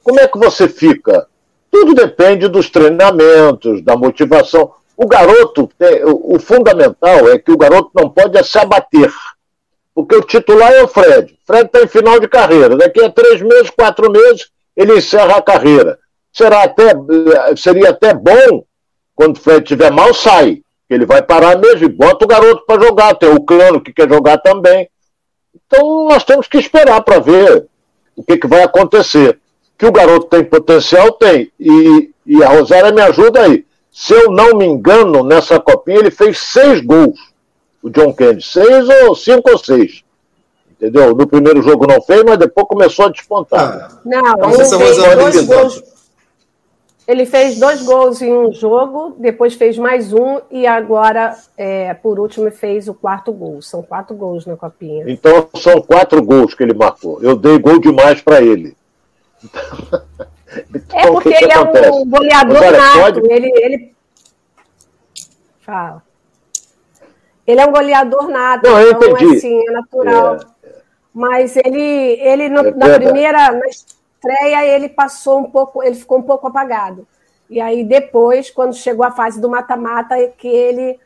Como 0.05 0.21
é 0.21 0.29
que 0.29 0.38
você 0.38 0.69
fica? 0.69 1.27
Tudo 1.71 1.95
depende 1.95 2.47
dos 2.47 2.69
treinamentos, 2.69 3.83
da 3.83 3.97
motivação. 3.97 4.71
O 4.95 5.07
garoto, 5.07 5.71
o 6.05 6.38
fundamental 6.38 7.31
é 7.31 7.38
que 7.38 7.51
o 7.51 7.57
garoto 7.57 7.90
não 7.95 8.11
pode 8.11 8.45
se 8.45 8.59
abater. 8.59 9.11
Porque 9.95 10.14
o 10.14 10.23
titular 10.23 10.73
é 10.73 10.83
o 10.83 10.88
Fred. 10.88 11.38
Fred 11.47 11.64
está 11.64 11.81
em 11.81 11.88
final 11.88 12.21
de 12.21 12.29
carreira. 12.29 12.77
Daqui 12.77 13.03
a 13.03 13.11
três 13.11 13.40
meses, 13.40 13.71
quatro 13.71 14.12
meses, 14.12 14.51
ele 14.77 14.99
encerra 14.99 15.37
a 15.37 15.43
carreira. 15.43 15.99
Será 16.31 16.64
até, 16.64 16.93
seria 17.57 17.88
até 17.88 18.12
bom 18.12 18.62
quando 19.20 19.37
o 19.37 19.40
Fred 19.40 19.62
estiver 19.62 19.92
mal, 19.92 20.14
sai. 20.14 20.62
Ele 20.88 21.04
vai 21.04 21.20
parar 21.20 21.59
mesmo 21.59 21.85
e 21.85 21.88
bota 21.90 22.24
o 22.24 22.28
garoto 22.28 22.64
para 22.64 22.83
jogar. 22.83 23.14
Tem 23.14 23.28
o 23.28 23.42
Clano 23.42 23.78
que 23.78 23.92
quer 23.92 24.09
jogar 24.09 24.38
também. 24.38 24.88
Então 25.54 26.09
nós 26.09 26.24
temos 26.24 26.48
que 26.48 26.56
esperar 26.56 27.02
para 27.02 27.18
ver 27.18 27.66
o 28.16 28.22
que, 28.24 28.38
que 28.38 28.46
vai 28.46 28.62
acontecer. 28.62 29.38
Que 29.76 29.85
o 29.85 29.92
garoto 29.92 30.24
tem 30.24 30.42
potencial, 30.42 31.12
tem. 31.12 31.52
E, 31.61 32.11
e 32.24 32.42
a 32.42 32.48
Rosária 32.48 32.90
me 32.92 33.02
ajuda 33.02 33.42
aí. 33.42 33.66
Se 33.92 34.14
eu 34.14 34.30
não 34.30 34.56
me 34.56 34.64
engano, 34.64 35.22
nessa 35.22 35.61
copinha 35.61 35.98
ele 35.98 36.11
fez 36.11 36.38
seis 36.38 36.80
gols. 36.80 37.20
O 37.83 37.90
John 37.90 38.14
Kennedy. 38.14 38.42
Seis 38.42 38.88
ou 38.88 39.14
cinco 39.14 39.50
ou 39.50 39.59
seis. 39.59 40.02
Entendeu? 40.70 41.14
No 41.14 41.26
primeiro 41.26 41.61
jogo 41.61 41.87
não 41.87 42.00
fez, 42.00 42.24
mas 42.24 42.38
depois 42.38 42.66
começou 42.66 43.04
a 43.04 43.11
despontar. 43.11 44.00
Não, 44.02 44.22
não, 44.22 44.35
não 44.35 44.50
fez 44.52 44.70
dois 44.70 45.46
gols, 45.46 45.99
ele 47.11 47.27
fez 47.27 47.59
dois 47.59 47.83
gols 47.83 48.23
em 48.23 48.33
um 48.33 48.53
jogo, 48.53 49.16
depois 49.18 49.55
fez 49.55 49.77
mais 49.77 50.12
um 50.12 50.40
e 50.49 50.64
agora, 50.64 51.37
é, 51.59 51.92
por 51.92 52.20
último, 52.20 52.49
fez 52.53 52.87
o 52.87 52.94
quarto 52.94 53.33
gol. 53.33 53.61
São 53.61 53.83
quatro 53.83 54.14
gols 54.14 54.46
na 54.46 54.57
copinha. 54.57 55.05
Então 55.09 55.49
são 55.57 55.83
quatro 55.83 56.23
gols 56.23 56.55
que 56.55 56.62
ele 56.62 56.73
marcou. 56.73 57.20
Eu 57.20 57.37
dei 57.37 57.59
gol 57.59 57.81
demais 57.81 58.23
para 58.23 58.40
ele. 58.40 58.77
então, 59.42 60.99
é 60.99 61.07
porque 61.11 61.33
que 61.33 61.44
ele 61.44 61.53
acontece? 61.53 61.88
é 61.88 61.90
um 61.90 62.09
goleador 62.09 62.57
Agora, 62.57 62.79
nato. 62.79 63.01
Pode... 63.01 63.33
Ele, 63.33 63.53
ele. 63.57 63.94
Fala. 65.62 66.03
Ele 67.44 67.61
é 67.61 67.66
um 67.66 67.73
goleador 67.73 68.29
nato. 68.29 68.68
Não, 68.68 68.81
eu 68.81 68.92
então, 68.92 69.11
entendi. 69.11 69.37
assim, 69.37 69.68
é 69.68 69.73
natural. 69.73 70.37
É. 70.62 70.70
Mas 71.12 71.57
ele, 71.57 71.83
ele 72.20 72.49
no, 72.49 72.61
é 72.61 72.70
na 72.70 72.94
primeira. 72.94 73.61
Estreia 74.20 74.66
ele 74.66 74.88
passou 74.88 75.38
um 75.40 75.50
pouco, 75.50 75.83
ele 75.83 75.94
ficou 75.94 76.18
um 76.18 76.22
pouco 76.22 76.46
apagado. 76.46 77.06
E 77.48 77.61
aí 77.61 77.83
depois, 77.83 78.50
quando 78.50 78.74
chegou 78.74 79.04
a 79.04 79.11
fase 79.11 79.40
do 79.40 79.48
mata-mata, 79.48 80.16
é 80.16 80.28
que 80.28 80.46
ele 80.46 81.00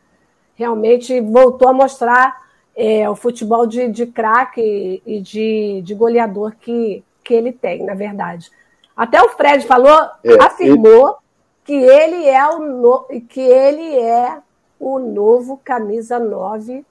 realmente 0.56 1.20
voltou 1.20 1.68
a 1.68 1.72
mostrar 1.72 2.44
é, 2.76 3.08
o 3.08 3.16
futebol 3.16 3.66
de, 3.66 3.88
de 3.88 4.06
craque 4.06 5.00
e 5.06 5.20
de, 5.20 5.80
de 5.82 5.94
goleador 5.94 6.54
que, 6.60 7.02
que 7.22 7.32
ele 7.32 7.52
tem, 7.52 7.84
na 7.84 7.94
verdade. 7.94 8.50
Até 8.96 9.22
o 9.22 9.30
Fred 9.30 9.66
falou, 9.66 10.10
é, 10.22 10.42
afirmou 10.42 11.08
ele... 11.08 11.16
que 11.64 11.72
ele 11.72 12.28
é 12.28 12.46
o 12.48 12.58
no, 12.58 13.04
que 13.28 13.40
ele 13.40 13.96
é 13.96 14.38
o 14.78 14.98
novo 14.98 15.58
camisa 15.64 16.18
9 16.18 16.84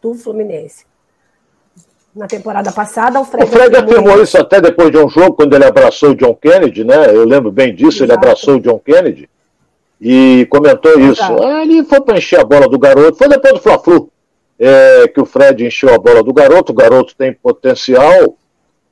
do 0.00 0.14
Fluminense 0.14 0.87
na 2.18 2.26
temporada 2.26 2.72
passada. 2.72 3.20
O 3.20 3.24
Fred, 3.24 3.44
o 3.44 3.46
Fred 3.48 3.76
afirmou 3.76 4.22
isso 4.22 4.36
até 4.36 4.60
depois 4.60 4.90
de 4.90 4.98
um 4.98 5.08
jogo, 5.08 5.34
quando 5.34 5.54
ele 5.54 5.64
abraçou 5.64 6.10
o 6.10 6.14
John 6.14 6.34
Kennedy, 6.34 6.84
né? 6.84 7.14
Eu 7.14 7.24
lembro 7.24 7.50
bem 7.50 7.74
disso, 7.74 8.02
Exato. 8.02 8.04
ele 8.04 8.12
abraçou 8.12 8.56
o 8.56 8.60
John 8.60 8.78
Kennedy 8.78 9.28
e 10.00 10.46
comentou 10.50 10.98
isso. 10.98 11.22
Ah, 11.22 11.62
ele 11.62 11.84
foi 11.84 12.00
para 12.00 12.18
encher 12.18 12.40
a 12.40 12.44
bola 12.44 12.68
do 12.68 12.78
garoto, 12.78 13.16
foi 13.16 13.28
depois 13.28 13.54
do 13.54 13.60
Fla-Flu 13.60 14.10
é, 14.58 15.06
que 15.08 15.20
o 15.20 15.24
Fred 15.24 15.64
encheu 15.64 15.94
a 15.94 15.98
bola 15.98 16.22
do 16.22 16.32
garoto, 16.32 16.72
o 16.72 16.74
garoto 16.74 17.14
tem 17.16 17.32
potencial, 17.32 18.36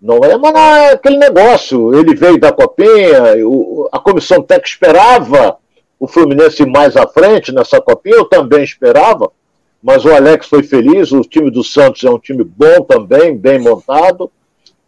não 0.00 0.18
é, 0.18 0.36
mas 0.36 0.52
não 0.52 0.60
é 0.60 0.92
aquele 0.92 1.16
negócio. 1.16 1.94
Ele 1.94 2.14
veio 2.14 2.38
da 2.38 2.52
copinha, 2.52 3.44
o, 3.44 3.88
a 3.90 3.98
comissão 3.98 4.40
técnica 4.40 4.68
esperava 4.68 5.56
o 5.98 6.06
Fluminense 6.06 6.64
mais 6.64 6.96
à 6.96 7.06
frente 7.06 7.52
nessa 7.52 7.80
copinha, 7.80 8.16
eu 8.16 8.26
também 8.26 8.62
esperava, 8.62 9.30
mas 9.86 10.04
o 10.04 10.12
Alex 10.12 10.48
foi 10.48 10.64
feliz, 10.64 11.12
o 11.12 11.20
time 11.20 11.48
do 11.48 11.62
Santos 11.62 12.02
é 12.02 12.10
um 12.10 12.18
time 12.18 12.42
bom 12.42 12.82
também, 12.82 13.38
bem 13.38 13.60
montado. 13.60 14.32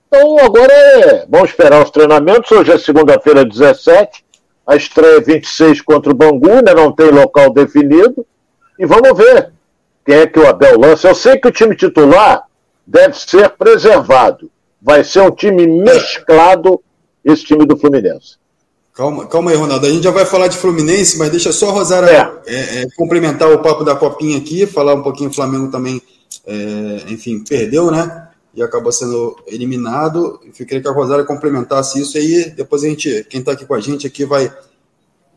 Então 0.09 0.37
agora 0.41 0.73
é, 0.73 1.25
vamos 1.29 1.51
esperar 1.51 1.81
os 1.85 1.91
treinamentos. 1.91 2.51
Hoje 2.51 2.73
é 2.73 2.79
segunda-feira, 2.79 3.45
17, 3.45 4.25
a 4.67 4.75
estreia 4.75 5.19
é 5.19 5.21
26 5.21 5.83
contra 5.83 6.11
o 6.11 6.15
Bangu, 6.17 6.49
não 6.75 6.91
tem 6.91 7.13
local 7.13 7.53
definido. 7.53 8.27
E 8.77 8.85
vamos 8.87 9.17
ver 9.17 9.53
quem 10.05 10.17
é 10.17 10.27
que 10.27 10.41
o 10.41 10.49
Abel 10.49 10.77
lança. 10.77 11.07
Eu 11.07 11.15
sei 11.15 11.39
que 11.39 11.47
o 11.47 11.53
time 11.53 11.77
titular 11.77 12.43
deve 12.85 13.17
ser 13.17 13.51
preservado. 13.51 14.51
Vai 14.83 15.05
ser 15.05 15.21
um 15.21 15.31
time 15.31 15.65
mesclado, 15.65 16.83
esse 17.25 17.45
time 17.45 17.65
do 17.65 17.77
Fluminense. 17.77 18.37
Calma, 18.99 19.29
calma 19.29 19.53
aí, 19.53 19.57
Ronaldo. 19.57 19.87
A 19.87 19.91
gente 19.91 20.03
já 20.03 20.11
vai 20.11 20.25
falar 20.25 20.49
de 20.49 20.57
Fluminense, 20.57 21.17
mas 21.17 21.31
deixa 21.31 21.53
só 21.53 21.69
a 21.69 21.73
Rosária 21.73 22.11
é. 22.45 22.53
É, 22.53 22.83
é, 22.83 22.87
complementar 22.97 23.49
o 23.49 23.63
papo 23.63 23.85
da 23.85 23.95
Copinha 23.95 24.37
aqui, 24.37 24.67
falar 24.67 24.93
um 24.93 25.05
pouquinho. 25.05 25.31
O 25.31 25.33
Flamengo 25.33 25.71
também, 25.71 26.03
é, 26.45 27.05
enfim, 27.07 27.39
perdeu, 27.45 27.93
né? 27.93 28.27
E 28.53 28.61
acabou 28.61 28.91
sendo 28.91 29.37
eliminado. 29.47 30.41
Eu 30.45 30.67
queria 30.67 30.83
que 30.83 30.89
a 30.89 30.91
Rosária 30.91 31.25
complementasse 31.25 32.01
isso 32.01 32.19
aí. 32.19 32.51
Depois 32.51 32.83
a 32.83 32.89
gente, 32.89 33.25
quem 33.31 33.39
está 33.39 33.53
aqui 33.53 33.65
com 33.65 33.75
a 33.75 33.81
gente 33.81 34.05
aqui 34.05 34.25
vai 34.25 34.53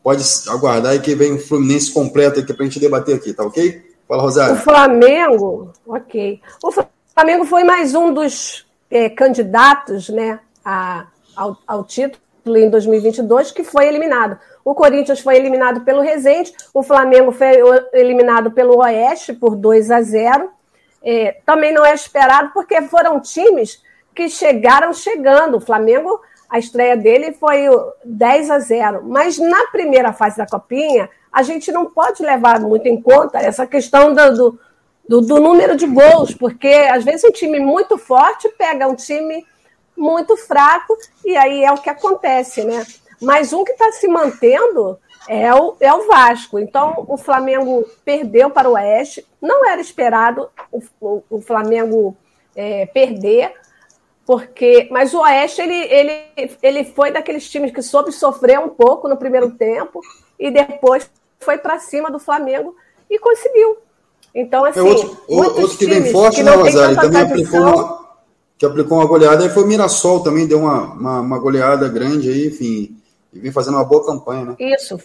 pode 0.02 0.24
aguardar 0.48 0.96
e 0.96 0.98
que 0.98 1.14
vem 1.14 1.34
o 1.34 1.38
Fluminense 1.38 1.92
completo 1.92 2.40
aqui 2.40 2.52
para 2.52 2.64
a 2.64 2.68
gente 2.68 2.80
debater 2.80 3.14
aqui, 3.14 3.32
tá 3.32 3.44
ok? 3.44 3.80
Fala, 4.08 4.22
Rosário. 4.22 4.56
O 4.56 4.58
Flamengo, 4.58 5.72
ok. 5.86 6.40
O 6.64 6.72
Flamengo 7.14 7.44
foi 7.44 7.62
mais 7.62 7.94
um 7.94 8.12
dos 8.12 8.66
é, 8.90 9.08
candidatos, 9.08 10.08
né, 10.08 10.40
a, 10.64 11.06
ao, 11.36 11.56
ao 11.64 11.84
título 11.84 12.22
em 12.46 12.68
2022, 12.68 13.50
que 13.50 13.62
foi 13.62 13.86
eliminado. 13.86 14.38
O 14.64 14.74
Corinthians 14.74 15.20
foi 15.20 15.36
eliminado 15.36 15.82
pelo 15.82 16.00
Resende, 16.00 16.52
o 16.72 16.82
Flamengo 16.82 17.32
foi 17.32 17.60
eliminado 17.92 18.50
pelo 18.50 18.78
Oeste 18.78 19.32
por 19.32 19.56
2 19.56 19.90
a 19.90 20.02
0. 20.02 20.50
É, 21.04 21.36
também 21.44 21.72
não 21.72 21.84
é 21.84 21.94
esperado, 21.94 22.50
porque 22.52 22.80
foram 22.82 23.20
times 23.20 23.82
que 24.14 24.28
chegaram 24.28 24.92
chegando. 24.92 25.56
O 25.56 25.60
Flamengo, 25.60 26.20
a 26.48 26.58
estreia 26.58 26.96
dele 26.96 27.32
foi 27.32 27.66
10 28.04 28.50
a 28.50 28.58
0. 28.58 29.02
Mas 29.04 29.38
na 29.38 29.66
primeira 29.66 30.12
fase 30.12 30.36
da 30.36 30.46
Copinha, 30.46 31.08
a 31.32 31.42
gente 31.42 31.72
não 31.72 31.86
pode 31.86 32.22
levar 32.22 32.60
muito 32.60 32.86
em 32.86 33.00
conta 33.00 33.38
essa 33.38 33.66
questão 33.66 34.14
do, 34.14 34.36
do, 34.36 34.60
do, 35.08 35.20
do 35.22 35.40
número 35.40 35.76
de 35.76 35.86
gols, 35.86 36.34
porque 36.34 36.68
às 36.68 37.02
vezes 37.04 37.24
um 37.24 37.32
time 37.32 37.58
muito 37.58 37.96
forte 37.96 38.48
pega 38.50 38.86
um 38.86 38.94
time 38.94 39.44
muito 39.96 40.36
fraco, 40.36 40.96
e 41.24 41.36
aí 41.36 41.64
é 41.64 41.72
o 41.72 41.78
que 41.78 41.90
acontece, 41.90 42.64
né? 42.64 42.84
Mas 43.20 43.52
um 43.52 43.62
que 43.62 43.72
está 43.72 43.92
se 43.92 44.08
mantendo 44.08 44.98
é 45.28 45.54
o, 45.54 45.76
é 45.80 45.92
o 45.92 46.06
Vasco. 46.06 46.58
Então, 46.58 47.04
o 47.08 47.16
Flamengo 47.16 47.84
perdeu 48.04 48.50
para 48.50 48.68
o 48.68 48.72
Oeste. 48.72 49.24
Não 49.40 49.64
era 49.64 49.80
esperado 49.80 50.48
o, 50.70 50.82
o, 51.00 51.22
o 51.30 51.40
Flamengo 51.40 52.16
é, 52.56 52.86
perder, 52.86 53.54
porque 54.26 54.88
mas 54.90 55.14
o 55.14 55.20
Oeste 55.20 55.62
ele, 55.62 55.74
ele, 55.74 56.56
ele 56.62 56.84
foi 56.84 57.10
daqueles 57.10 57.48
times 57.48 57.72
que 57.72 57.82
soube 57.82 58.12
sofrer 58.12 58.58
um 58.58 58.68
pouco 58.68 59.08
no 59.08 59.16
primeiro 59.16 59.50
tempo 59.52 60.00
e 60.38 60.50
depois 60.50 61.10
foi 61.40 61.58
para 61.58 61.78
cima 61.78 62.10
do 62.10 62.18
Flamengo 62.18 62.76
e 63.08 63.18
conseguiu. 63.18 63.78
Então, 64.34 64.64
assim, 64.64 64.80
é 64.80 64.82
outro, 64.82 65.24
outro 65.28 65.76
que 65.76 65.86
vem 65.86 66.10
forte, 66.10 66.36
que 66.36 66.42
né, 66.42 66.52
Rosário? 66.52 66.96
Também 66.96 67.22
aplicou 67.22 68.01
que 68.58 68.66
aplicou 68.66 68.98
uma 68.98 69.06
goleada, 69.06 69.42
aí 69.42 69.50
foi 69.50 69.64
o 69.64 69.66
Mirassol 69.66 70.22
também, 70.22 70.46
deu 70.46 70.60
uma, 70.60 70.92
uma, 70.92 71.20
uma 71.20 71.38
goleada 71.38 71.88
grande 71.88 72.30
aí, 72.30 72.46
enfim, 72.46 72.96
e 73.32 73.40
vem 73.40 73.50
fazendo 73.50 73.74
uma 73.74 73.84
boa 73.84 74.04
campanha, 74.04 74.44
né? 74.44 74.56
Isso. 74.58 75.00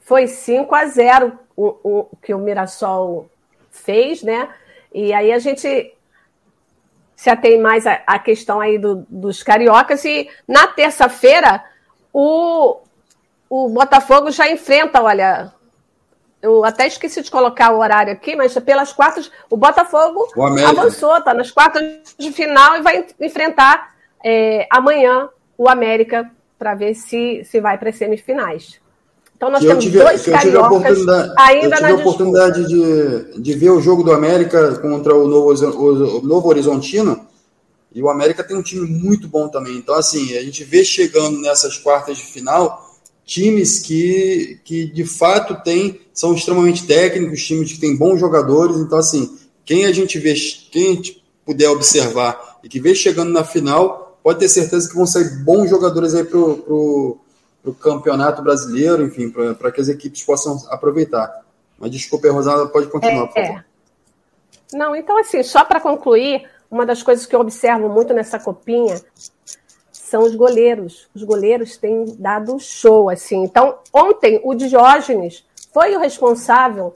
Foi 0.00 0.26
5 0.26 0.74
a 0.74 0.86
0 0.86 1.32
o, 1.56 1.76
o 1.82 2.08
que 2.22 2.32
o 2.32 2.38
Mirassol 2.38 3.28
fez, 3.70 4.22
né? 4.22 4.48
E 4.94 5.12
aí 5.12 5.32
a 5.32 5.38
gente 5.38 5.92
se 7.16 7.30
atém 7.30 7.60
mais 7.60 7.86
à, 7.86 8.02
à 8.06 8.18
questão 8.18 8.60
aí 8.60 8.78
do, 8.78 9.06
dos 9.08 9.42
cariocas. 9.42 10.04
E 10.04 10.28
na 10.46 10.66
terça-feira, 10.68 11.64
o, 12.12 12.78
o 13.48 13.68
Botafogo 13.70 14.30
já 14.30 14.50
enfrenta, 14.50 15.02
olha, 15.02 15.52
eu 16.42 16.64
até 16.64 16.86
esqueci 16.86 17.22
de 17.22 17.30
colocar 17.30 17.72
o 17.72 17.78
horário 17.78 18.12
aqui, 18.12 18.36
mas 18.36 18.54
pelas 18.60 18.92
quartas, 18.92 19.30
o 19.50 19.56
Botafogo 19.56 20.28
o 20.36 20.42
avançou, 20.42 21.16
está 21.16 21.34
nas 21.34 21.50
quartas 21.50 21.82
de 22.18 22.30
final 22.32 22.76
e 22.76 22.82
vai 22.82 23.06
enfrentar 23.20 23.94
é, 24.24 24.66
amanhã 24.70 25.28
o 25.56 25.68
América 25.68 26.30
para 26.58 26.74
ver 26.74 26.94
se, 26.94 27.42
se 27.44 27.60
vai 27.60 27.78
para 27.78 27.90
as 27.90 27.96
semifinais. 27.96 28.80
Então 29.36 29.50
nós 29.50 29.60
que 29.60 29.66
temos 29.66 29.84
tive, 29.84 29.98
dois 29.98 30.24
cariocas 30.24 30.98
ainda 31.36 31.76
eu 31.76 31.76
tive 31.76 31.90
a 31.90 31.94
oportunidade 31.94 32.66
de, 32.66 33.40
de 33.40 33.52
ver 33.54 33.70
o 33.70 33.80
jogo 33.80 34.02
do 34.02 34.12
América 34.12 34.76
contra 34.78 35.14
o 35.14 35.28
Novo, 35.28 35.52
o 35.52 36.22
Novo 36.22 36.48
Horizontino 36.48 37.26
e 37.94 38.02
o 38.02 38.08
América 38.08 38.44
tem 38.44 38.56
um 38.56 38.62
time 38.62 38.86
muito 38.86 39.26
bom 39.26 39.48
também. 39.48 39.76
Então, 39.76 39.94
assim, 39.94 40.36
a 40.36 40.42
gente 40.42 40.62
vê 40.64 40.84
chegando 40.84 41.40
nessas 41.40 41.78
quartas 41.78 42.18
de 42.18 42.24
final 42.24 42.86
times 43.24 43.80
que, 43.80 44.60
que 44.64 44.86
de 44.86 45.04
fato 45.04 45.62
tem, 45.62 46.00
são 46.16 46.34
extremamente 46.34 46.86
técnicos, 46.86 47.44
times 47.44 47.70
que 47.70 47.78
têm 47.78 47.94
bons 47.94 48.18
jogadores. 48.18 48.78
Então, 48.78 48.96
assim, 48.96 49.38
quem 49.66 49.84
a 49.84 49.92
gente 49.92 50.18
vê, 50.18 50.32
quem 50.72 50.88
a 50.88 50.94
gente 50.94 51.22
puder 51.44 51.68
observar 51.68 52.58
e 52.64 52.68
que 52.68 52.80
vê 52.80 52.94
chegando 52.94 53.30
na 53.30 53.44
final, 53.44 54.18
pode 54.22 54.38
ter 54.38 54.48
certeza 54.48 54.88
que 54.88 54.96
vão 54.96 55.06
sair 55.06 55.44
bons 55.44 55.68
jogadores 55.68 56.14
aí 56.14 56.24
para 56.24 56.38
o 56.38 57.20
campeonato 57.78 58.42
brasileiro, 58.42 59.04
enfim, 59.04 59.30
para 59.30 59.70
que 59.70 59.80
as 59.80 59.88
equipes 59.88 60.22
possam 60.22 60.58
aproveitar. 60.70 61.44
Mas 61.78 61.90
desculpa, 61.90 62.30
Rosada, 62.32 62.66
pode 62.66 62.88
continuar, 62.88 63.30
é. 63.36 63.40
É. 63.42 63.64
Não, 64.72 64.96
então, 64.96 65.18
assim, 65.18 65.42
só 65.42 65.64
para 65.64 65.80
concluir, 65.80 66.48
uma 66.70 66.86
das 66.86 67.02
coisas 67.02 67.26
que 67.26 67.36
eu 67.36 67.40
observo 67.40 67.88
muito 67.88 68.14
nessa 68.14 68.38
copinha 68.38 69.00
são 69.92 70.22
os 70.22 70.34
goleiros. 70.34 71.08
Os 71.14 71.22
goleiros 71.22 71.76
têm 71.76 72.16
dado 72.18 72.58
show, 72.58 73.10
assim. 73.10 73.42
Então, 73.44 73.78
ontem, 73.92 74.40
o 74.42 74.54
Diógenes 74.54 75.44
foi 75.76 75.94
o 75.94 76.00
responsável 76.00 76.94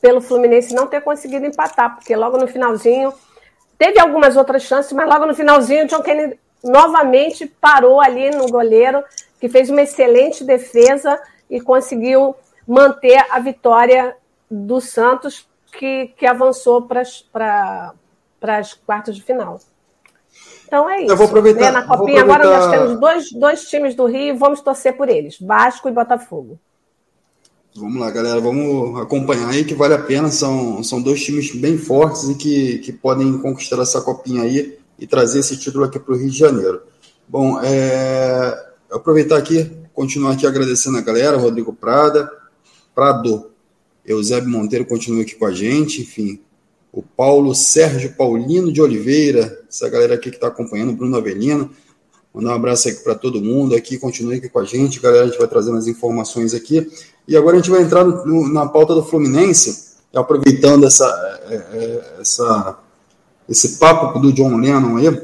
pelo 0.00 0.20
Fluminense 0.20 0.72
não 0.72 0.86
ter 0.86 1.00
conseguido 1.00 1.46
empatar, 1.46 1.96
porque 1.96 2.14
logo 2.14 2.38
no 2.38 2.46
finalzinho 2.46 3.12
teve 3.76 3.98
algumas 3.98 4.36
outras 4.36 4.62
chances, 4.62 4.92
mas 4.92 5.08
logo 5.08 5.26
no 5.26 5.34
finalzinho 5.34 5.84
o 5.84 5.88
John 5.88 6.00
Kennedy 6.00 6.38
novamente 6.62 7.44
parou 7.44 8.00
ali 8.00 8.30
no 8.30 8.46
goleiro, 8.48 9.02
que 9.40 9.48
fez 9.48 9.68
uma 9.68 9.82
excelente 9.82 10.44
defesa 10.44 11.20
e 11.50 11.60
conseguiu 11.60 12.36
manter 12.64 13.26
a 13.28 13.40
vitória 13.40 14.16
do 14.48 14.80
Santos, 14.80 15.48
que, 15.72 16.14
que 16.16 16.24
avançou 16.24 16.82
para 16.82 17.94
as 18.60 18.74
quartas 18.74 19.16
de 19.16 19.24
final. 19.24 19.58
Então 20.68 20.88
é 20.88 21.00
isso. 21.00 21.10
Eu 21.10 21.16
vou 21.16 21.26
aproveitar. 21.26 21.60
Né? 21.62 21.70
Na 21.72 21.82
Copinha 21.82 22.22
aproveitar... 22.22 22.48
agora 22.48 22.60
nós 22.60 22.70
temos 22.70 23.00
dois, 23.00 23.32
dois 23.32 23.68
times 23.68 23.96
do 23.96 24.06
Rio 24.06 24.36
e 24.36 24.38
vamos 24.38 24.60
torcer 24.60 24.96
por 24.96 25.08
eles: 25.08 25.36
Vasco 25.40 25.88
e 25.88 25.92
Botafogo. 25.92 26.60
Vamos 27.74 27.98
lá, 27.98 28.10
galera, 28.10 28.38
vamos 28.38 29.00
acompanhar 29.00 29.48
aí 29.48 29.64
que 29.64 29.74
vale 29.74 29.94
a 29.94 29.98
pena. 29.98 30.30
São, 30.30 30.84
são 30.84 31.00
dois 31.00 31.24
times 31.24 31.54
bem 31.54 31.78
fortes 31.78 32.28
e 32.28 32.34
que, 32.34 32.78
que 32.78 32.92
podem 32.92 33.38
conquistar 33.38 33.80
essa 33.80 34.02
copinha 34.02 34.42
aí 34.42 34.78
e 34.98 35.06
trazer 35.06 35.38
esse 35.38 35.56
título 35.56 35.84
aqui 35.84 35.98
para 35.98 36.12
o 36.12 36.16
Rio 36.16 36.30
de 36.30 36.36
Janeiro. 36.36 36.82
Bom, 37.26 37.58
é, 37.62 38.72
aproveitar 38.90 39.38
aqui, 39.38 39.70
continuar 39.94 40.32
aqui 40.32 40.46
agradecendo 40.46 40.98
a 40.98 41.00
galera, 41.00 41.38
Rodrigo 41.38 41.72
Prada, 41.72 42.30
Prado, 42.94 43.50
Eusébio 44.04 44.50
Monteiro 44.50 44.84
continua 44.84 45.22
aqui 45.22 45.34
com 45.34 45.46
a 45.46 45.52
gente, 45.52 46.02
enfim, 46.02 46.40
o 46.92 47.02
Paulo 47.02 47.54
Sérgio 47.54 48.14
Paulino 48.14 48.70
de 48.70 48.82
Oliveira, 48.82 49.60
essa 49.66 49.88
galera 49.88 50.14
aqui 50.14 50.28
que 50.28 50.36
está 50.36 50.48
acompanhando, 50.48 50.92
Bruno 50.92 51.16
Avelino. 51.16 51.70
Mandar 52.34 52.52
um 52.52 52.54
abraço 52.54 52.88
aqui 52.88 53.02
para 53.02 53.14
todo 53.14 53.42
mundo 53.42 53.74
aqui, 53.74 53.98
continue 53.98 54.36
aqui 54.36 54.48
com 54.48 54.58
a 54.58 54.64
gente, 54.64 55.00
galera, 55.00 55.24
a 55.24 55.26
gente 55.26 55.38
vai 55.38 55.46
trazendo 55.46 55.76
as 55.76 55.86
informações 55.86 56.54
aqui. 56.54 56.90
E 57.28 57.36
agora 57.36 57.56
a 57.56 57.60
gente 57.60 57.70
vai 57.70 57.82
entrar 57.82 58.04
no, 58.04 58.48
na 58.48 58.66
pauta 58.66 58.94
do 58.94 59.04
Fluminense, 59.04 59.96
aproveitando 60.14 60.86
essa, 60.86 61.04
é, 61.46 61.54
é, 61.54 62.20
essa, 62.20 62.78
esse 63.48 63.78
papo 63.78 64.18
do 64.18 64.32
John 64.32 64.56
Lennon 64.56 64.96
aí. 64.96 65.22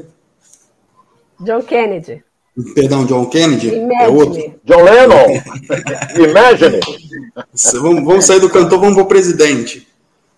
John 1.39 1.61
Kennedy. 1.63 2.23
Perdão, 2.75 3.05
John 3.05 3.25
Kennedy? 3.25 3.69
Imagine. 3.69 4.03
É 4.03 4.07
outro. 4.07 4.53
John 4.63 4.83
Lennon! 4.83 5.41
Imagine! 6.29 6.79
vamos, 7.81 8.03
vamos 8.03 8.25
sair 8.25 8.39
do 8.39 8.49
cantor, 8.49 8.79
vamos 8.79 8.95
para 8.95 9.03
o 9.03 9.07
presidente. 9.07 9.87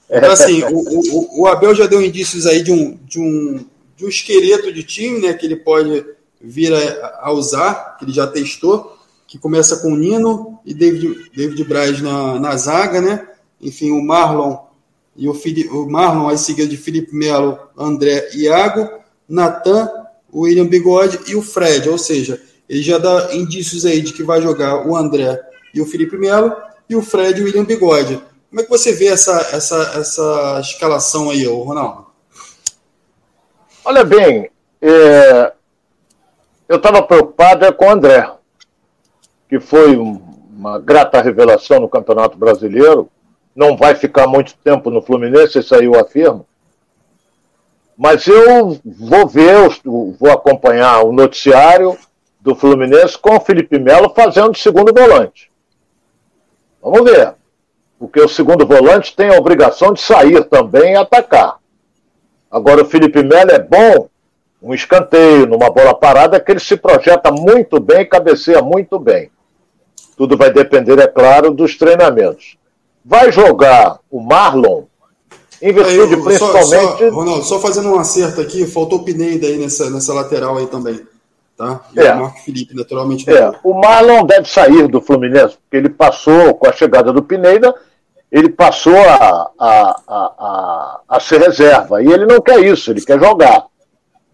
Então, 0.09 0.31
assim, 0.31 0.63
o, 0.63 0.77
o, 0.77 1.41
o, 1.41 1.47
Abel 1.47 1.75
já 1.75 1.85
deu 1.85 2.01
indícios 2.01 2.45
aí 2.45 2.61
de 2.61 2.71
um, 2.71 2.97
de, 3.05 3.19
um, 3.19 3.65
de 3.95 4.05
um 4.05 4.09
esqueleto 4.09 4.71
de 4.71 4.83
time, 4.83 5.19
né, 5.19 5.33
que 5.33 5.45
ele 5.45 5.55
pode 5.55 6.05
vir 6.43 6.73
a, 6.73 7.19
a 7.21 7.31
usar, 7.31 7.97
que 7.97 8.05
ele 8.05 8.13
já 8.13 8.27
testou, 8.27 8.97
que 9.27 9.37
começa 9.37 9.77
com 9.77 9.93
o 9.93 9.95
Nino 9.95 10.59
e 10.65 10.73
David, 10.73 11.31
David 11.35 11.63
Braz 11.63 12.01
na, 12.01 12.39
na 12.39 12.55
zaga, 12.57 12.99
né? 12.99 13.27
Enfim, 13.61 13.91
o 13.91 14.01
Marlon 14.01 14.57
e 15.15 15.27
o, 15.27 15.33
Fili, 15.33 15.67
o 15.69 15.89
Marlon 15.89 16.29
aí 16.29 16.37
seguido 16.37 16.69
de 16.69 16.77
Felipe 16.77 17.15
Melo, 17.15 17.59
André 17.77 18.29
Iago, 18.33 18.89
Natan, 19.27 19.89
o 20.31 20.41
William 20.41 20.65
Bigode 20.65 21.19
e 21.27 21.35
o 21.35 21.41
Fred, 21.41 21.87
ou 21.89 21.97
seja, 21.97 22.41
ele 22.67 22.81
já 22.81 22.97
dá 22.97 23.33
indícios 23.33 23.85
aí 23.85 24.01
de 24.01 24.13
que 24.13 24.23
vai 24.23 24.41
jogar 24.41 24.87
o 24.87 24.95
André 24.95 25.39
e 25.73 25.81
o 25.81 25.85
Felipe 25.85 26.17
Melo 26.17 26.53
e 26.89 26.95
o 26.95 27.01
Fred 27.01 27.39
e 27.39 27.43
o 27.43 27.45
William 27.45 27.65
Bigode. 27.65 28.21
Como 28.49 28.59
é 28.59 28.63
que 28.63 28.69
você 28.69 28.91
vê 28.91 29.07
essa, 29.07 29.39
essa, 29.53 29.93
essa 29.95 30.59
escalação 30.61 31.29
aí, 31.29 31.45
Ronaldo? 31.45 32.07
Olha 33.83 34.03
bem, 34.03 34.49
é, 34.81 35.53
eu 36.71 36.77
estava 36.77 37.01
preocupado 37.01 37.71
com 37.73 37.85
o 37.85 37.89
André, 37.89 38.31
que 39.49 39.59
foi 39.59 39.95
uma 39.95 40.79
grata 40.79 41.21
revelação 41.21 41.79
no 41.79 41.89
Campeonato 41.89 42.37
Brasileiro. 42.37 43.09
Não 43.53 43.75
vai 43.75 43.95
ficar 43.95 44.25
muito 44.27 44.55
tempo 44.63 44.89
no 44.89 45.01
Fluminense, 45.01 45.59
isso 45.59 45.75
aí 45.75 45.85
eu 45.85 45.99
afirmo. 45.99 46.45
Mas 47.97 48.25
eu 48.25 48.79
vou 48.85 49.27
ver, 49.27 49.53
vou 49.83 50.31
acompanhar 50.31 51.03
o 51.03 51.11
noticiário 51.11 51.97
do 52.39 52.55
Fluminense 52.55 53.17
com 53.17 53.35
o 53.35 53.41
Felipe 53.41 53.77
Melo 53.77 54.13
fazendo 54.15 54.55
segundo 54.57 54.93
volante. 54.93 55.51
Vamos 56.81 57.03
ver 57.03 57.35
porque 57.99 58.19
o 58.19 58.27
segundo 58.27 58.65
volante 58.65 59.15
tem 59.15 59.29
a 59.29 59.37
obrigação 59.37 59.93
de 59.93 60.01
sair 60.01 60.43
também 60.45 60.93
e 60.93 60.95
atacar. 60.95 61.57
Agora, 62.49 62.81
o 62.81 62.85
Felipe 62.85 63.21
Melo 63.21 63.51
é 63.51 63.59
bom, 63.59 64.09
um 64.61 64.73
escanteio, 64.73 65.47
numa 65.47 65.69
bola 65.69 65.93
parada, 65.93 66.39
que 66.39 66.51
ele 66.51 66.59
se 66.59 66.77
projeta 66.77 67.31
muito 67.31 67.79
bem, 67.79 68.07
cabeceia 68.07 68.61
muito 68.61 68.99
bem. 68.99 69.31
Tudo 70.15 70.37
vai 70.37 70.51
depender, 70.51 70.99
é 70.99 71.07
claro, 71.07 71.51
dos 71.51 71.77
treinamentos. 71.77 72.57
Vai 73.03 73.31
jogar 73.31 73.99
o 74.09 74.19
Marlon, 74.21 74.83
em 75.61 75.71
virtude 75.71 76.15
aí, 76.15 76.23
principalmente. 76.23 76.69
Só, 76.69 76.97
só, 76.97 77.09
Ronaldo, 77.09 77.43
só 77.43 77.59
fazendo 77.59 77.89
um 77.89 77.99
acerto 77.99 78.41
aqui, 78.41 78.65
faltou 78.65 78.99
o 78.99 79.03
Pineda 79.03 79.45
aí 79.45 79.57
nessa, 79.57 79.89
nessa 79.89 80.13
lateral 80.13 80.57
aí 80.57 80.65
também. 80.67 80.99
Tá? 81.55 81.81
E 81.95 81.99
é. 81.99 82.13
o 82.13 82.19
Marco 82.19 82.39
Felipe, 82.39 82.75
naturalmente. 82.75 83.29
É. 83.29 83.51
O 83.63 83.73
Marlon 83.73 84.25
deve 84.25 84.49
sair 84.49 84.87
do 84.87 84.99
Fluminense, 84.99 85.57
porque 85.57 85.77
ele 85.77 85.89
passou, 85.89 86.55
com 86.55 86.67
a 86.67 86.71
chegada 86.71 87.13
do 87.13 87.21
Pineda, 87.21 87.75
ele 88.31 88.49
passou 88.49 88.97
a, 88.97 89.51
a, 89.59 90.01
a, 90.07 91.01
a, 91.07 91.19
ser 91.19 91.41
reserva. 91.41 92.01
E 92.01 92.07
ele 92.07 92.25
não 92.25 92.41
quer 92.41 92.59
isso, 92.61 92.89
ele 92.89 93.01
quer 93.01 93.19
jogar. 93.19 93.65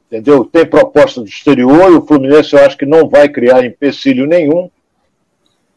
Entendeu? 0.08 0.45
Tem 0.45 0.66
proposta 0.66 1.22
do 1.22 1.28
exterior 1.28 1.91
o 1.91 2.05
Fluminense 2.05 2.53
eu 2.53 2.60
acho 2.60 2.78
que 2.78 2.86
não 2.86 3.10
vai 3.10 3.28
criar 3.28 3.66
empecilho 3.66 4.26
nenhum 4.26 4.70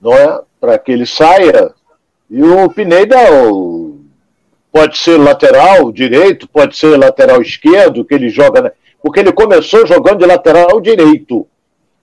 não 0.01 0.14
é? 0.14 0.41
para 0.61 0.78
que 0.78 0.93
ele 0.93 1.05
saia. 1.05 1.72
E 2.28 2.43
o 2.43 2.70
Pineda 2.70 3.16
pode 4.72 4.97
ser 4.97 5.18
lateral 5.18 5.93
direito, 5.93 6.49
pode 6.49 6.76
ser 6.76 6.97
lateral 6.97 7.43
esquerdo, 7.43 8.05
que 8.05 8.14
ele 8.14 8.28
joga. 8.28 8.72
Porque 9.03 9.20
ele 9.20 9.33
começou 9.33 9.87
jogando 9.87 10.18
de 10.18 10.26
lateral 10.26 10.81
direito. 10.81 11.47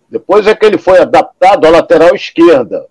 Depois 0.10 0.48
é 0.48 0.56
que 0.56 0.66
ele 0.66 0.78
foi 0.78 1.00
adaptado 1.00 1.66
à 1.66 1.70
lateral 1.70 2.14
esquerda. 2.16 2.86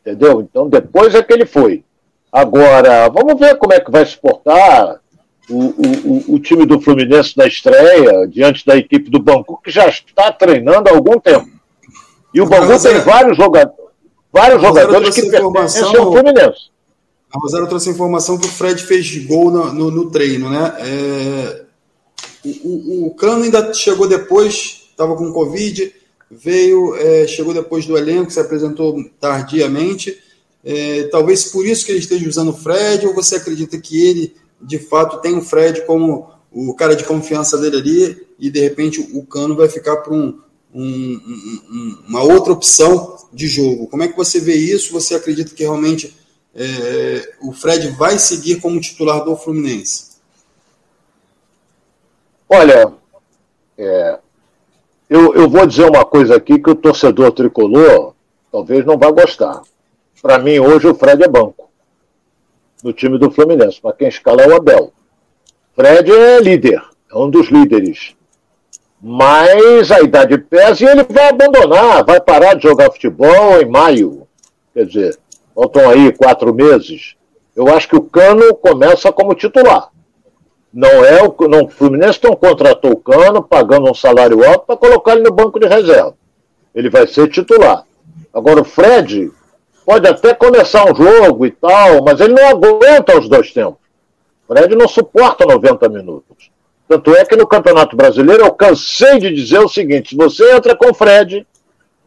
Entendeu? 0.00 0.40
Então 0.40 0.68
depois 0.68 1.14
é 1.14 1.22
que 1.22 1.32
ele 1.32 1.46
foi. 1.46 1.84
Agora, 2.30 3.08
vamos 3.08 3.38
ver 3.38 3.56
como 3.56 3.72
é 3.72 3.80
que 3.80 3.90
vai 3.90 4.04
se 4.04 4.16
portar 4.16 5.00
o, 5.48 5.58
o, 5.58 6.34
o 6.34 6.38
time 6.38 6.64
do 6.64 6.80
Fluminense 6.80 7.36
na 7.36 7.46
estreia, 7.46 8.26
diante 8.28 8.64
da 8.64 8.76
equipe 8.76 9.10
do 9.10 9.22
Bangu, 9.22 9.60
que 9.62 9.70
já 9.70 9.88
está 9.88 10.32
treinando 10.32 10.88
há 10.88 10.92
algum 10.92 11.18
tempo. 11.18 11.48
E 12.32 12.40
o 12.40 12.46
Bangu 12.46 12.80
tem 12.80 13.00
vários, 13.00 13.36
jogadores 13.36 13.82
vários 14.32 14.62
jogadores 14.62 15.14
que 15.14 15.28
pertencem 15.28 15.82
ao 15.82 16.12
Fluminense. 16.12 16.72
A 17.32 17.38
Rosário 17.38 17.66
trouxe 17.66 17.88
a 17.88 17.92
informação 17.92 18.38
que 18.38 18.46
o 18.46 18.50
Fred 18.50 18.82
fez 18.82 19.24
gol 19.24 19.50
no, 19.50 19.72
no, 19.72 19.90
no 19.90 20.10
treino, 20.10 20.50
né? 20.50 20.74
É, 20.80 21.62
o, 22.44 22.48
o, 22.68 23.06
o, 23.06 23.14
Cano 23.14 23.44
ainda 23.44 23.72
chegou 23.72 24.06
depois, 24.06 24.82
estava 24.90 25.16
com 25.16 25.32
Covid, 25.32 25.94
veio, 26.30 26.94
é, 26.96 27.26
chegou 27.26 27.54
depois 27.54 27.86
do 27.86 27.96
elenco, 27.96 28.30
se 28.30 28.40
apresentou 28.40 28.96
tardiamente. 29.18 30.18
É, 30.64 31.04
talvez 31.04 31.46
por 31.46 31.66
isso 31.66 31.86
que 31.86 31.92
ele 31.92 32.00
esteja 32.00 32.28
usando 32.28 32.50
o 32.50 32.56
Fred, 32.56 33.06
ou 33.06 33.14
você 33.14 33.36
acredita 33.36 33.78
que 33.78 34.06
ele, 34.06 34.34
de 34.62 34.78
fato, 34.78 35.20
tem 35.20 35.36
o 35.36 35.42
Fred 35.42 35.84
como 35.86 36.30
o 36.50 36.74
cara 36.74 36.94
de 36.94 37.04
confiança 37.04 37.58
dele 37.58 37.76
ali, 37.76 38.26
e 38.38 38.50
de 38.50 38.60
repente 38.60 39.00
o 39.00 39.24
Cano 39.24 39.56
vai 39.56 39.68
ficar 39.68 39.96
para 39.98 40.12
um, 40.12 40.38
um, 40.72 40.82
um, 40.82 42.04
uma 42.08 42.22
outra 42.22 42.52
opção 42.52 43.16
de 43.32 43.46
jogo. 43.46 43.86
Como 43.86 44.02
é 44.02 44.08
que 44.08 44.16
você 44.16 44.38
vê 44.38 44.54
isso? 44.54 44.92
Você 44.92 45.14
acredita 45.14 45.54
que 45.54 45.62
realmente 45.62 46.16
é, 46.54 47.34
o 47.40 47.52
Fred 47.52 47.88
vai 47.90 48.18
seguir 48.18 48.60
como 48.60 48.80
titular 48.80 49.24
do 49.24 49.36
Fluminense? 49.36 50.12
Olha, 52.48 52.92
é, 53.78 54.18
eu, 55.08 55.34
eu 55.34 55.48
vou 55.48 55.66
dizer 55.66 55.88
uma 55.88 56.04
coisa 56.04 56.36
aqui 56.36 56.58
que 56.58 56.70
o 56.70 56.74
torcedor 56.74 57.32
tricolor 57.32 58.14
talvez 58.50 58.84
não 58.84 58.98
vá 58.98 59.10
gostar. 59.10 59.62
Para 60.20 60.38
mim, 60.38 60.58
hoje, 60.58 60.86
o 60.86 60.94
Fred 60.94 61.22
é 61.24 61.28
banco 61.28 61.71
no 62.82 62.92
time 62.92 63.18
do 63.18 63.30
Fluminense. 63.30 63.80
Para 63.80 63.92
quem 63.92 64.08
escala 64.08 64.42
é 64.42 64.48
o 64.48 64.56
Abel. 64.56 64.92
Fred 65.74 66.10
é 66.10 66.40
líder, 66.40 66.82
é 67.10 67.16
um 67.16 67.30
dos 67.30 67.48
líderes. 67.48 68.14
Mas 69.00 69.90
a 69.90 70.00
idade 70.00 70.38
pesa 70.38 70.84
e 70.84 70.88
ele 70.88 71.02
vai 71.04 71.28
abandonar, 71.28 72.04
vai 72.04 72.20
parar 72.20 72.54
de 72.54 72.62
jogar 72.62 72.92
futebol 72.92 73.60
em 73.60 73.66
maio. 73.66 74.28
Quer 74.74 74.86
dizer, 74.86 75.18
faltam 75.54 75.88
aí 75.88 76.12
quatro 76.12 76.54
meses. 76.54 77.16
Eu 77.54 77.68
acho 77.68 77.88
que 77.88 77.96
o 77.96 78.02
Cano 78.02 78.54
começa 78.54 79.12
como 79.12 79.34
titular. 79.34 79.90
Não 80.72 81.04
é 81.04 81.22
o, 81.22 81.34
não, 81.48 81.64
o 81.64 81.68
Fluminense 81.68 82.20
não 82.22 82.34
contratou 82.34 82.92
o 82.92 82.96
Cano 82.96 83.42
pagando 83.42 83.90
um 83.90 83.94
salário 83.94 84.46
alto 84.46 84.66
para 84.66 84.76
colocar 84.76 85.12
ele 85.12 85.24
no 85.24 85.32
banco 85.32 85.58
de 85.58 85.66
reserva. 85.66 86.14
Ele 86.74 86.88
vai 86.88 87.06
ser 87.06 87.28
titular. 87.28 87.84
Agora 88.32 88.62
o 88.62 88.64
Fred 88.64 89.30
pode 89.84 90.08
até 90.08 90.34
começar 90.34 90.90
um 90.90 90.94
jogo 90.94 91.46
e 91.46 91.50
tal, 91.50 92.02
mas 92.02 92.20
ele 92.20 92.34
não 92.34 92.48
aguenta 92.48 93.18
os 93.18 93.28
dois 93.28 93.52
tempos. 93.52 93.80
O 94.48 94.54
Fred 94.54 94.74
não 94.74 94.88
suporta 94.88 95.46
90 95.46 95.88
minutos. 95.88 96.50
Tanto 96.88 97.14
é 97.14 97.24
que 97.24 97.36
no 97.36 97.46
Campeonato 97.46 97.96
Brasileiro 97.96 98.44
eu 98.44 98.52
cansei 98.52 99.18
de 99.18 99.32
dizer 99.32 99.60
o 99.60 99.68
seguinte: 99.68 100.10
se 100.10 100.16
você 100.16 100.54
entra 100.54 100.76
com 100.76 100.90
o 100.90 100.94
Fred, 100.94 101.46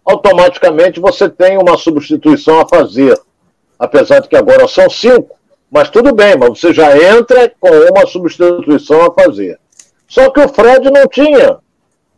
automaticamente 0.06 1.00
você 1.00 1.28
tem 1.28 1.58
uma 1.58 1.78
substituição 1.78 2.60
a 2.60 2.68
fazer. 2.68 3.20
Apesar 3.80 4.20
de 4.20 4.30
que 4.30 4.38
agora 4.38 4.68
são 4.68 4.90
cinco, 4.90 5.36
mas 5.72 5.90
tudo 5.90 6.14
bem, 6.14 6.38
mas 6.38 6.60
você 6.60 6.74
já 6.74 6.96
entra 6.96 7.52
com 7.60 7.70
uma 7.70 8.06
substituição 8.06 9.02
a 9.02 9.12
fazer. 9.12 9.60
Só 10.08 10.30
que 10.30 10.40
o 10.40 10.48
Fred 10.48 10.90
não 10.92 11.08
tinha. 11.08 11.58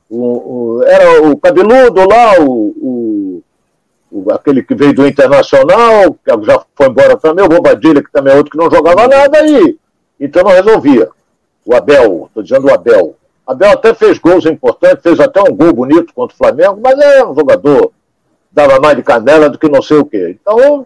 O, 0.10 0.78
o, 0.78 0.84
era 0.84 1.22
o 1.22 1.38
cabeludo 1.38 2.08
lá, 2.08 2.40
o, 2.40 2.76
aquele 4.32 4.64
que 4.64 4.76
veio 4.76 4.94
do 4.94 5.08
Internacional, 5.08 6.14
que 6.14 6.46
já 6.46 6.64
foi 6.76 6.88
embora 6.88 7.18
também, 7.18 7.46
o 7.46 7.50
Bobadilha, 7.50 8.04
que 8.04 8.12
também 8.12 8.34
é 8.34 8.38
outro 8.38 8.52
que 8.52 8.58
não 8.58 8.70
jogava 8.70 9.08
nada, 9.08 9.40
aí. 9.40 9.78
então 10.20 10.44
não 10.44 10.52
resolvia 10.52 11.10
o 11.68 11.76
Abel, 11.76 12.26
estou 12.28 12.42
dizendo 12.42 12.68
o 12.68 12.74
Abel. 12.74 13.16
Abel 13.46 13.72
até 13.72 13.94
fez 13.94 14.18
gols 14.18 14.46
importantes, 14.46 15.04
fez 15.04 15.20
até 15.20 15.42
um 15.42 15.54
gol 15.54 15.74
bonito 15.74 16.14
contra 16.14 16.34
o 16.34 16.38
Flamengo, 16.38 16.80
mas 16.82 16.98
é 16.98 17.26
um 17.26 17.36
jogador, 17.36 17.92
dava 18.52 18.80
mais 18.80 18.96
de 18.96 19.04
canela 19.04 19.50
do 19.50 19.60
que 19.60 19.68
não 19.68 19.82
sei 19.82 19.98
o 19.98 20.06
quê. 20.06 20.38
Então, 20.42 20.86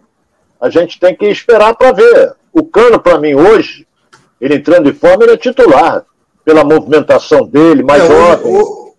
a 0.60 0.68
gente 0.68 0.98
tem 0.98 1.14
que 1.14 1.26
esperar 1.26 1.74
para 1.76 1.92
ver. 1.92 2.34
O 2.52 2.64
Cano, 2.64 2.98
para 2.98 3.18
mim, 3.18 3.34
hoje, 3.34 3.86
ele 4.40 4.56
entrando 4.56 4.92
de 4.92 4.98
forma, 4.98 5.22
ele 5.22 5.34
é 5.34 5.36
titular, 5.36 6.04
pela 6.44 6.64
movimentação 6.64 7.46
dele, 7.46 7.84
mais 7.84 8.02
é, 8.02 8.12
hoje, 8.12 8.42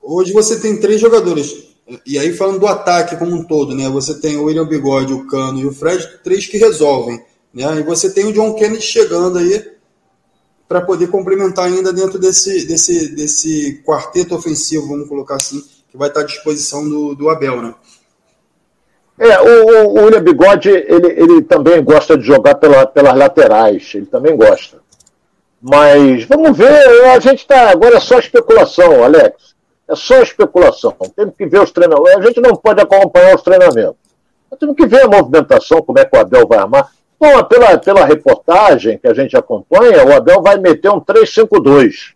hoje 0.02 0.34
você 0.34 0.60
tem 0.62 0.80
três 0.80 1.02
jogadores. 1.02 1.73
E 2.06 2.18
aí, 2.18 2.34
falando 2.34 2.60
do 2.60 2.68
ataque 2.68 3.18
como 3.18 3.36
um 3.36 3.44
todo, 3.44 3.76
né? 3.76 3.90
Você 3.90 4.20
tem 4.20 4.38
o 4.38 4.46
William 4.46 4.66
Bigode, 4.66 5.14
o 5.14 5.28
Cano 5.28 5.60
e 5.60 5.66
o 5.66 5.74
Fred, 5.74 6.20
três 6.24 6.48
que 6.48 6.58
resolvem. 6.58 7.22
Né? 7.54 7.80
E 7.80 7.84
você 7.84 8.10
tem 8.10 8.26
o 8.26 8.34
John 8.34 8.54
Kennedy 8.56 8.82
chegando 8.82 9.38
aí 9.38 9.74
para 10.68 10.82
poder 10.82 11.08
complementar 11.08 11.66
ainda 11.66 11.94
dentro 11.94 12.18
desse, 12.18 12.66
desse, 12.66 13.10
desse 13.10 13.84
quarteto 13.86 14.34
ofensivo, 14.34 14.88
vamos 14.88 15.08
colocar 15.08 15.36
assim, 15.36 15.62
que 15.90 15.98
vai 15.98 16.08
estar 16.08 16.22
à 16.22 16.26
disposição 16.26 16.88
do, 16.88 17.14
do 17.14 17.30
Abel, 17.30 17.62
né? 17.62 17.76
É, 19.20 19.40
o, 19.40 19.90
o 19.90 20.06
William 20.06 20.24
Bigode, 20.24 20.70
ele, 20.70 21.08
ele 21.12 21.42
também 21.44 21.84
gosta 21.84 22.18
de 22.18 22.26
jogar 22.26 22.56
pela, 22.56 22.88
pelas 22.88 23.16
laterais, 23.16 23.92
ele 23.94 24.08
também 24.08 24.36
gosta. 24.36 24.82
Mas 25.62 26.26
vamos 26.26 26.58
ver, 26.58 27.06
a 27.06 27.20
gente 27.20 27.40
está. 27.40 27.70
Agora 27.70 27.98
é 27.98 28.00
só 28.00 28.18
especulação, 28.18 29.04
Alex. 29.04 29.53
É 29.88 29.96
só 29.96 30.22
especulação. 30.22 30.96
Temos 31.16 31.36
que 31.36 31.46
ver 31.46 31.62
os 31.62 31.72
treinamentos. 31.72 32.18
A 32.18 32.22
gente 32.22 32.42
não 32.42 32.56
pode 32.56 32.82
acompanhar 32.82 33.36
os 33.36 33.42
treinamentos. 33.42 33.96
temos 34.60 34.76
que 34.76 34.86
ver 34.86 35.02
a 35.02 35.08
movimentação, 35.08 35.82
como 35.82 36.00
é 36.00 36.06
que 36.06 36.16
o 36.16 36.20
Abel 36.20 36.48
vai 36.48 36.60
armar. 36.60 36.90
Bom, 37.20 37.44
pela, 37.46 37.78
pela 37.78 38.06
reportagem 38.06 38.98
que 38.98 39.08
a 39.08 39.14
gente 39.14 39.36
acompanha, 39.36 40.06
o 40.06 40.14
Abel 40.14 40.42
vai 40.42 40.58
meter 40.58 40.90
um 40.90 41.00
3-5-2. 41.00 42.14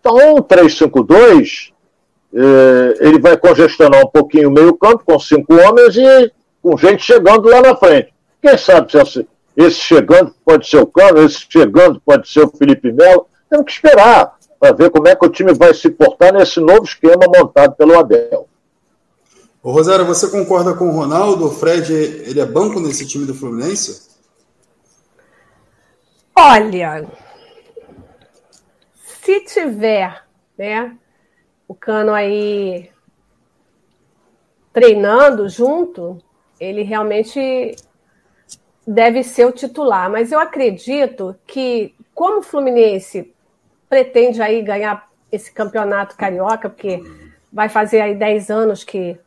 Então, 0.00 0.36
um 0.36 0.42
3-5-2, 0.42 1.72
eh, 2.34 2.94
ele 3.00 3.20
vai 3.20 3.36
congestionar 3.36 4.04
um 4.04 4.08
pouquinho 4.08 4.48
o 4.48 4.52
meio-campo 4.52 5.04
com 5.04 5.18
cinco 5.18 5.54
homens 5.54 5.96
e 5.96 6.32
com 6.62 6.76
gente 6.76 7.02
chegando 7.02 7.48
lá 7.48 7.60
na 7.60 7.76
frente. 7.76 8.12
Quem 8.40 8.56
sabe 8.56 8.90
se 8.90 8.98
esse, 8.98 9.28
esse 9.56 9.80
chegando 9.80 10.34
pode 10.44 10.68
ser 10.68 10.78
o 10.78 10.86
Cano, 10.86 11.22
esse 11.22 11.46
chegando 11.48 12.00
pode 12.04 12.28
ser 12.28 12.44
o 12.44 12.50
Felipe 12.50 12.92
Melo. 12.92 13.26
Temos 13.50 13.66
que 13.66 13.72
esperar 13.72 14.37
para 14.58 14.74
ver 14.74 14.90
como 14.90 15.08
é 15.08 15.14
que 15.14 15.24
o 15.24 15.30
time 15.30 15.52
vai 15.52 15.72
se 15.72 15.90
portar 15.90 16.32
nesse 16.32 16.60
novo 16.60 16.84
esquema 16.84 17.26
montado 17.26 17.76
pelo 17.76 17.98
Abel. 17.98 18.48
Ô, 19.62 19.70
Rosário, 19.70 20.06
você 20.06 20.28
concorda 20.28 20.74
com 20.74 20.88
o 20.88 20.92
Ronaldo? 20.92 21.46
O 21.46 21.50
Fred, 21.50 21.92
ele 21.92 22.40
é 22.40 22.46
banco 22.46 22.80
nesse 22.80 23.06
time 23.06 23.26
do 23.26 23.34
Fluminense? 23.34 24.08
Olha, 26.34 27.08
se 29.02 29.40
tiver, 29.40 30.24
né, 30.56 30.96
o 31.66 31.74
Cano 31.74 32.12
aí 32.12 32.90
treinando 34.72 35.48
junto, 35.48 36.18
ele 36.60 36.82
realmente 36.82 37.74
deve 38.86 39.22
ser 39.22 39.44
o 39.44 39.52
titular. 39.52 40.08
Mas 40.08 40.30
eu 40.30 40.38
acredito 40.38 41.36
que, 41.46 41.94
como 42.14 42.38
o 42.38 42.42
Fluminense 42.42 43.34
pretende 43.88 44.42
aí 44.42 44.62
ganhar 44.62 45.08
esse 45.30 45.52
campeonato 45.52 46.16
carioca, 46.16 46.68
porque 46.68 47.02
vai 47.52 47.68
fazer 47.68 48.00
aí 48.00 48.14
10 48.14 48.50
anos 48.50 48.84
que 48.84 49.18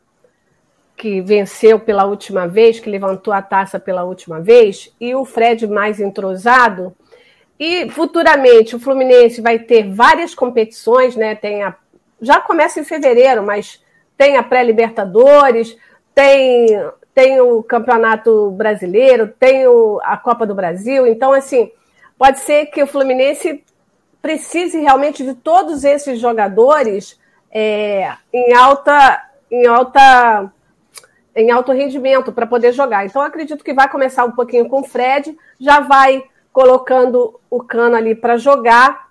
que 0.94 1.20
venceu 1.20 1.80
pela 1.80 2.04
última 2.04 2.46
vez, 2.46 2.78
que 2.78 2.88
levantou 2.88 3.32
a 3.32 3.42
taça 3.42 3.80
pela 3.80 4.04
última 4.04 4.40
vez, 4.40 4.94
e 5.00 5.14
o 5.16 5.24
Fred 5.24 5.66
mais 5.66 5.98
entrosado, 5.98 6.94
e 7.58 7.88
futuramente 7.90 8.76
o 8.76 8.78
Fluminense 8.78 9.40
vai 9.40 9.58
ter 9.58 9.88
várias 9.88 10.34
competições, 10.34 11.16
né? 11.16 11.34
Tem 11.34 11.62
a, 11.62 11.74
já 12.20 12.40
começa 12.40 12.78
em 12.78 12.84
fevereiro, 12.84 13.42
mas 13.42 13.82
tem 14.16 14.36
a 14.36 14.42
pré-Libertadores, 14.42 15.76
tem, 16.14 16.68
tem 17.14 17.40
o 17.40 17.62
Campeonato 17.62 18.50
Brasileiro, 18.52 19.26
tem 19.38 19.66
o, 19.66 20.00
a 20.04 20.16
Copa 20.16 20.46
do 20.46 20.54
Brasil. 20.54 21.06
Então, 21.06 21.32
assim, 21.32 21.70
pode 22.16 22.40
ser 22.40 22.66
que 22.66 22.82
o 22.82 22.86
Fluminense 22.86 23.64
precise 24.22 24.78
realmente 24.78 25.24
de 25.24 25.34
todos 25.34 25.82
esses 25.82 26.20
jogadores 26.20 27.20
é, 27.50 28.12
em 28.32 28.54
alta, 28.54 29.22
em 29.50 29.66
alta, 29.66 30.52
em 31.34 31.50
alto 31.50 31.72
rendimento 31.72 32.32
para 32.32 32.46
poder 32.46 32.72
jogar. 32.72 33.04
Então 33.04 33.20
acredito 33.20 33.64
que 33.64 33.74
vai 33.74 33.90
começar 33.90 34.24
um 34.24 34.30
pouquinho 34.32 34.68
com 34.68 34.80
o 34.80 34.84
Fred, 34.84 35.36
já 35.60 35.80
vai 35.80 36.22
colocando 36.52 37.40
o 37.50 37.62
Cano 37.62 37.96
ali 37.96 38.14
para 38.14 38.36
jogar 38.36 39.10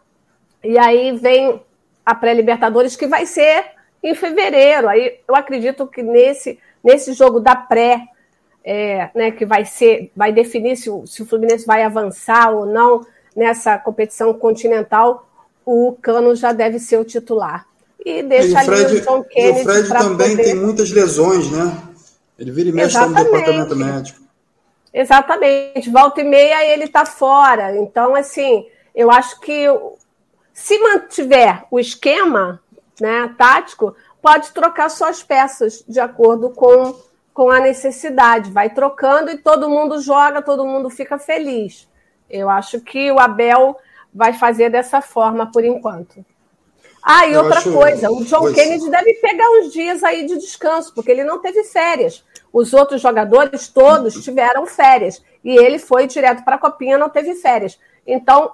e 0.63 0.79
aí 0.79 1.11
vem 1.11 1.61
a 2.05 2.15
pré-Libertadores 2.15 2.95
que 2.95 3.05
vai 3.05 3.25
ser 3.25 3.65
em 4.01 4.15
fevereiro. 4.15 4.87
Aí 4.87 5.19
eu 5.27 5.35
acredito 5.35 5.85
que 5.85 6.01
nesse 6.01 6.57
nesse 6.83 7.13
jogo 7.13 7.39
da 7.39 7.55
pré 7.55 8.07
é, 8.63 9.09
né, 9.15 9.31
que 9.31 9.45
vai 9.45 9.65
ser, 9.65 10.11
vai 10.15 10.31
definir 10.31 10.75
se 10.75 10.89
o, 10.89 11.05
se 11.05 11.21
o 11.21 11.25
Fluminense 11.25 11.65
vai 11.65 11.83
avançar 11.83 12.51
ou 12.51 12.65
não 12.65 13.01
nessa 13.35 13.77
competição 13.77 14.33
continental, 14.33 15.27
o 15.65 15.95
Cano 16.01 16.35
já 16.35 16.51
deve 16.51 16.79
ser 16.79 16.97
o 16.97 17.05
titular. 17.05 17.65
E 18.03 18.23
deixa 18.23 18.61
e 18.61 18.65
Fred, 18.65 18.85
ali 18.85 18.97
o 18.97 19.01
John 19.01 19.23
Kennedy. 19.23 19.59
E 19.59 19.61
o 19.61 19.63
Fred 19.63 19.89
também 19.89 20.29
poder... 20.31 20.43
tem 20.43 20.55
muitas 20.55 20.91
lesões, 20.91 21.51
né? 21.51 21.77
Ele 22.37 22.51
vira 22.51 22.69
e 22.69 22.71
mexe 22.71 22.99
no 22.99 23.13
departamento 23.13 23.75
médico. 23.75 24.19
Exatamente. 24.93 25.89
Volta 25.89 26.21
e 26.21 26.23
meia 26.23 26.65
ele 26.65 26.85
está 26.85 27.05
fora. 27.05 27.77
Então, 27.77 28.15
assim, 28.15 28.65
eu 28.95 29.11
acho 29.11 29.39
que 29.39 29.67
se 30.51 30.77
mantiver 30.79 31.63
o 31.69 31.79
esquema 31.79 32.59
né, 32.99 33.33
tático, 33.37 33.95
pode 34.21 34.51
trocar 34.51 34.89
suas 34.89 35.23
peças 35.23 35.83
de 35.87 35.99
acordo 35.99 36.49
com 36.49 36.95
com 37.33 37.49
a 37.49 37.59
necessidade, 37.59 38.51
vai 38.51 38.69
trocando 38.69 39.31
e 39.31 39.37
todo 39.37 39.69
mundo 39.69 40.01
joga, 40.01 40.41
todo 40.41 40.65
mundo 40.65 40.89
fica 40.89 41.17
feliz. 41.17 41.87
Eu 42.31 42.49
acho 42.49 42.79
que 42.81 43.11
o 43.11 43.19
Abel 43.19 43.77
vai 44.13 44.33
fazer 44.33 44.69
dessa 44.69 45.01
forma 45.01 45.51
por 45.51 45.63
enquanto. 45.63 46.25
Ah, 47.03 47.25
e 47.25 47.33
Eu 47.33 47.43
outra 47.43 47.59
acho... 47.59 47.73
coisa, 47.73 48.11
o 48.11 48.23
John 48.25 48.41
pois... 48.41 48.55
Kennedy 48.55 48.89
deve 48.89 49.13
pegar 49.15 49.49
uns 49.49 49.73
dias 49.73 50.03
aí 50.03 50.25
de 50.25 50.37
descanso, 50.37 50.93
porque 50.93 51.11
ele 51.11 51.23
não 51.23 51.39
teve 51.39 51.63
férias. 51.63 52.23
Os 52.53 52.73
outros 52.73 53.01
jogadores 53.01 53.67
todos 53.67 54.23
tiveram 54.23 54.65
férias. 54.67 55.21
E 55.43 55.57
ele 55.57 55.79
foi 55.79 56.05
direto 56.05 56.43
para 56.43 56.57
a 56.57 56.59
Copinha, 56.59 56.97
não 56.97 57.09
teve 57.09 57.33
férias. 57.35 57.79
Então, 58.05 58.51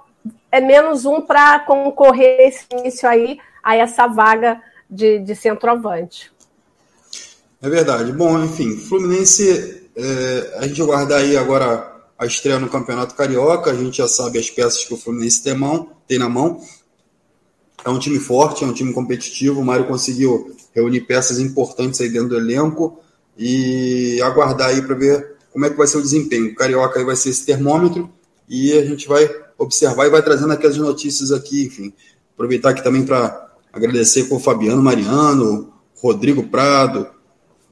é 0.50 0.60
menos 0.60 1.04
um 1.04 1.20
para 1.20 1.60
concorrer 1.60 2.48
esse 2.48 2.64
início 2.72 3.08
aí 3.08 3.38
a 3.62 3.76
essa 3.76 4.06
vaga 4.06 4.62
de, 4.88 5.18
de 5.18 5.34
centroavante. 5.34 6.32
É 7.60 7.68
verdade. 7.68 8.12
Bom, 8.12 8.42
enfim, 8.42 8.76
Fluminense, 8.76 9.90
é, 9.94 10.58
a 10.58 10.66
gente 10.66 10.78
vai 10.78 10.86
guardar 10.86 11.18
aí 11.18 11.36
agora 11.36 11.97
a 12.18 12.26
estreia 12.26 12.58
no 12.58 12.68
Campeonato 12.68 13.14
Carioca, 13.14 13.70
a 13.70 13.74
gente 13.74 13.98
já 13.98 14.08
sabe 14.08 14.38
as 14.38 14.50
peças 14.50 14.84
que 14.84 14.92
o 14.92 14.96
Fluminense 14.96 15.42
tem, 15.42 15.56
mão, 15.56 15.90
tem 16.06 16.18
na 16.18 16.28
mão. 16.28 16.60
É 17.84 17.88
um 17.88 17.98
time 17.98 18.18
forte, 18.18 18.64
é 18.64 18.66
um 18.66 18.72
time 18.72 18.92
competitivo. 18.92 19.60
O 19.60 19.64
Mário 19.64 19.86
conseguiu 19.86 20.56
reunir 20.74 21.02
peças 21.02 21.38
importantes 21.38 22.00
aí 22.00 22.08
dentro 22.08 22.30
do 22.30 22.36
elenco 22.36 22.98
e 23.38 24.20
aguardar 24.20 24.70
aí 24.70 24.82
para 24.82 24.96
ver 24.96 25.36
como 25.52 25.64
é 25.64 25.70
que 25.70 25.76
vai 25.76 25.86
ser 25.86 25.98
o 25.98 26.02
desempenho. 26.02 26.46
O 26.46 26.54
Carioca 26.56 26.98
aí 26.98 27.04
vai 27.04 27.14
ser 27.14 27.30
esse 27.30 27.46
termômetro 27.46 28.10
e 28.48 28.72
a 28.72 28.84
gente 28.84 29.06
vai 29.06 29.30
observar 29.56 30.06
e 30.06 30.10
vai 30.10 30.22
trazendo 30.22 30.52
aquelas 30.52 30.76
notícias 30.76 31.30
aqui, 31.30 31.66
enfim. 31.66 31.92
Aproveitar 32.34 32.70
aqui 32.70 32.82
também 32.82 33.04
para 33.04 33.48
agradecer 33.72 34.24
com 34.24 34.36
o 34.36 34.40
Fabiano 34.40 34.82
Mariano, 34.82 35.72
Rodrigo 35.94 36.48
Prado, 36.48 37.06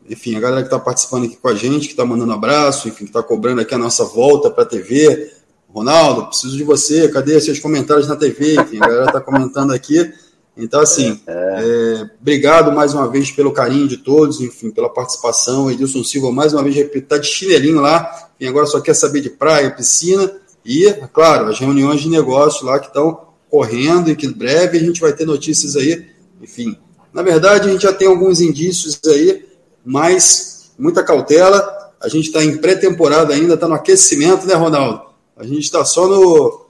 enfim, 0.09 0.37
a 0.37 0.41
galera 0.41 0.63
que 0.63 0.69
está 0.69 0.79
participando 0.79 1.25
aqui 1.25 1.37
com 1.37 1.49
a 1.49 1.55
gente, 1.55 1.87
que 1.87 1.93
está 1.93 2.05
mandando 2.05 2.33
abraço, 2.33 2.89
enfim, 2.89 3.05
que 3.05 3.11
está 3.11 3.23
cobrando 3.23 3.61
aqui 3.61 3.75
a 3.75 3.79
nossa 3.79 4.05
volta 4.05 4.51
para 4.51 4.63
a 4.63 4.67
TV. 4.67 5.33
Ronaldo, 5.69 6.27
preciso 6.27 6.57
de 6.57 6.65
você, 6.65 7.09
cadê 7.09 7.41
seus 7.41 7.59
comentários 7.59 8.09
na 8.09 8.17
TV? 8.17 8.55
Enfim, 8.55 8.77
a 8.79 8.87
galera 8.87 9.07
está 9.07 9.21
comentando 9.21 9.73
aqui. 9.73 10.13
Então, 10.57 10.81
assim, 10.81 11.21
é, 11.27 11.33
é. 11.33 12.01
É, 12.01 12.11
obrigado 12.21 12.73
mais 12.73 12.95
uma 12.95 13.07
vez 13.09 13.31
pelo 13.31 13.53
carinho 13.53 13.87
de 13.87 13.99
todos, 13.99 14.41
enfim, 14.41 14.71
pela 14.71 14.89
participação. 14.89 15.71
Edilson 15.71 16.03
Silva, 16.03 16.33
mais 16.33 16.55
uma 16.55 16.63
vez, 16.63 16.77
está 16.77 17.19
de 17.19 17.27
chinelinho 17.27 17.81
lá, 17.81 18.31
e 18.41 18.47
agora 18.47 18.65
só 18.65 18.81
quer 18.81 18.95
saber 18.95 19.21
de 19.21 19.29
praia, 19.29 19.71
piscina, 19.71 20.33
e, 20.65 20.87
é 20.87 21.09
claro, 21.13 21.49
as 21.49 21.59
reuniões 21.59 22.01
de 22.01 22.09
negócio 22.09 22.65
lá 22.65 22.79
que 22.79 22.87
estão 22.87 23.27
correndo 23.51 24.11
e 24.11 24.17
que 24.17 24.27
breve 24.27 24.79
a 24.79 24.81
gente 24.81 25.01
vai 25.01 25.13
ter 25.13 25.27
notícias 25.27 25.77
aí. 25.77 26.07
Enfim, 26.41 26.77
na 27.13 27.23
verdade, 27.23 27.69
a 27.69 27.73
gente 27.73 27.83
já 27.83 27.93
tem 27.93 28.09
alguns 28.09 28.41
indícios 28.41 28.99
aí 29.07 29.45
mas 29.87 30.73
muita 30.77 31.05
cautela. 31.05 31.75
A 32.03 32.09
gente 32.09 32.27
está 32.27 32.45
em 32.45 32.57
pré-temporada 32.57 33.33
ainda, 33.33 33.55
está 33.55 33.69
no 33.69 33.75
aquecimento, 33.75 34.47
né, 34.47 34.55
Ronaldo? 34.55 35.03
A 35.37 35.45
gente 35.45 35.61
está 35.61 35.85
só 35.85 36.09
no. 36.09 36.67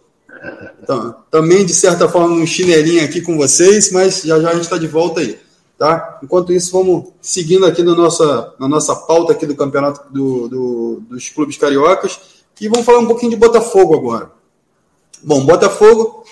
Tá, 0.86 1.16
também, 1.30 1.64
de 1.64 1.74
certa 1.74 2.08
forma, 2.08 2.36
um 2.36 2.46
chinelinho 2.46 3.02
aqui 3.02 3.20
com 3.20 3.36
vocês, 3.36 3.90
mas 3.90 4.22
já 4.22 4.38
já 4.38 4.50
a 4.50 4.54
gente 4.54 4.64
está 4.64 4.76
de 4.76 4.86
volta 4.86 5.20
aí. 5.20 5.38
Tá? 5.78 6.20
Enquanto 6.22 6.52
isso, 6.52 6.70
vamos 6.72 7.08
seguindo 7.20 7.66
aqui 7.66 7.82
no 7.82 7.94
nossa, 7.94 8.54
na 8.58 8.68
nossa 8.68 8.94
pauta 8.94 9.32
aqui 9.32 9.44
do 9.46 9.56
campeonato 9.56 10.10
do, 10.12 10.48
do, 10.48 11.02
dos 11.08 11.28
clubes 11.28 11.58
cariocas 11.58 12.18
e 12.58 12.68
vamos 12.68 12.86
falar 12.86 13.00
um 13.00 13.06
pouquinho 13.06 13.30
de 13.30 13.36
Botafogo 13.36 13.94
agora. 13.94 14.30
Bom, 15.22 15.44
Botafogo, 15.44 16.24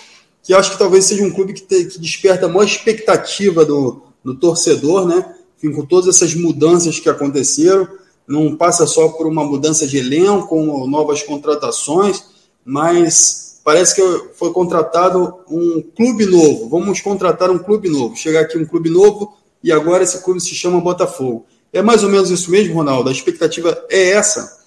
que 0.43 0.53
acho 0.53 0.71
que 0.71 0.79
talvez 0.79 1.05
seja 1.05 1.23
um 1.23 1.31
clube 1.31 1.53
que, 1.53 1.61
te, 1.61 1.85
que 1.85 1.99
desperta 1.99 2.45
a 2.45 2.49
maior 2.49 2.63
expectativa 2.63 3.63
do, 3.63 4.01
do 4.23 4.33
torcedor, 4.33 5.05
né? 5.05 5.35
Enfim, 5.65 5.71
com 5.71 5.85
todas 5.85 6.15
essas 6.15 6.35
mudanças 6.35 6.99
que 6.99 7.09
aconteceram, 7.09 7.87
não 8.27 8.55
passa 8.55 8.85
só 8.85 9.09
por 9.09 9.27
uma 9.27 9.43
mudança 9.43 9.87
de 9.87 9.97
elenco, 9.97 10.55
novas 10.87 11.23
contratações, 11.23 12.23
mas 12.63 13.61
parece 13.63 13.95
que 13.95 14.33
foi 14.35 14.51
contratado 14.51 15.39
um 15.49 15.81
clube 15.95 16.25
novo. 16.25 16.69
Vamos 16.69 17.01
contratar 17.01 17.49
um 17.49 17.59
clube 17.59 17.89
novo. 17.89 18.15
Chegar 18.15 18.41
aqui 18.41 18.57
um 18.57 18.65
clube 18.65 18.89
novo 18.89 19.37
e 19.63 19.71
agora 19.71 20.03
esse 20.03 20.23
clube 20.23 20.39
se 20.41 20.55
chama 20.55 20.81
Botafogo. 20.81 21.45
É 21.71 21.81
mais 21.81 22.03
ou 22.03 22.09
menos 22.09 22.29
isso 22.29 22.49
mesmo, 22.49 22.75
Ronaldo? 22.75 23.09
A 23.09 23.11
expectativa 23.11 23.85
é 23.89 24.11
essa? 24.11 24.63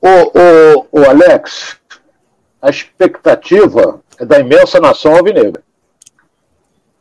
O, 0.00 0.08
o, 0.08 1.00
o 1.00 1.04
Alex, 1.04 1.76
a 2.60 2.70
expectativa 2.70 4.02
é 4.18 4.24
da 4.24 4.38
imensa 4.38 4.80
nação 4.80 5.14
alvinegra 5.14 5.62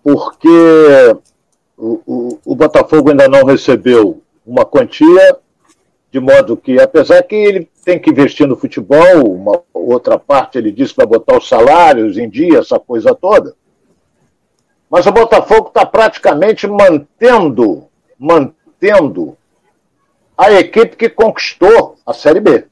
porque 0.03 1.15
o, 1.77 2.39
o, 2.45 2.55
Botafogo 2.55 3.09
ainda 3.09 3.27
não 3.27 3.45
recebeu 3.45 4.21
uma 4.45 4.65
quantia, 4.65 5.37
de 6.11 6.19
modo 6.19 6.57
que, 6.57 6.79
apesar 6.79 7.23
que 7.23 7.35
ele 7.35 7.69
tem 7.83 7.97
que 7.97 8.09
investir 8.09 8.45
no 8.45 8.57
futebol, 8.57 9.25
uma 9.25 9.61
outra 9.73 10.19
parte 10.19 10.57
ele 10.57 10.71
disse 10.71 10.93
para 10.93 11.05
botar 11.05 11.37
os 11.37 11.47
salários 11.47 12.17
em 12.17 12.29
dia, 12.29 12.59
essa 12.59 12.77
coisa 12.77 13.15
toda. 13.15 13.55
Mas 14.89 15.07
o 15.07 15.11
Botafogo 15.11 15.69
está 15.69 15.85
praticamente 15.85 16.67
mantendo, 16.67 17.87
mantendo 18.19 19.35
a 20.37 20.51
equipe 20.51 20.95
que 20.95 21.09
conquistou 21.09 21.95
a 22.05 22.13
Série 22.13 22.41
B. 22.41 22.65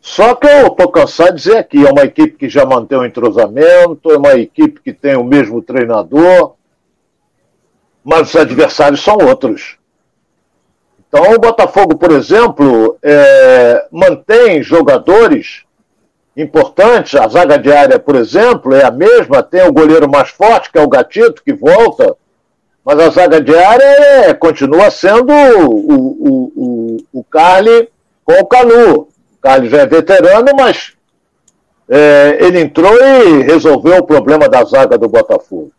Só 0.00 0.34
que 0.34 0.46
eu 0.46 0.68
estou 0.68 0.90
cansado 0.90 1.34
de 1.34 1.42
dizer 1.42 1.58
aqui, 1.58 1.86
é 1.86 1.90
uma 1.90 2.04
equipe 2.04 2.36
que 2.36 2.48
já 2.48 2.64
mantém 2.64 2.98
o 2.98 3.04
entrosamento, 3.04 4.10
é 4.10 4.16
uma 4.16 4.34
equipe 4.34 4.80
que 4.80 4.92
tem 4.92 5.16
o 5.16 5.24
mesmo 5.24 5.60
treinador, 5.60 6.54
mas 8.02 8.30
os 8.30 8.36
adversários 8.36 9.02
são 9.02 9.18
outros. 9.18 9.76
Então 11.06 11.34
o 11.34 11.38
Botafogo, 11.38 11.96
por 11.98 12.12
exemplo, 12.12 12.96
é, 13.02 13.86
mantém 13.90 14.62
jogadores 14.62 15.64
importantes, 16.36 17.20
a 17.20 17.28
zaga 17.28 17.58
diária, 17.58 17.98
por 17.98 18.14
exemplo, 18.14 18.74
é 18.74 18.84
a 18.84 18.90
mesma, 18.90 19.42
tem 19.42 19.66
o 19.66 19.72
goleiro 19.72 20.08
mais 20.08 20.30
forte, 20.30 20.70
que 20.70 20.78
é 20.78 20.82
o 20.82 20.88
Gatito, 20.88 21.42
que 21.42 21.52
volta, 21.52 22.16
mas 22.84 22.98
a 22.98 23.10
zaga 23.10 23.40
diária 23.40 23.84
é, 23.84 24.32
continua 24.32 24.90
sendo 24.90 25.30
o, 25.30 25.68
o, 25.68 26.52
o, 26.56 26.96
o 27.20 27.24
Carly 27.24 27.88
com 28.24 28.32
o 28.40 28.46
Canu. 28.46 29.09
Carlos 29.40 29.70
já 29.70 29.78
é 29.78 29.86
veterano, 29.86 30.52
mas 30.56 30.92
é, 31.88 32.38
ele 32.40 32.60
entrou 32.60 32.94
e 32.94 33.42
resolveu 33.42 33.96
o 33.96 34.06
problema 34.06 34.48
da 34.48 34.62
zaga 34.64 34.96
do 34.96 35.08
Botafogo. 35.08 35.72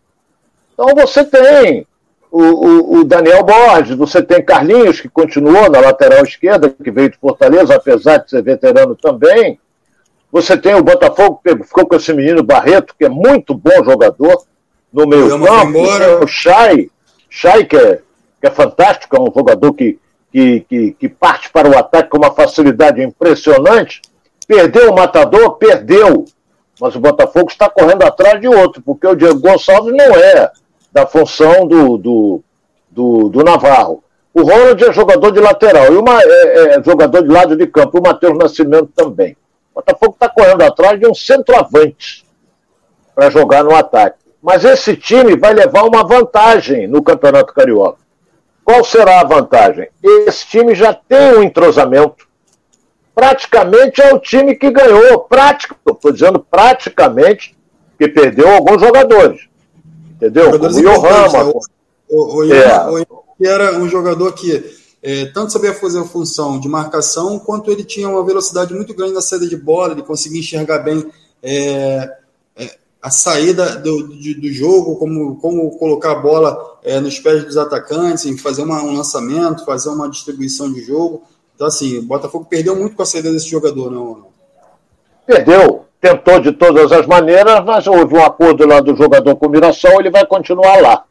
Então 0.74 0.95
você 0.95 1.24
tem 1.24 1.86
o, 2.32 2.41
o, 2.41 2.99
o, 2.99 3.03
Daniel 3.03 3.43
Borges, 3.43 3.95
você 3.95 4.22
tem 4.22 4.43
Carlinhos, 4.43 5.01
que 5.01 5.09
continuou 5.09 5.70
na 5.70 5.80
lateral 5.80 6.24
esquerda, 6.24 6.70
que 6.70 6.89
veio 6.89 7.09
de 7.09 7.18
Fortaleza, 7.18 7.76
apesar 7.76 8.18
de 8.18 8.30
ser 8.30 8.41
veterano 8.41 8.95
também. 8.95 9.59
Você 10.32 10.57
tem 10.57 10.74
o 10.76 10.84
Botafogo, 10.84 11.41
que 11.43 11.55
ficou 11.64 11.86
com 11.86 11.95
esse 11.95 12.14
menino 12.14 12.41
Barreto, 12.41 12.95
que 12.97 13.05
é 13.05 13.09
muito 13.09 13.53
bom 13.53 13.84
jogador 13.84 14.43
no 14.91 15.05
meio 15.05 15.30
campo. 15.30 16.24
O 16.24 16.28
Chay, 16.28 16.89
Chay 17.30 17.66
que, 17.66 17.76
é, 17.76 17.99
que 18.39 18.47
é 18.47 18.51
fantástico, 18.51 19.16
é 19.18 19.20
um 19.20 19.32
jogador 19.34 19.74
que 19.74 19.99
que, 20.32 20.62
que, 20.62 20.92
que 20.94 21.10
parte 21.10 21.50
para 21.52 21.70
o 21.70 21.78
ataque 21.78 22.10
com 22.10 22.18
uma 22.18 22.32
facilidade 22.32 23.04
impressionante. 23.04 24.02
Perdeu 24.48 24.92
o 24.92 24.96
matador? 24.96 25.58
Perdeu. 25.58 26.26
Mas 26.80 26.96
o 26.96 27.00
Botafogo 27.00 27.50
está 27.50 27.70
correndo 27.70 28.04
atrás 28.04 28.40
de 28.40 28.48
outro, 28.48 28.82
porque 28.82 29.06
o 29.06 29.16
Diego 29.16 29.40
Gonçalves 29.40 29.94
não 29.94 30.16
é 30.16 30.52
da 30.92 31.06
função 31.06 31.68
do, 31.68 31.98
do, 31.98 32.44
do, 32.90 33.30
do 33.30 33.44
Navarro. 33.44 34.04
O 34.34 34.44
Ronald 34.44 34.82
é 34.84 34.94
jogador 34.94 35.32
de 35.32 35.42
lateral 35.42 35.92
e 35.94 35.98
uma, 35.98 36.20
é, 36.22 36.78
é 36.78 36.84
jogador 36.84 37.22
de 37.22 37.28
lado 37.28 37.56
de 37.56 37.68
campo. 37.68 38.00
O 38.00 38.02
Matheus 38.02 38.38
Nascimento 38.38 38.90
também. 38.96 39.36
O 39.74 39.76
Botafogo 39.76 40.14
está 40.14 40.30
correndo 40.30 40.62
atrás 40.64 41.00
de 41.00 41.06
um 41.06 41.14
centroavante 41.14 42.26
para 43.14 43.30
jogar 43.30 43.64
no 43.64 43.76
ataque. 43.76 44.18
Mas 44.42 44.64
esse 44.64 44.96
time 44.96 45.36
vai 45.36 45.54
levar 45.54 45.84
uma 45.84 46.04
vantagem 46.04 46.88
no 46.88 47.04
Campeonato 47.04 47.54
Carioca. 47.54 48.00
Qual 48.64 48.84
será 48.84 49.22
a 49.22 49.26
vantagem? 49.26 49.89
Esse 50.03 50.45
time 50.47 50.76
já 50.76 50.93
tem 50.93 51.36
um 51.38 51.43
entrosamento. 51.43 52.28
Praticamente 53.14 54.01
é 54.01 54.14
o 54.14 54.20
time 54.20 54.55
que 54.55 54.72
ganhou. 54.72 55.20
Prático, 55.22 55.76
estou 55.88 56.12
dizendo 56.12 56.39
praticamente, 56.39 57.57
que 57.97 58.07
perdeu 58.07 58.49
alguns 58.49 58.82
jogadores. 58.82 59.47
Entendeu? 60.16 60.45
Jogadores 60.45 60.78
o 60.78 60.80
Yohama. 60.80 61.43
Né? 61.43 61.53
O, 62.09 62.38
o, 62.38 62.53
é. 62.53 62.88
o, 62.89 63.22
era 63.43 63.78
um 63.78 63.89
jogador 63.89 64.34
que 64.34 64.64
é, 65.03 65.26
tanto 65.26 65.51
sabia 65.51 65.74
fazer 65.74 65.99
a 65.99 66.05
função 66.05 66.59
de 66.59 66.70
marcação, 66.70 67.39
quanto 67.39 67.72
ele 67.72 67.84
tinha 67.84 68.07
uma 68.07 68.24
velocidade 68.24 68.74
muito 68.74 68.93
grande 68.93 69.14
na 69.14 69.22
saída 69.22 69.47
de 69.47 69.57
bola, 69.57 69.93
ele 69.93 70.03
conseguia 70.03 70.39
enxergar 70.39 70.80
bem 70.80 71.12
é, 71.41 72.07
a 73.02 73.10
saída 73.10 73.78
do, 73.78 74.04
do, 74.08 74.41
do, 74.41 74.54
jogo, 74.54 74.95
como, 74.97 75.36
como 75.38 75.78
colocar 75.78 76.12
a 76.12 76.16
bola 76.16 76.78
é, 76.84 76.99
nos 76.99 77.20
pés 77.20 77.43
dos 77.43 77.58
atacantes, 77.58 78.26
em 78.26 78.38
fazer 78.38 78.62
uma, 78.62 78.82
um 78.84 78.95
lançamento, 78.95 79.66
fazer 79.66 79.89
uma 79.89 80.08
distribuição 80.08 80.72
de 80.72 80.82
jogo. 80.84 81.24
Então, 81.56 81.68
assim, 81.68 81.97
o 81.97 82.04
Botafogo 82.04 82.45
perdeu 82.45 82.76
muito 82.76 82.95
com 82.95 83.02
a 83.02 83.06
saída 83.06 83.32
desse 83.32 83.49
jogador, 83.49 83.89
não? 83.89 84.28
Perdeu. 85.26 85.86
Tentou 85.99 86.39
de 86.39 86.52
todas 86.52 86.91
as 86.91 87.06
maneiras, 87.06 87.64
mas 87.64 87.86
houve 87.86 88.16
um 88.16 88.26
acordo 88.26 88.66
lá 88.66 88.82
do 88.82 88.95
jogador 88.95 89.36
com 89.36 89.45
o 89.45 89.49
Mirassol, 89.49 89.99
ele 89.99 90.10
vai 90.10 90.26
continuar 90.26 90.82
lá. 90.82 91.06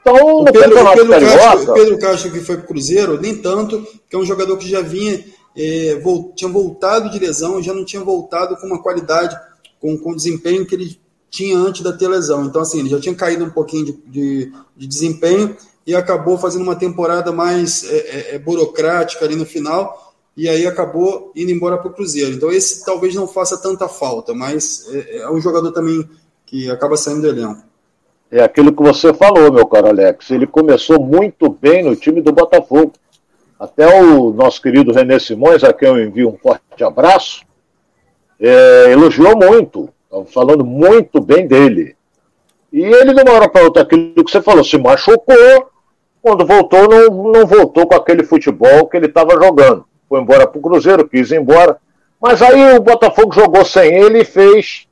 Então, 0.00 0.14
o 0.14 0.44
Pedro, 0.44 0.82
o 0.82 0.94
Pedro, 0.94 1.10
Castro, 1.20 1.74
Pedro 1.74 1.98
Castro, 1.98 2.30
que 2.30 2.40
foi 2.40 2.56
para 2.56 2.64
o 2.64 2.68
Cruzeiro, 2.68 3.20
nem 3.20 3.34
tanto, 3.36 3.84
que 4.08 4.16
é 4.16 4.18
um 4.18 4.24
jogador 4.24 4.56
que 4.56 4.68
já 4.68 4.80
vinha, 4.80 5.22
é, 5.56 6.00
tinha 6.34 6.50
voltado 6.50 7.10
de 7.10 7.18
lesão, 7.18 7.62
já 7.62 7.74
não 7.74 7.84
tinha 7.84 8.02
voltado 8.02 8.56
com 8.56 8.66
uma 8.66 8.80
qualidade, 8.80 9.36
com, 9.80 9.96
com 9.98 10.12
o 10.12 10.16
desempenho 10.16 10.66
que 10.66 10.74
ele 10.74 10.98
tinha 11.30 11.58
antes 11.58 11.82
da 11.82 11.92
ter 11.92 12.08
lesão. 12.08 12.44
Então, 12.44 12.62
assim, 12.62 12.80
ele 12.80 12.88
já 12.88 13.00
tinha 13.00 13.14
caído 13.14 13.44
um 13.44 13.50
pouquinho 13.50 13.84
de, 13.86 13.92
de, 14.06 14.52
de 14.76 14.86
desempenho 14.86 15.56
e 15.86 15.94
acabou 15.94 16.36
fazendo 16.36 16.62
uma 16.62 16.76
temporada 16.76 17.30
mais 17.30 17.84
é, 17.84 17.96
é, 17.96 18.34
é 18.34 18.38
burocrática 18.38 19.24
ali 19.24 19.36
no 19.36 19.46
final, 19.46 20.14
e 20.36 20.48
aí 20.48 20.66
acabou 20.66 21.32
indo 21.34 21.50
embora 21.50 21.78
para 21.78 21.88
o 21.88 21.94
Cruzeiro. 21.94 22.32
Então, 22.32 22.50
esse 22.50 22.84
talvez 22.84 23.14
não 23.14 23.28
faça 23.28 23.56
tanta 23.56 23.88
falta, 23.88 24.34
mas 24.34 24.86
é, 24.92 25.18
é 25.18 25.30
um 25.30 25.40
jogador 25.40 25.70
também 25.72 26.08
que 26.44 26.70
acaba 26.70 26.96
saindo 26.96 27.22
do 27.22 27.28
elenco. 27.28 27.62
É 28.30 28.42
aquilo 28.42 28.74
que 28.74 28.82
você 28.82 29.14
falou, 29.14 29.52
meu 29.52 29.66
caro 29.66 29.88
Alex. 29.88 30.30
Ele 30.30 30.46
começou 30.46 31.00
muito 31.00 31.48
bem 31.48 31.84
no 31.84 31.94
time 31.94 32.20
do 32.20 32.32
Botafogo. 32.32 32.92
Até 33.58 34.02
o 34.02 34.32
nosso 34.32 34.60
querido 34.60 34.92
René 34.92 35.18
Simões, 35.18 35.64
a 35.64 35.72
quem 35.72 35.88
eu 35.88 36.02
envio 36.02 36.28
um 36.28 36.36
forte 36.36 36.84
abraço, 36.84 37.42
é, 38.40 38.92
elogiou 38.92 39.36
muito, 39.36 39.88
falando 40.32 40.64
muito 40.64 41.20
bem 41.20 41.46
dele. 41.46 41.96
E 42.72 42.82
ele, 42.82 43.14
de 43.14 43.22
uma 43.22 43.32
hora 43.32 43.48
para 43.48 43.64
outra, 43.64 43.82
aquilo 43.82 44.24
que 44.24 44.30
você 44.30 44.42
falou, 44.42 44.64
se 44.64 44.76
machucou. 44.76 45.70
Quando 46.20 46.44
voltou, 46.44 46.88
não, 46.88 47.32
não 47.32 47.46
voltou 47.46 47.86
com 47.86 47.94
aquele 47.94 48.24
futebol 48.24 48.86
que 48.88 48.96
ele 48.96 49.06
estava 49.06 49.30
jogando. 49.40 49.84
Foi 50.08 50.20
embora 50.20 50.46
para 50.46 50.58
o 50.58 50.62
Cruzeiro, 50.62 51.08
quis 51.08 51.30
ir 51.30 51.40
embora. 51.40 51.78
Mas 52.20 52.42
aí 52.42 52.76
o 52.76 52.80
Botafogo 52.80 53.32
jogou 53.32 53.64
sem 53.64 53.94
ele 53.94 54.20
e 54.20 54.24
fez 54.24 54.86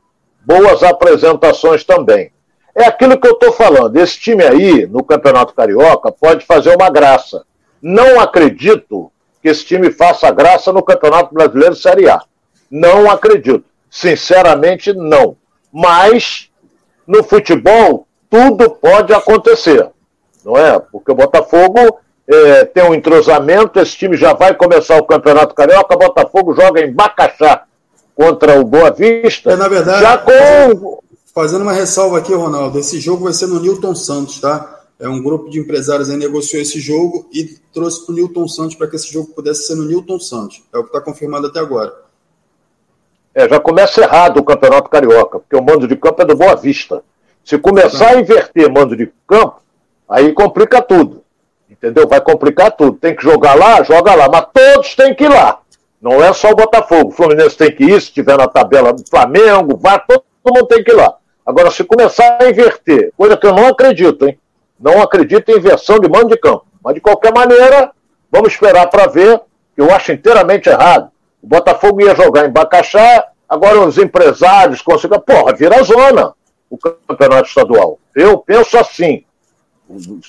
boas 0.44 0.82
apresentações 0.82 1.84
também. 1.84 2.30
É 2.74 2.84
aquilo 2.84 3.18
que 3.18 3.26
eu 3.26 3.32
estou 3.32 3.52
falando. 3.52 3.96
Esse 3.96 4.18
time 4.18 4.44
aí, 4.44 4.86
no 4.86 5.02
Campeonato 5.02 5.54
Carioca, 5.54 6.10
pode 6.12 6.44
fazer 6.44 6.74
uma 6.74 6.90
graça. 6.90 7.44
Não 7.80 8.20
acredito 8.20 9.10
que 9.42 9.48
esse 9.48 9.64
time 9.64 9.90
faça 9.90 10.30
graça 10.30 10.72
no 10.72 10.82
Campeonato 10.82 11.34
Brasileiro 11.34 11.74
Série 11.74 12.08
A. 12.08 12.20
Não 12.74 13.08
acredito. 13.08 13.64
Sinceramente, 13.88 14.92
não. 14.92 15.36
Mas, 15.72 16.50
no 17.06 17.22
futebol, 17.22 18.08
tudo 18.28 18.68
pode 18.68 19.14
acontecer. 19.14 19.88
Não 20.44 20.56
é? 20.56 20.80
Porque 20.80 21.12
o 21.12 21.14
Botafogo 21.14 22.00
é, 22.26 22.64
tem 22.64 22.82
um 22.82 22.92
entrosamento, 22.92 23.78
esse 23.78 23.96
time 23.96 24.16
já 24.16 24.32
vai 24.32 24.56
começar 24.56 24.98
o 24.98 25.04
Campeonato 25.04 25.54
Carioca, 25.54 25.94
o 25.94 25.98
Botafogo 25.98 26.52
joga 26.52 26.80
em 26.80 26.92
Bacaxá 26.92 27.62
contra 28.12 28.58
o 28.58 28.64
Boa 28.64 28.90
Vista. 28.90 29.52
É, 29.52 29.56
na 29.56 29.68
verdade, 29.68 30.00
já 30.00 30.18
com 30.18 30.98
Fazendo 31.32 31.62
uma 31.62 31.72
ressalva 31.72 32.18
aqui, 32.18 32.32
Ronaldo, 32.32 32.78
esse 32.78 33.00
jogo 33.00 33.24
vai 33.24 33.32
ser 33.32 33.46
no 33.46 33.60
Newton 33.60 33.94
Santos, 33.94 34.40
tá? 34.40 34.82
É 34.98 35.08
um 35.08 35.22
grupo 35.22 35.50
de 35.50 35.58
empresários 35.58 36.08
aí 36.08 36.16
negociou 36.16 36.62
esse 36.62 36.80
jogo 36.80 37.28
e 37.32 37.56
trouxe 37.72 38.04
para 38.04 38.12
o 38.12 38.16
Newton 38.16 38.46
Santos 38.48 38.76
para 38.76 38.86
que 38.88 38.94
esse 38.96 39.12
jogo 39.12 39.32
pudesse 39.34 39.66
ser 39.66 39.74
no 39.74 39.84
Newton 39.84 40.18
Santos. 40.18 40.62
É 40.72 40.78
o 40.78 40.82
que 40.82 40.88
está 40.88 41.00
confirmado 41.00 41.48
até 41.48 41.58
agora. 41.58 42.03
É, 43.34 43.48
já 43.48 43.58
começa 43.58 44.00
errado 44.00 44.38
o 44.38 44.44
Campeonato 44.44 44.88
Carioca, 44.88 45.40
porque 45.40 45.56
o 45.56 45.62
mando 45.62 45.88
de 45.88 45.96
campo 45.96 46.22
é 46.22 46.24
do 46.24 46.36
Boa 46.36 46.54
Vista. 46.54 47.02
Se 47.44 47.58
começar 47.58 48.10
a 48.10 48.20
inverter 48.20 48.70
mando 48.70 48.96
de 48.96 49.12
campo, 49.26 49.60
aí 50.08 50.32
complica 50.32 50.80
tudo. 50.80 51.24
Entendeu? 51.68 52.06
Vai 52.06 52.20
complicar 52.20 52.70
tudo. 52.70 52.96
Tem 52.96 53.14
que 53.14 53.22
jogar 53.22 53.54
lá, 53.54 53.82
joga 53.82 54.14
lá. 54.14 54.28
Mas 54.30 54.46
todos 54.52 54.94
têm 54.94 55.14
que 55.14 55.24
ir 55.24 55.28
lá. 55.28 55.58
Não 56.00 56.22
é 56.22 56.32
só 56.32 56.50
o 56.50 56.54
Botafogo. 56.54 57.08
O 57.08 57.12
Fluminense 57.12 57.56
tem 57.56 57.74
que 57.74 57.84
ir, 57.84 58.00
se 58.00 58.12
tiver 58.12 58.38
na 58.38 58.46
tabela 58.46 58.92
do 58.92 59.02
Flamengo, 59.08 59.76
vai, 59.76 60.00
todo 60.06 60.22
mundo 60.46 60.66
tem 60.66 60.84
que 60.84 60.92
ir 60.92 60.94
lá. 60.94 61.14
Agora, 61.44 61.70
se 61.70 61.82
começar 61.82 62.38
a 62.40 62.48
inverter, 62.48 63.12
coisa 63.16 63.36
que 63.36 63.46
eu 63.46 63.52
não 63.52 63.66
acredito, 63.66 64.26
hein? 64.26 64.38
Não 64.78 65.02
acredito 65.02 65.48
em 65.50 65.56
inversão 65.56 65.98
de 65.98 66.08
mando 66.08 66.28
de 66.28 66.36
campo. 66.36 66.66
Mas, 66.82 66.94
de 66.94 67.00
qualquer 67.00 67.32
maneira, 67.34 67.90
vamos 68.30 68.52
esperar 68.52 68.86
para 68.88 69.06
ver, 69.06 69.40
que 69.74 69.80
eu 69.80 69.90
acho 69.94 70.12
inteiramente 70.12 70.68
errado. 70.68 71.10
O 71.44 71.46
Botafogo 71.46 72.00
ia 72.00 72.14
jogar 72.14 72.46
em 72.46 72.50
Bacaxá, 72.50 73.26
agora 73.46 73.78
os 73.80 73.98
empresários 73.98 74.80
conseguem. 74.80 75.20
Porra, 75.20 75.52
vira 75.52 75.82
zona 75.82 76.32
o 76.70 76.78
campeonato 76.78 77.48
estadual. 77.48 77.98
Eu 78.16 78.38
penso 78.38 78.78
assim. 78.78 79.22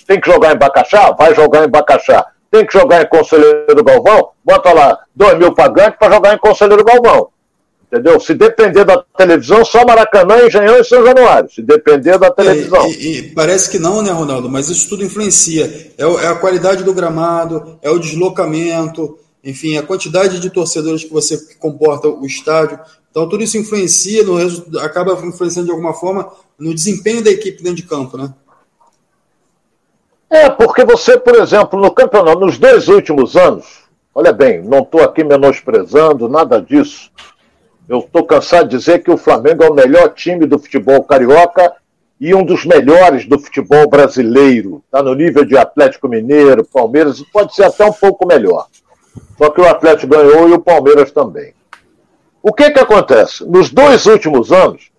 Tem 0.05 0.19
que 0.19 0.29
jogar 0.29 0.53
em 0.53 0.57
Bacaxá? 0.57 1.11
Vai 1.11 1.33
jogar 1.33 1.63
em 1.63 1.69
Bacaxá. 1.69 2.27
Tem 2.51 2.65
que 2.65 2.73
jogar 2.73 3.01
em 3.01 3.07
Conselheiro 3.07 3.81
Galvão? 3.81 4.31
Bota 4.43 4.73
lá 4.73 4.99
dois 5.15 5.37
mil 5.37 5.53
pagantes 5.53 5.97
para 5.97 6.13
jogar 6.13 6.35
em 6.35 6.37
Conselheiro 6.37 6.83
Galvão. 6.83 7.29
Entendeu? 7.89 8.19
Se 8.19 8.33
depender 8.33 8.83
da 8.83 9.01
televisão, 9.17 9.63
só 9.63 9.85
Maracanã, 9.85 10.45
Engenhão 10.45 10.77
e 10.77 10.83
São 10.83 11.05
Januário. 11.05 11.49
Se 11.49 11.61
depender 11.61 12.17
da 12.17 12.29
televisão. 12.29 12.83
É, 12.83 12.89
e, 12.89 13.17
e, 13.19 13.21
parece 13.33 13.69
que 13.71 13.79
não, 13.79 14.01
né, 14.01 14.11
Ronaldo? 14.11 14.49
Mas 14.49 14.67
isso 14.67 14.89
tudo 14.89 15.05
influencia. 15.05 15.93
É, 15.97 16.03
é, 16.03 16.27
a 16.27 16.35
qualidade 16.35 16.83
do 16.83 16.93
gramado, 16.93 17.79
é 17.81 17.89
o 17.89 17.99
deslocamento, 17.99 19.17
enfim, 19.45 19.77
a 19.77 19.83
quantidade 19.83 20.39
de 20.39 20.49
torcedores 20.49 21.03
que 21.03 21.13
você 21.13 21.55
comporta 21.59 22.07
o 22.07 22.25
estádio. 22.25 22.79
Então, 23.11 23.29
tudo 23.29 23.43
isso 23.43 23.59
influencia, 23.59 24.23
no, 24.23 24.39
acaba 24.79 25.13
influenciando 25.23 25.67
de 25.67 25.71
alguma 25.71 25.93
forma 25.93 26.33
no 26.57 26.73
desempenho 26.73 27.23
da 27.23 27.29
equipe 27.29 27.61
dentro 27.61 27.77
de 27.77 27.83
campo, 27.83 28.17
né? 28.17 28.33
É, 30.27 30.49
porque 30.49 30.83
você, 30.83 31.17
por 31.17 31.35
exemplo, 31.35 31.79
no 31.79 31.91
campeonato, 31.91 32.39
nos 32.39 32.57
dois 32.57 32.87
últimos 32.87 33.35
anos, 33.37 33.83
olha 34.13 34.33
bem, 34.33 34.63
não 34.63 34.79
estou 34.79 35.01
aqui 35.01 35.23
menosprezando 35.23 36.27
nada 36.27 36.59
disso. 36.59 37.11
Eu 37.87 37.99
estou 37.99 38.25
cansado 38.25 38.67
de 38.67 38.77
dizer 38.77 39.03
que 39.03 39.11
o 39.11 39.17
Flamengo 39.17 39.63
é 39.63 39.69
o 39.69 39.75
melhor 39.75 40.09
time 40.15 40.47
do 40.47 40.57
futebol 40.57 41.03
carioca 41.03 41.71
e 42.19 42.33
um 42.33 42.43
dos 42.43 42.65
melhores 42.65 43.27
do 43.27 43.37
futebol 43.37 43.87
brasileiro. 43.87 44.81
Está 44.85 45.03
no 45.03 45.13
nível 45.13 45.45
de 45.45 45.55
Atlético 45.55 46.09
Mineiro, 46.09 46.65
Palmeiras, 46.65 47.19
e 47.19 47.25
pode 47.25 47.53
ser 47.53 47.65
até 47.65 47.85
um 47.85 47.93
pouco 47.93 48.27
melhor. 48.27 48.67
Só 49.37 49.49
que 49.49 49.61
o 49.61 49.67
Atlético 49.67 50.15
ganhou 50.15 50.49
e 50.49 50.53
o 50.53 50.59
Palmeiras 50.59 51.11
também. 51.11 51.53
O 52.41 52.53
que, 52.53 52.71
que 52.71 52.79
acontece? 52.79 53.43
Nos 53.45 53.69
dois 53.69 54.05
últimos 54.05 54.51
anos, 54.51 54.91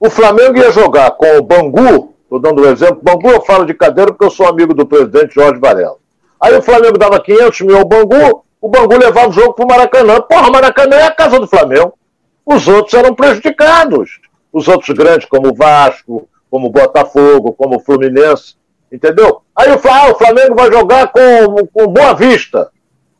o 0.00 0.10
Flamengo 0.10 0.58
ia 0.58 0.72
jogar 0.72 1.10
com 1.12 1.38
o 1.38 1.42
Bangu, 1.42 2.14
estou 2.22 2.40
dando 2.40 2.62
um 2.62 2.70
exemplo, 2.70 3.00
Bangu 3.02 3.30
eu 3.30 3.42
falo 3.42 3.64
de 3.64 3.74
cadeira 3.74 4.10
porque 4.10 4.24
eu 4.24 4.30
sou 4.30 4.46
amigo 4.46 4.74
do 4.74 4.86
presidente 4.86 5.34
Jorge 5.34 5.60
Varela. 5.60 5.96
Aí 6.40 6.56
o 6.56 6.62
Flamengo 6.62 6.98
dava 6.98 7.20
500 7.20 7.60
mil 7.60 7.76
ao 7.76 7.84
Bangu, 7.84 8.44
o 8.60 8.68
Bangu 8.68 8.96
levava 8.96 9.28
o 9.28 9.32
jogo 9.32 9.52
para 9.52 9.64
o 9.64 9.68
Maracanã. 9.68 10.20
Porra, 10.22 10.50
Maracanã 10.50 10.96
é 10.96 11.04
a 11.04 11.14
casa 11.14 11.38
do 11.38 11.46
Flamengo 11.46 11.94
os 12.44 12.66
outros 12.68 12.94
eram 12.94 13.14
prejudicados. 13.14 14.20
Os 14.52 14.68
outros 14.68 14.96
grandes, 14.96 15.28
como 15.28 15.50
o 15.50 15.54
Vasco, 15.54 16.28
como 16.50 16.66
o 16.66 16.70
Botafogo, 16.70 17.52
como 17.52 17.76
o 17.76 17.80
Fluminense, 17.80 18.56
entendeu? 18.90 19.40
Aí 19.56 19.76
falo, 19.78 19.94
ah, 19.94 20.12
o 20.12 20.18
Flamengo 20.18 20.54
vai 20.54 20.70
jogar 20.70 21.10
com, 21.10 21.66
com 21.72 21.86
Boa 21.86 22.12
Vista. 22.12 22.70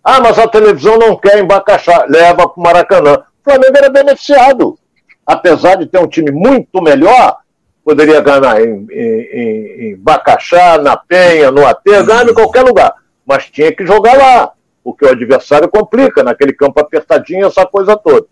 Ah, 0.04 0.20
mas 0.20 0.38
a 0.38 0.48
televisão 0.48 0.98
não 0.98 1.16
quer 1.16 1.38
embacaxar, 1.38 2.06
leva 2.08 2.48
para 2.48 2.60
o 2.60 2.62
Maracanã. 2.62 3.14
O 3.14 3.44
Flamengo 3.44 3.76
era 3.76 3.88
beneficiado. 3.88 4.76
Apesar 5.24 5.76
de 5.76 5.86
ter 5.86 5.98
um 5.98 6.08
time 6.08 6.32
muito 6.32 6.82
melhor, 6.82 7.38
poderia 7.84 8.20
ganhar 8.20 8.60
em, 8.60 8.86
em, 8.90 9.90
em 9.92 9.96
Bacaxá, 9.96 10.78
na 10.78 10.96
Penha, 10.96 11.50
no 11.50 11.66
AT, 11.66 11.82
ganhar 11.84 12.28
em 12.28 12.34
qualquer 12.34 12.62
lugar. 12.62 12.94
Mas 13.24 13.46
tinha 13.46 13.72
que 13.74 13.86
jogar 13.86 14.16
lá, 14.16 14.52
porque 14.82 15.04
o 15.04 15.10
adversário 15.10 15.68
complica, 15.68 16.24
naquele 16.24 16.52
campo 16.52 16.80
apertadinho, 16.80 17.46
essa 17.46 17.64
coisa 17.64 17.96
toda. 17.96 18.26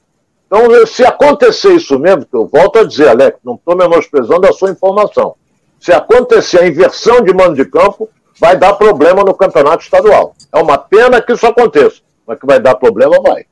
Então, 0.46 0.84
se 0.84 1.04
acontecer 1.04 1.74
isso 1.74 1.96
mesmo, 1.96 2.26
que 2.26 2.34
eu 2.34 2.48
volto 2.48 2.80
a 2.80 2.84
dizer, 2.84 3.08
Alex, 3.08 3.38
não 3.44 3.54
estou 3.54 3.76
menosprezando 3.76 4.48
a 4.48 4.52
sua 4.52 4.70
informação. 4.70 5.36
Se 5.78 5.92
acontecer 5.92 6.60
a 6.60 6.66
inversão 6.66 7.22
de 7.22 7.32
mando 7.32 7.54
de 7.54 7.64
campo, 7.64 8.08
vai 8.40 8.58
dar 8.58 8.72
problema 8.72 9.22
no 9.22 9.34
campeonato 9.34 9.84
estadual. 9.84 10.34
É 10.52 10.58
uma 10.58 10.78
pena 10.78 11.20
que 11.20 11.32
isso 11.32 11.46
aconteça, 11.46 12.00
mas 12.26 12.38
que 12.38 12.46
vai 12.46 12.58
dar 12.58 12.74
problema, 12.74 13.20
vai. 13.20 13.44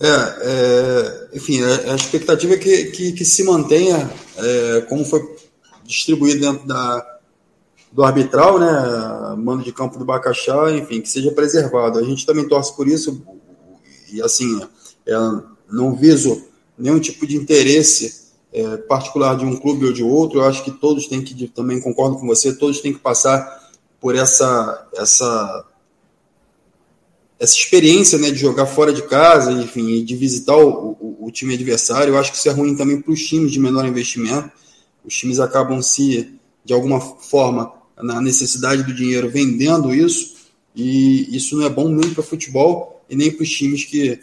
É, 0.00 0.08
é, 0.42 1.28
enfim, 1.34 1.60
a, 1.62 1.92
a, 1.92 1.94
expectativa 1.96 2.54
é 2.54 2.56
que, 2.56 2.84
que, 2.86 3.12
que 3.12 3.24
se 3.24 3.44
mantenha 3.44 4.08
é, 4.36 4.80
como 4.82 5.04
foi 5.04 5.20
distribuído 5.84 6.40
dentro 6.40 6.66
da, 6.66 7.04
do 7.90 8.04
arbitral, 8.04 8.58
né, 8.58 9.36
mando 9.36 9.64
de 9.64 9.72
campo 9.72 9.98
do 9.98 10.04
Bacaxá, 10.04 10.70
enfim, 10.70 11.00
que 11.00 11.08
seja 11.08 11.32
preservado. 11.32 11.98
A 11.98 12.02
gente 12.02 12.24
também 12.24 12.46
torce 12.46 12.74
por 12.76 12.86
isso, 12.86 13.22
e 14.12 14.22
assim, 14.22 14.60
é, 15.04 15.14
não 15.70 15.94
viso 15.94 16.44
nenhum 16.78 17.00
tipo 17.00 17.26
de 17.26 17.36
interesse 17.36 18.28
é, 18.52 18.76
particular 18.76 19.36
de 19.36 19.44
um 19.44 19.56
clube 19.56 19.86
ou 19.86 19.92
de 19.92 20.02
outro, 20.02 20.40
eu 20.40 20.44
acho 20.44 20.62
que 20.62 20.70
todos 20.70 21.06
têm 21.06 21.22
que, 21.22 21.48
também 21.48 21.80
concordo 21.80 22.18
com 22.18 22.26
você, 22.26 22.54
todos 22.54 22.80
têm 22.80 22.92
que 22.92 23.00
passar 23.00 23.57
por 24.00 24.14
essa, 24.14 24.88
essa, 24.96 25.66
essa 27.38 27.56
experiência 27.56 28.18
né, 28.18 28.30
de 28.30 28.38
jogar 28.38 28.66
fora 28.66 28.92
de 28.92 29.02
casa, 29.02 29.52
enfim, 29.52 30.04
de 30.04 30.16
visitar 30.16 30.56
o, 30.56 30.96
o, 31.00 31.26
o 31.26 31.30
time 31.30 31.54
adversário. 31.54 32.14
Eu 32.14 32.18
acho 32.18 32.32
que 32.32 32.38
isso 32.38 32.48
é 32.48 32.52
ruim 32.52 32.76
também 32.76 33.00
para 33.00 33.12
os 33.12 33.26
times 33.26 33.50
de 33.50 33.58
menor 33.58 33.84
investimento. 33.84 34.50
Os 35.04 35.14
times 35.14 35.40
acabam 35.40 35.82
se, 35.82 36.34
de 36.64 36.72
alguma 36.72 37.00
forma, 37.00 37.72
na 37.96 38.20
necessidade 38.20 38.82
do 38.82 38.94
dinheiro, 38.94 39.28
vendendo 39.28 39.94
isso, 39.94 40.36
e 40.74 41.34
isso 41.36 41.56
não 41.56 41.66
é 41.66 41.68
bom 41.68 41.88
nem 41.88 42.12
para 42.12 42.20
o 42.20 42.24
futebol 42.24 43.02
e 43.10 43.16
nem 43.16 43.32
para 43.32 43.42
os 43.42 43.50
times 43.50 43.84
que, 43.84 44.20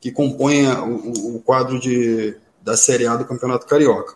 que 0.00 0.10
compõem 0.10 0.66
o, 0.68 1.36
o 1.36 1.42
quadro 1.44 1.78
de, 1.78 2.34
da 2.62 2.76
Série 2.76 3.06
A 3.06 3.16
do 3.16 3.26
Campeonato 3.26 3.66
Carioca. 3.66 4.14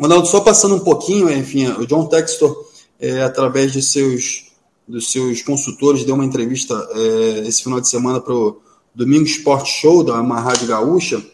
Ronaldo, 0.00 0.28
só 0.28 0.40
passando 0.40 0.76
um 0.76 0.80
pouquinho, 0.80 1.28
enfim, 1.30 1.66
o 1.72 1.86
John 1.86 2.06
Textor, 2.06 2.67
é, 3.00 3.22
através 3.22 3.72
de 3.72 3.82
seus, 3.82 4.52
dos 4.86 5.10
seus 5.10 5.42
consultores, 5.42 6.04
deu 6.04 6.14
uma 6.14 6.24
entrevista 6.24 6.74
é, 6.92 7.48
esse 7.48 7.62
final 7.62 7.80
de 7.80 7.88
semana 7.88 8.20
para 8.20 8.34
o 8.34 8.60
Domingo 8.94 9.24
Sport 9.24 9.66
Show, 9.66 10.02
da 10.02 10.20
Rádio 10.20 10.66
Gaúcha, 10.66 11.24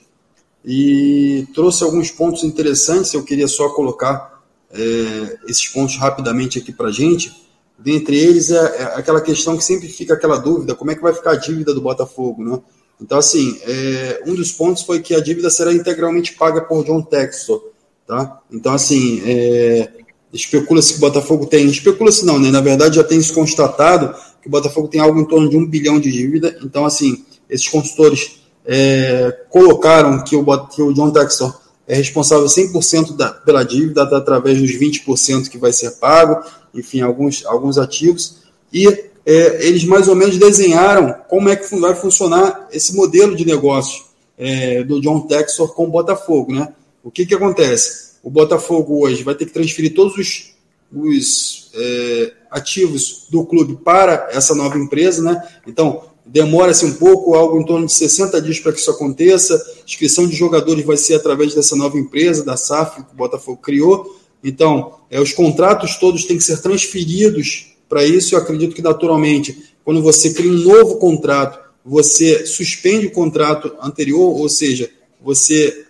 e 0.64 1.46
trouxe 1.54 1.84
alguns 1.84 2.10
pontos 2.10 2.44
interessantes. 2.44 3.12
Eu 3.14 3.24
queria 3.24 3.48
só 3.48 3.68
colocar 3.70 4.42
é, 4.70 5.38
esses 5.48 5.66
pontos 5.68 5.96
rapidamente 5.96 6.58
aqui 6.58 6.72
para 6.72 6.88
a 6.88 6.92
gente. 6.92 7.32
Dentre 7.78 8.16
eles 8.16 8.50
é, 8.50 8.56
é, 8.56 8.82
aquela 8.96 9.20
questão 9.20 9.56
que 9.56 9.64
sempre 9.64 9.88
fica 9.88 10.14
aquela 10.14 10.36
dúvida: 10.36 10.74
como 10.74 10.90
é 10.90 10.94
que 10.94 11.02
vai 11.02 11.12
ficar 11.12 11.32
a 11.32 11.36
dívida 11.36 11.74
do 11.74 11.80
Botafogo, 11.80 12.42
né? 12.42 12.60
Então, 13.00 13.18
assim, 13.18 13.58
é, 13.62 14.22
um 14.26 14.34
dos 14.34 14.52
pontos 14.52 14.82
foi 14.82 15.00
que 15.00 15.14
a 15.14 15.20
dívida 15.20 15.50
será 15.50 15.72
integralmente 15.72 16.34
paga 16.34 16.60
por 16.60 16.84
John 16.84 17.02
Textor, 17.02 17.60
tá? 18.06 18.40
Então, 18.50 18.72
assim, 18.72 19.20
é, 19.26 19.90
especula-se 20.34 20.92
que 20.92 20.98
o 20.98 21.00
Botafogo 21.00 21.46
tem, 21.46 21.66
especula-se 21.66 22.26
não, 22.26 22.38
né? 22.38 22.50
Na 22.50 22.60
verdade, 22.60 22.96
já 22.96 23.04
tem 23.04 23.20
se 23.20 23.32
constatado 23.32 24.14
que 24.42 24.48
o 24.48 24.50
Botafogo 24.50 24.88
tem 24.88 25.00
algo 25.00 25.18
em 25.20 25.24
torno 25.24 25.48
de 25.48 25.56
um 25.56 25.64
bilhão 25.64 25.98
de 25.98 26.10
dívida. 26.10 26.58
Então, 26.62 26.84
assim, 26.84 27.24
esses 27.48 27.68
consultores 27.68 28.40
é, 28.66 29.44
colocaram 29.48 30.22
que 30.22 30.36
o, 30.36 30.66
que 30.66 30.82
o 30.82 30.92
John 30.92 31.10
Textor 31.10 31.58
é 31.86 31.94
responsável 31.94 32.46
100% 32.46 33.16
da, 33.16 33.30
pela 33.30 33.64
dívida, 33.64 34.02
através 34.02 34.58
dos 34.60 34.70
20% 34.72 35.48
que 35.48 35.58
vai 35.58 35.72
ser 35.72 35.92
pago, 35.92 36.42
enfim, 36.74 37.00
alguns, 37.00 37.44
alguns 37.46 37.78
ativos. 37.78 38.42
E 38.72 38.86
é, 39.26 39.66
eles 39.66 39.84
mais 39.84 40.08
ou 40.08 40.14
menos 40.14 40.36
desenharam 40.36 41.14
como 41.28 41.48
é 41.48 41.56
que 41.56 41.74
vai 41.78 41.94
funcionar 41.94 42.68
esse 42.72 42.94
modelo 42.94 43.36
de 43.36 43.46
negócio 43.46 44.04
é, 44.36 44.82
do 44.82 45.00
John 45.00 45.20
Texor 45.20 45.72
com 45.74 45.84
o 45.84 45.90
Botafogo. 45.90 46.52
Né? 46.52 46.68
O 47.02 47.10
que, 47.10 47.24
que 47.24 47.34
acontece? 47.34 48.03
O 48.24 48.30
Botafogo 48.30 49.04
hoje 49.04 49.22
vai 49.22 49.34
ter 49.34 49.44
que 49.44 49.52
transferir 49.52 49.94
todos 49.94 50.16
os, 50.16 50.54
os 50.90 51.70
é, 51.74 52.32
ativos 52.50 53.26
do 53.30 53.44
clube 53.44 53.76
para 53.84 54.30
essa 54.32 54.54
nova 54.54 54.78
empresa. 54.78 55.22
Né? 55.22 55.46
Então, 55.66 56.04
demora-se 56.24 56.86
um 56.86 56.94
pouco, 56.94 57.34
algo 57.34 57.60
em 57.60 57.66
torno 57.66 57.84
de 57.84 57.92
60 57.92 58.40
dias 58.40 58.58
para 58.58 58.72
que 58.72 58.80
isso 58.80 58.90
aconteça. 58.90 59.62
Inscrição 59.86 60.26
de 60.26 60.34
jogadores 60.34 60.86
vai 60.86 60.96
ser 60.96 61.16
através 61.16 61.54
dessa 61.54 61.76
nova 61.76 61.98
empresa, 61.98 62.42
da 62.42 62.56
SAF, 62.56 63.04
que 63.04 63.12
o 63.12 63.16
Botafogo 63.16 63.58
criou. 63.58 64.18
Então, 64.42 64.94
é, 65.10 65.20
os 65.20 65.34
contratos 65.34 65.96
todos 65.96 66.24
têm 66.24 66.38
que 66.38 66.44
ser 66.44 66.62
transferidos 66.62 67.74
para 67.90 68.06
isso, 68.06 68.34
eu 68.34 68.38
acredito 68.38 68.74
que 68.74 68.80
naturalmente, 68.80 69.74
quando 69.84 70.02
você 70.02 70.32
cria 70.32 70.50
um 70.50 70.54
novo 70.54 70.96
contrato, 70.96 71.60
você 71.84 72.46
suspende 72.46 73.06
o 73.06 73.12
contrato 73.12 73.74
anterior, 73.82 74.40
ou 74.40 74.48
seja, 74.48 74.90
você 75.22 75.83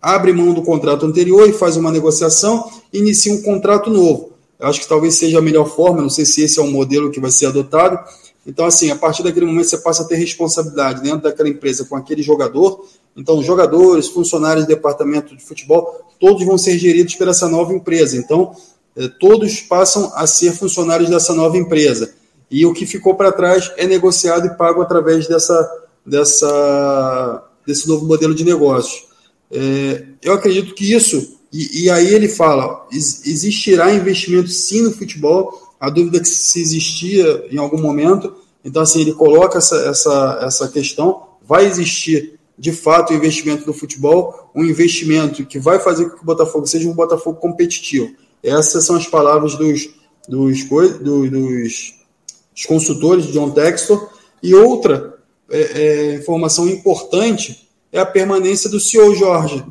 abre 0.00 0.32
mão 0.32 0.52
do 0.52 0.62
contrato 0.62 1.04
anterior 1.06 1.48
e 1.48 1.52
faz 1.52 1.76
uma 1.76 1.90
negociação 1.90 2.70
e 2.92 2.98
inicia 2.98 3.32
um 3.32 3.42
contrato 3.42 3.90
novo. 3.90 4.32
Eu 4.58 4.68
acho 4.68 4.80
que 4.80 4.88
talvez 4.88 5.14
seja 5.14 5.38
a 5.38 5.42
melhor 5.42 5.66
forma, 5.66 6.02
não 6.02 6.10
sei 6.10 6.24
se 6.24 6.42
esse 6.42 6.58
é 6.58 6.62
o 6.62 6.66
modelo 6.66 7.10
que 7.10 7.20
vai 7.20 7.30
ser 7.30 7.46
adotado. 7.46 7.98
Então, 8.46 8.64
assim, 8.64 8.90
a 8.90 8.96
partir 8.96 9.22
daquele 9.22 9.46
momento 9.46 9.66
você 9.66 9.78
passa 9.78 10.02
a 10.02 10.06
ter 10.06 10.16
responsabilidade 10.16 11.02
dentro 11.02 11.22
daquela 11.22 11.48
empresa 11.48 11.84
com 11.84 11.94
aquele 11.94 12.22
jogador. 12.22 12.84
Então, 13.16 13.42
jogadores, 13.42 14.08
funcionários 14.08 14.64
do 14.64 14.68
departamento 14.68 15.36
de 15.36 15.44
futebol, 15.44 16.00
todos 16.18 16.44
vão 16.44 16.56
ser 16.56 16.78
geridos 16.78 17.14
por 17.14 17.28
essa 17.28 17.48
nova 17.48 17.72
empresa. 17.72 18.16
Então, 18.16 18.52
é, 18.96 19.06
todos 19.06 19.60
passam 19.60 20.10
a 20.14 20.26
ser 20.26 20.52
funcionários 20.52 21.10
dessa 21.10 21.34
nova 21.34 21.56
empresa. 21.56 22.12
E 22.50 22.64
o 22.64 22.72
que 22.72 22.86
ficou 22.86 23.14
para 23.14 23.30
trás 23.30 23.70
é 23.76 23.86
negociado 23.86 24.46
e 24.46 24.56
pago 24.56 24.80
através 24.80 25.28
dessa, 25.28 25.70
dessa, 26.04 27.44
desse 27.66 27.86
novo 27.86 28.06
modelo 28.06 28.34
de 28.34 28.44
negócio. 28.44 29.07
É, 29.50 30.04
eu 30.22 30.32
acredito 30.32 30.74
que 30.74 30.92
isso, 30.92 31.38
e, 31.52 31.84
e, 31.84 31.90
aí 31.90 32.14
ele 32.14 32.28
fala: 32.28 32.86
existirá 32.92 33.92
investimento 33.92 34.48
sim 34.48 34.82
no 34.82 34.92
futebol, 34.92 35.74
a 35.80 35.88
dúvida 35.88 36.20
que 36.20 36.28
se 36.28 36.60
existia 36.60 37.46
em 37.50 37.58
algum 37.58 37.80
momento. 37.80 38.34
Então, 38.64 38.82
assim, 38.82 39.00
ele 39.00 39.14
coloca 39.14 39.58
essa, 39.58 39.76
essa, 39.88 40.38
essa 40.42 40.68
questão: 40.68 41.22
vai 41.42 41.66
existir 41.66 42.38
de 42.58 42.72
fato 42.72 43.12
o 43.12 43.16
investimento 43.16 43.66
no 43.66 43.72
futebol, 43.72 44.50
um 44.54 44.64
investimento 44.64 45.46
que 45.46 45.58
vai 45.58 45.78
fazer 45.78 46.10
com 46.10 46.16
que 46.16 46.22
o 46.22 46.26
Botafogo 46.26 46.66
seja 46.66 46.88
um 46.88 46.94
Botafogo 46.94 47.38
competitivo. 47.38 48.10
Essas 48.42 48.84
são 48.84 48.96
as 48.96 49.06
palavras 49.06 49.54
dos, 49.54 49.88
dos, 50.28 50.64
dos, 50.68 51.30
dos 51.30 52.66
consultores 52.66 53.26
de 53.26 53.32
John 53.32 53.50
Textor. 53.50 54.10
E 54.42 54.54
outra 54.54 55.18
é, 55.50 55.60
é, 55.60 56.14
informação 56.16 56.68
importante 56.68 57.67
é 57.92 57.98
a 57.98 58.06
permanência 58.06 58.68
do 58.68 58.78
CEO 58.78 59.14
Jorge, 59.14 59.64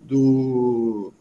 do, 0.00 1.12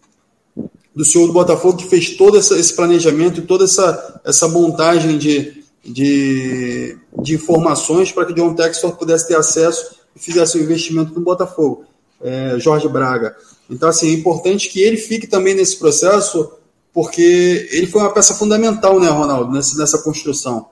do 0.95 1.05
CEO 1.05 1.27
do 1.27 1.33
Botafogo, 1.33 1.77
que 1.77 1.87
fez 1.87 2.15
todo 2.15 2.37
essa, 2.37 2.57
esse 2.57 2.73
planejamento 2.73 3.39
e 3.39 3.45
toda 3.45 3.65
essa, 3.65 4.21
essa 4.23 4.47
montagem 4.47 5.17
de, 5.17 5.63
de, 5.83 6.97
de 7.21 7.35
informações 7.35 8.11
para 8.11 8.25
que 8.25 8.33
John 8.33 8.53
Textor 8.53 8.95
pudesse 8.95 9.27
ter 9.27 9.35
acesso 9.35 9.95
e 10.15 10.19
fizesse 10.19 10.57
o 10.57 10.61
um 10.61 10.63
investimento 10.63 11.13
no 11.13 11.21
Botafogo, 11.21 11.85
é, 12.21 12.57
Jorge 12.59 12.87
Braga. 12.87 13.35
Então, 13.69 13.89
assim, 13.89 14.09
é 14.09 14.13
importante 14.13 14.69
que 14.69 14.81
ele 14.81 14.97
fique 14.97 15.27
também 15.27 15.53
nesse 15.53 15.77
processo 15.77 16.53
porque 16.93 17.67
ele 17.71 17.85
foi 17.85 18.01
uma 18.01 18.11
peça 18.11 18.33
fundamental, 18.33 18.99
né, 18.99 19.07
Ronaldo, 19.07 19.53
nessa, 19.53 19.77
nessa 19.77 19.99
construção. 19.99 20.69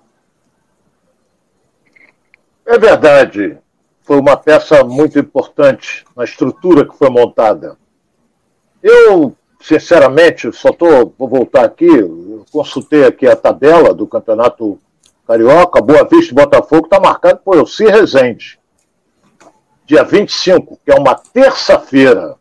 É 2.65 2.79
verdade. 2.79 3.59
Foi 4.05 4.19
uma 4.19 4.37
peça 4.37 4.83
muito 4.83 5.17
importante 5.17 6.05
na 6.15 6.23
estrutura 6.23 6.87
que 6.87 6.95
foi 6.95 7.09
montada. 7.09 7.75
Eu, 8.81 9.35
sinceramente, 9.59 10.53
só 10.53 10.69
estou, 10.69 11.11
vou 11.17 11.27
voltar 11.27 11.65
aqui, 11.65 11.89
consultei 12.51 13.03
aqui 13.03 13.27
a 13.27 13.35
tabela 13.35 13.95
do 13.95 14.05
Campeonato 14.05 14.79
Carioca, 15.27 15.81
Boa 15.81 16.07
Vista 16.07 16.31
e 16.31 16.35
Botafogo 16.35 16.85
está 16.85 16.99
marcado 16.99 17.39
por 17.43 17.57
Elci 17.57 17.85
Rezende. 17.85 18.59
Dia 19.87 20.03
25, 20.03 20.79
que 20.85 20.91
é 20.91 20.95
uma 20.95 21.15
terça-feira. 21.15 22.35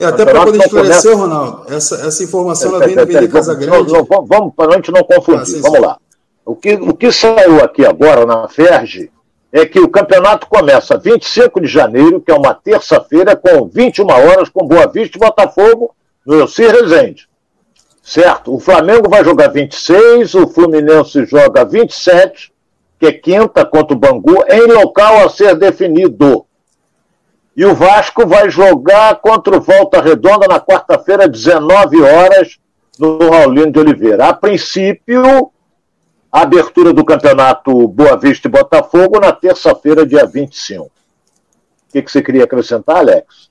É, 0.00 0.06
até 0.06 0.24
para 0.24 0.44
poder 0.44 0.58
esclarecer, 0.60 1.12
começa... 1.12 1.14
Ronaldo, 1.14 1.74
essa, 1.74 2.06
essa 2.06 2.24
informação 2.24 2.74
ela 2.74 2.86
vem 2.86 2.96
da 2.96 3.04
BD 3.04 3.28
Casagrande. 3.28 3.92
Não, 3.92 4.04
vamos, 4.04 4.54
para 4.54 4.72
a 4.72 4.76
gente 4.76 4.90
não 4.90 5.02
confundir, 5.02 5.42
ah, 5.42 5.46
sim, 5.46 5.60
vamos 5.60 5.78
sim. 5.78 5.84
lá. 5.84 5.98
O 6.44 6.56
que, 6.56 6.74
o 6.74 6.94
que 6.94 7.12
saiu 7.12 7.62
aqui 7.62 7.84
agora 7.84 8.24
na 8.24 8.48
FERJ 8.48 9.10
é 9.52 9.64
que 9.64 9.78
o 9.78 9.88
campeonato 9.88 10.46
começa 10.46 10.98
25 10.98 11.60
de 11.60 11.66
janeiro, 11.66 12.20
que 12.20 12.30
é 12.30 12.34
uma 12.34 12.54
terça-feira, 12.54 13.36
com 13.36 13.66
21 13.66 14.06
horas, 14.06 14.48
com 14.48 14.66
Boa 14.66 14.86
Vista 14.86 15.16
e 15.16 15.20
Botafogo, 15.20 15.94
no 16.26 16.40
Elci 16.40 16.66
Rezende. 16.66 17.28
Certo? 18.02 18.54
O 18.54 18.60
Flamengo 18.60 19.08
vai 19.08 19.24
jogar 19.24 19.48
26, 19.48 20.34
o 20.34 20.46
Fluminense 20.46 21.24
joga 21.24 21.64
27, 21.64 22.52
que 22.98 23.06
é 23.06 23.12
quinta 23.12 23.64
contra 23.64 23.96
o 23.96 23.98
Bangu, 23.98 24.44
em 24.48 24.66
local 24.72 25.24
a 25.24 25.28
ser 25.28 25.56
definido. 25.56 26.46
E 27.56 27.64
o 27.64 27.74
Vasco 27.74 28.26
vai 28.26 28.50
jogar 28.50 29.16
contra 29.16 29.56
o 29.56 29.60
Volta 29.60 30.00
Redonda 30.00 30.46
na 30.46 30.60
quarta-feira, 30.60 31.28
19 31.28 32.02
horas, 32.02 32.58
no 32.98 33.30
Raulino 33.30 33.72
de 33.72 33.78
Oliveira. 33.78 34.26
A 34.26 34.34
princípio, 34.34 35.50
abertura 36.42 36.92
do 36.92 37.04
campeonato 37.04 37.88
Boa 37.88 38.16
Vista 38.16 38.48
e 38.48 38.50
Botafogo 38.50 39.18
na 39.18 39.32
terça-feira, 39.32 40.06
dia 40.06 40.26
25. 40.26 40.84
O 40.84 40.90
que, 41.92 42.02
que 42.02 42.10
você 42.10 42.22
queria 42.22 42.44
acrescentar, 42.44 42.98
Alex? 42.98 43.48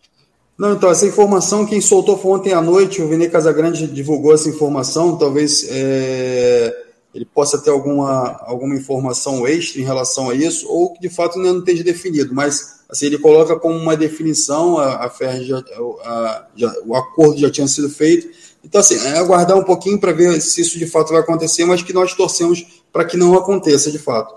Não, 0.57 0.73
então, 0.73 0.89
essa 0.89 1.05
informação 1.05 1.65
quem 1.65 1.81
soltou 1.81 2.17
foi 2.17 2.31
ontem 2.31 2.53
à 2.53 2.61
noite, 2.61 3.01
o 3.01 3.07
Vini 3.07 3.29
Casagrande 3.29 3.87
divulgou 3.87 4.33
essa 4.33 4.47
informação, 4.47 5.17
talvez 5.17 5.67
é, 5.69 6.73
ele 7.13 7.25
possa 7.25 7.57
ter 7.57 7.71
alguma, 7.71 8.39
alguma 8.41 8.75
informação 8.75 9.45
extra 9.45 9.81
em 9.81 9.85
relação 9.85 10.29
a 10.29 10.35
isso, 10.35 10.67
ou 10.69 10.93
que 10.93 11.01
de 11.01 11.09
fato 11.09 11.37
ainda 11.37 11.51
não 11.51 11.59
esteja 11.59 11.83
definido, 11.83 12.33
mas 12.33 12.75
assim, 12.89 13.07
ele 13.07 13.17
coloca 13.17 13.57
como 13.59 13.77
uma 13.77 13.97
definição, 13.97 14.77
a, 14.77 15.05
a 15.05 15.09
FER 15.09 15.43
já, 15.43 15.63
a, 16.03 16.45
já, 16.55 16.73
o 16.85 16.95
acordo 16.95 17.37
já 17.37 17.49
tinha 17.49 17.67
sido 17.67 17.89
feito. 17.89 18.44
Então, 18.65 18.81
assim, 18.81 18.97
é 19.07 19.19
aguardar 19.19 19.55
um 19.55 19.63
pouquinho 19.63 19.99
para 19.99 20.11
ver 20.11 20.41
se 20.41 20.59
isso 20.61 20.79
de 20.79 20.87
fato 20.87 21.13
vai 21.13 21.21
acontecer, 21.21 21.65
mas 21.65 21.83
que 21.83 21.93
nós 21.93 22.15
torcemos 22.15 22.65
para 22.91 23.05
que 23.05 23.15
não 23.15 23.35
aconteça 23.37 23.91
de 23.91 23.99
fato. 23.99 24.33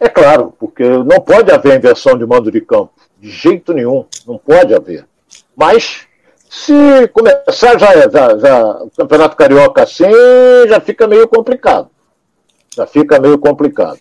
É 0.00 0.08
claro, 0.08 0.52
porque 0.58 0.82
não 0.82 1.20
pode 1.20 1.52
haver 1.52 1.78
inversão 1.78 2.18
de 2.18 2.26
mando 2.26 2.50
de 2.50 2.60
campo, 2.60 2.90
de 3.20 3.30
jeito 3.30 3.72
nenhum, 3.72 4.04
não 4.26 4.36
pode 4.36 4.74
haver. 4.74 5.06
Mas 5.56 6.08
se 6.50 6.74
começar 7.12 7.78
já, 7.78 8.08
já, 8.08 8.36
já 8.36 8.82
o 8.82 8.90
Campeonato 8.90 9.36
Carioca 9.36 9.84
assim, 9.84 10.10
já 10.68 10.80
fica 10.80 11.06
meio 11.06 11.28
complicado. 11.28 11.88
Já 12.76 12.84
fica 12.84 13.20
meio 13.20 13.38
complicado. 13.38 14.00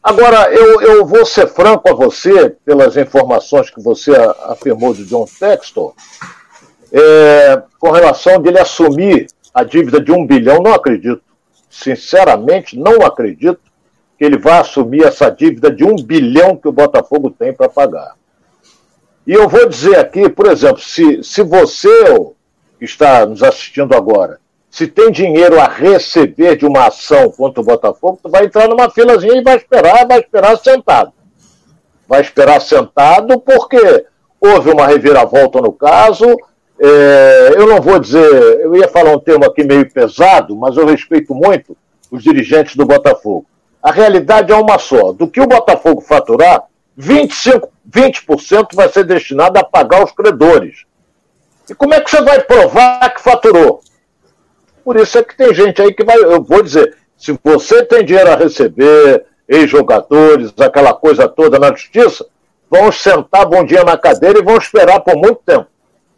Agora, 0.00 0.52
eu, 0.52 0.82
eu 0.82 1.04
vou 1.04 1.26
ser 1.26 1.48
franco 1.48 1.90
a 1.90 1.94
você, 1.94 2.50
pelas 2.64 2.96
informações 2.96 3.70
que 3.70 3.82
você 3.82 4.12
afirmou 4.44 4.94
de 4.94 5.04
John 5.04 5.24
Textor, 5.24 5.94
é, 6.96 7.62
com 7.78 7.90
relação 7.90 8.40
dele 8.40 8.58
assumir 8.58 9.26
a 9.52 9.64
dívida 9.64 10.00
de 10.00 10.12
um 10.12 10.24
bilhão, 10.26 10.58
não 10.62 10.72
acredito. 10.72 11.22
Sinceramente, 11.68 12.78
não 12.78 13.04
acredito 13.04 13.60
que 14.16 14.24
ele 14.24 14.38
vá 14.38 14.60
assumir 14.60 15.04
essa 15.04 15.28
dívida 15.28 15.70
de 15.70 15.84
um 15.84 15.96
bilhão 15.96 16.56
que 16.56 16.68
o 16.68 16.72
Botafogo 16.72 17.30
tem 17.30 17.52
para 17.52 17.68
pagar. 17.68 18.14
E 19.26 19.32
eu 19.32 19.48
vou 19.48 19.68
dizer 19.68 19.98
aqui, 19.98 20.28
por 20.28 20.46
exemplo, 20.46 20.80
se, 20.80 21.22
se 21.24 21.42
você 21.42 22.04
que 22.78 22.84
está 22.84 23.26
nos 23.26 23.42
assistindo 23.42 23.94
agora 23.94 24.38
se 24.74 24.88
tem 24.88 25.12
dinheiro 25.12 25.60
a 25.60 25.68
receber 25.68 26.56
de 26.56 26.66
uma 26.66 26.88
ação 26.88 27.30
contra 27.30 27.60
o 27.60 27.64
Botafogo, 27.64 28.18
tu 28.20 28.28
vai 28.28 28.46
entrar 28.46 28.66
numa 28.66 28.90
filazinha 28.90 29.36
e 29.36 29.40
vai 29.40 29.56
esperar, 29.56 30.04
vai 30.04 30.18
esperar 30.18 30.58
sentado. 30.58 31.12
Vai 32.08 32.20
esperar 32.20 32.60
sentado 32.60 33.38
porque 33.38 34.04
houve 34.40 34.72
uma 34.72 34.88
reviravolta 34.88 35.60
no 35.60 35.70
caso. 35.70 36.26
É, 36.78 37.54
eu 37.56 37.66
não 37.66 37.80
vou 37.80 37.98
dizer, 37.98 38.60
eu 38.60 38.74
ia 38.74 38.88
falar 38.88 39.12
um 39.12 39.20
termo 39.20 39.44
aqui 39.44 39.64
meio 39.64 39.88
pesado, 39.90 40.56
mas 40.56 40.76
eu 40.76 40.86
respeito 40.86 41.34
muito 41.34 41.76
os 42.10 42.22
dirigentes 42.22 42.76
do 42.76 42.84
Botafogo. 42.84 43.46
A 43.82 43.90
realidade 43.90 44.52
é 44.52 44.56
uma 44.56 44.78
só. 44.78 45.12
Do 45.12 45.28
que 45.28 45.40
o 45.40 45.46
Botafogo 45.46 46.00
faturar, 46.00 46.64
25, 46.96 47.68
20% 47.90 48.68
vai 48.74 48.88
ser 48.88 49.04
destinado 49.04 49.58
a 49.58 49.64
pagar 49.64 50.02
os 50.02 50.12
credores. 50.12 50.84
E 51.68 51.74
como 51.74 51.94
é 51.94 52.00
que 52.00 52.10
você 52.10 52.22
vai 52.22 52.40
provar 52.40 53.14
que 53.14 53.22
faturou? 53.22 53.80
Por 54.84 54.96
isso 54.96 55.18
é 55.18 55.22
que 55.22 55.36
tem 55.36 55.54
gente 55.54 55.80
aí 55.80 55.92
que 55.94 56.04
vai, 56.04 56.16
eu 56.16 56.42
vou 56.42 56.62
dizer, 56.62 56.96
se 57.16 57.38
você 57.42 57.84
tem 57.84 58.04
dinheiro 58.04 58.30
a 58.30 58.36
receber, 58.36 59.24
ex-jogadores, 59.48 60.52
aquela 60.58 60.92
coisa 60.92 61.28
toda 61.28 61.58
na 61.58 61.70
justiça, 61.70 62.26
vão 62.70 62.90
sentar 62.92 63.46
bom 63.46 63.64
dia 63.64 63.84
na 63.84 63.96
cadeira 63.96 64.38
e 64.38 64.42
vão 64.42 64.56
esperar 64.56 65.00
por 65.00 65.16
muito 65.16 65.40
tempo. 65.44 65.66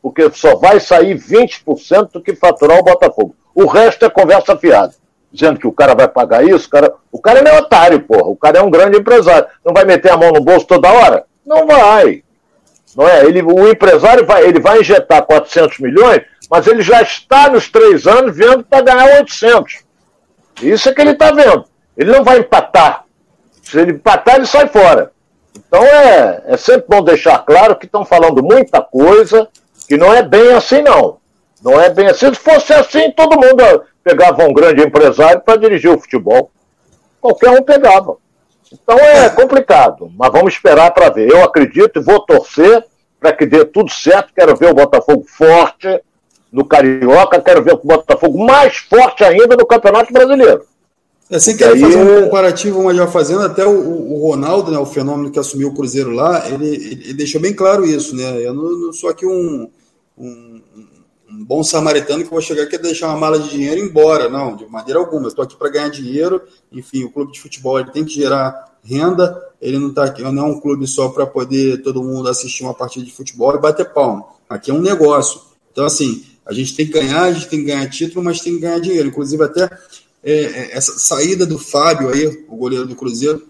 Porque 0.07 0.31
só 0.33 0.55
vai 0.57 0.79
sair 0.79 1.19
20% 1.19 2.13
do 2.13 2.23
que 2.23 2.35
faturar 2.35 2.79
o 2.79 2.85
Botafogo. 2.85 3.35
O 3.55 3.67
resto 3.67 4.05
é 4.05 4.11
conversa 4.11 4.57
fiada. 4.57 4.95
Dizendo 5.33 5.59
que 5.59 5.67
o 5.67 5.73
cara 5.73 5.95
vai 5.95 6.07
pagar 6.07 6.45
isso, 6.45 6.69
o 6.69 6.71
cara, 6.71 6.95
o 7.11 7.21
cara 7.21 7.41
é 7.41 7.59
otário, 7.59 8.01
porra. 8.01 8.29
O 8.29 8.37
cara 8.37 8.59
é 8.59 8.63
um 8.63 8.71
grande 8.71 8.99
empresário. 8.99 9.49
Não 9.65 9.75
vai 9.75 9.85
meter 9.85 10.13
a 10.13 10.17
mão 10.17 10.31
no 10.31 10.41
bolso 10.41 10.67
toda 10.67 10.93
hora? 10.93 11.25
Não 11.45 11.67
vai. 11.67 12.23
Não 12.97 13.09
é? 13.09 13.25
Ele, 13.25 13.43
o 13.43 13.69
empresário 13.69 14.25
vai, 14.25 14.45
ele 14.45 14.61
vai 14.61 14.81
injetar 14.81 15.23
400 15.23 15.81
milhões 15.81 16.23
mas 16.51 16.67
ele 16.67 16.83
já 16.83 17.03
está 17.03 17.51
nos 17.51 17.69
três 17.69 18.07
anos 18.07 18.37
vendo 18.37 18.65
para 18.65 18.83
ganhar 18.83 19.19
800. 19.19 19.85
Isso 20.63 20.89
é 20.89 20.95
que 20.95 21.01
ele 21.01 21.11
está 21.11 21.33
vendo. 21.33 21.65
Ele 21.97 22.13
não 22.13 22.23
vai 22.23 22.39
empatar. 22.39 23.05
Se 23.63 23.81
ele 23.81 23.93
empatar, 23.93 24.37
ele 24.37 24.47
sai 24.47 24.69
fora. 24.69 25.11
Então 25.57 25.83
é, 25.83 26.43
é 26.47 26.57
sempre 26.57 26.87
bom 26.89 27.03
deixar 27.03 27.39
claro 27.41 27.77
que 27.77 27.87
estão 27.87 28.05
falando 28.05 28.43
muita 28.43 28.81
coisa, 28.81 29.49
que 29.87 29.97
não 29.97 30.13
é 30.13 30.23
bem 30.23 30.53
assim, 30.53 30.83
não. 30.83 31.19
Não 31.63 31.81
é 31.81 31.89
bem 31.91 32.07
assim. 32.07 32.33
Se 32.33 32.41
fosse 32.41 32.73
assim, 32.73 33.11
todo 33.13 33.37
mundo 33.37 33.83
pegava 34.03 34.45
um 34.45 34.53
grande 34.53 34.83
empresário 34.83 35.41
para 35.41 35.59
dirigir 35.59 35.91
o 35.91 35.99
futebol. 35.99 36.51
Qualquer 37.21 37.51
um 37.51 37.63
pegava. 37.63 38.17
Então 38.73 38.99
é 38.99 39.29
complicado, 39.31 40.11
mas 40.17 40.33
vamos 40.33 40.55
esperar 40.55 40.93
para 40.93 41.11
ver. 41.11 41.31
Eu 41.31 41.43
acredito 41.43 41.99
e 41.99 42.03
vou 42.03 42.21
torcer 42.21 42.85
para 43.21 43.33
que 43.33 43.47
dê 43.47 43.65
tudo 43.65 43.91
certo. 43.91 44.33
Quero 44.35 44.57
ver 44.57 44.71
o 44.71 44.75
Botafogo 44.75 45.25
forte, 45.27 46.01
no 46.53 46.65
Carioca, 46.65 47.41
quero 47.41 47.63
ver 47.63 47.75
o 47.75 47.81
Botafogo 47.83 48.45
mais 48.45 48.77
forte 48.77 49.25
ainda 49.25 49.57
no 49.57 49.67
Campeonato 49.67 50.13
Brasileiro. 50.13 50.65
É, 51.31 51.39
sem 51.41 51.57
querer 51.57 51.73
aí... 51.73 51.81
fazer 51.81 51.97
um 51.97 52.23
comparativo, 52.25 52.85
mas 52.85 52.97
já 52.97 53.07
fazendo, 53.07 53.43
até 53.43 53.67
o, 53.67 53.71
o, 53.71 54.29
Ronaldo, 54.29 54.71
né, 54.71 54.79
o 54.79 54.87
fenômeno 54.87 55.31
que 55.31 55.39
assumiu 55.39 55.69
o 55.69 55.75
Cruzeiro 55.75 56.11
lá, 56.11 56.49
ele, 56.49 56.69
ele 56.69 57.15
deixou 57.15 57.41
bem 57.41 57.53
claro 57.53 57.85
isso, 57.85 58.15
né? 58.15 58.47
Eu 58.47 58.55
não, 58.55 58.63
não 58.63 58.93
sou 58.93 59.11
aqui 59.11 59.27
um, 59.27 59.69
um, 60.17 60.63
um, 61.29 61.45
bom 61.45 61.63
samaritano 61.63 62.25
que 62.25 62.31
vou 62.31 62.41
chegar 62.41 62.65
aqui 62.65 62.77
e 62.77 62.79
deixar 62.79 63.09
uma 63.09 63.19
mala 63.19 63.39
de 63.39 63.51
dinheiro 63.51 63.81
e 63.81 63.85
embora, 63.85 64.29
não, 64.29 64.57
de 64.57 64.67
maneira 64.67 64.99
alguma. 64.99 65.25
Eu 65.25 65.29
estou 65.29 65.45
aqui 65.45 65.57
para 65.57 65.71
ganhar 65.71 65.89
dinheiro, 65.89 66.43
enfim, 66.73 67.05
o 67.05 67.11
clube 67.11 67.33
de 67.33 67.41
futebol 67.41 67.79
ele 67.79 67.91
tem 67.91 68.05
que 68.05 68.15
gerar 68.15 68.77
renda, 68.83 69.43
ele 69.61 69.79
não 69.79 69.93
tá 69.93 70.05
aqui, 70.05 70.23
não 70.23 70.45
é 70.45 70.47
um 70.47 70.61
clube 70.61 70.87
só 70.87 71.09
para 71.09 71.27
poder 71.27 71.83
todo 71.83 72.03
mundo 72.03 72.29
assistir 72.29 72.63
uma 72.63 72.75
partida 72.75 73.05
de 73.05 73.13
futebol 73.13 73.55
e 73.55 73.61
bater 73.61 73.93
palma. 73.93 74.25
Aqui 74.49 74.71
é 74.71 74.75
um 74.75 74.81
negócio. 74.81 75.41
Então, 75.73 75.85
assim, 75.85 76.25
a 76.47 76.53
gente 76.53 76.77
tem 76.77 76.87
que 76.87 76.93
ganhar, 76.93 77.23
a 77.23 77.33
gente 77.33 77.49
tem 77.49 77.59
que 77.61 77.67
ganhar 77.67 77.91
título, 77.91 78.25
mas 78.25 78.41
tem 78.41 78.55
que 78.55 78.61
ganhar 78.61 78.79
dinheiro. 78.79 79.09
Inclusive, 79.09 79.43
até 79.43 79.65
é, 80.23 80.33
é, 80.33 80.77
essa 80.77 80.99
saída 80.99 81.47
do 81.47 81.59
Fábio 81.59 82.09
aí, 82.09 82.45
o 82.49 82.57
goleiro 82.57 82.87
do 82.87 82.97
Cruzeiro, 82.97 83.47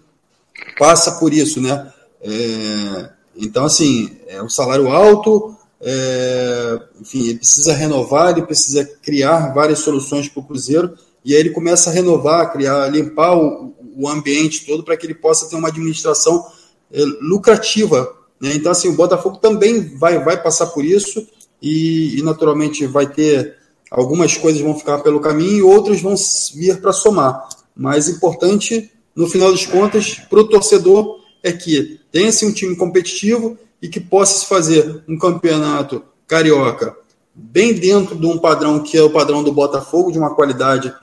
passa 0.77 1.13
por 1.13 1.33
isso, 1.33 1.59
né? 1.59 1.91
É, 2.21 3.09
então, 3.35 3.65
assim, 3.65 4.17
é 4.27 4.41
um 4.41 4.49
salário 4.49 4.87
alto, 4.87 5.56
é, 5.81 6.79
enfim, 6.99 7.27
ele 7.27 7.37
precisa 7.37 7.73
renovar, 7.73 8.31
ele 8.31 8.45
precisa 8.45 8.83
criar 9.01 9.53
várias 9.53 9.79
soluções 9.79 10.27
para 10.27 10.39
o 10.41 10.45
Cruzeiro, 10.45 10.93
e 11.23 11.33
aí 11.33 11.39
ele 11.39 11.49
começa 11.51 11.89
a 11.89 11.93
renovar, 11.93 12.51
criar, 12.51 12.87
limpar 12.87 13.37
o, 13.37 13.73
o 13.95 14.07
ambiente 14.07 14.65
todo 14.65 14.83
para 14.83 14.95
que 14.95 15.05
ele 15.05 15.15
possa 15.15 15.49
ter 15.49 15.55
uma 15.55 15.67
administração 15.67 16.45
é, 16.91 17.01
lucrativa. 17.21 18.13
Né? 18.39 18.53
Então, 18.55 18.71
assim, 18.71 18.87
o 18.87 18.95
Botafogo 18.95 19.37
também 19.37 19.95
vai, 19.97 20.23
vai 20.23 20.41
passar 20.41 20.67
por 20.67 20.85
isso, 20.85 21.27
e, 21.61 22.19
e 22.19 22.21
naturalmente 22.21 22.85
vai 22.85 23.07
ter 23.07 23.55
algumas 23.89 24.37
coisas 24.37 24.61
vão 24.61 24.77
ficar 24.77 24.99
pelo 24.99 25.19
caminho 25.19 25.57
e 25.57 25.61
outras 25.61 26.01
vão 26.01 26.15
vir 26.55 26.79
para 26.81 26.93
somar. 26.93 27.47
Mas 27.75 28.09
importante, 28.09 28.91
no 29.15 29.27
final 29.27 29.51
das 29.51 29.65
contas, 29.65 30.15
para 30.29 30.39
o 30.39 30.47
torcedor 30.47 31.19
é 31.43 31.51
que 31.51 31.99
tenha-se 32.11 32.45
um 32.45 32.51
time 32.51 32.75
competitivo 32.75 33.57
e 33.81 33.87
que 33.87 33.99
possa 33.99 34.39
se 34.39 34.45
fazer 34.45 35.03
um 35.07 35.17
campeonato 35.17 36.03
carioca 36.27 36.95
bem 37.33 37.73
dentro 37.73 38.15
de 38.15 38.25
um 38.25 38.39
padrão 38.39 38.81
que 38.81 38.97
é 38.97 39.01
o 39.01 39.11
padrão 39.11 39.43
do 39.43 39.51
Botafogo, 39.51 40.11
de 40.11 40.17
uma 40.17 40.33
qualidade 40.33 40.93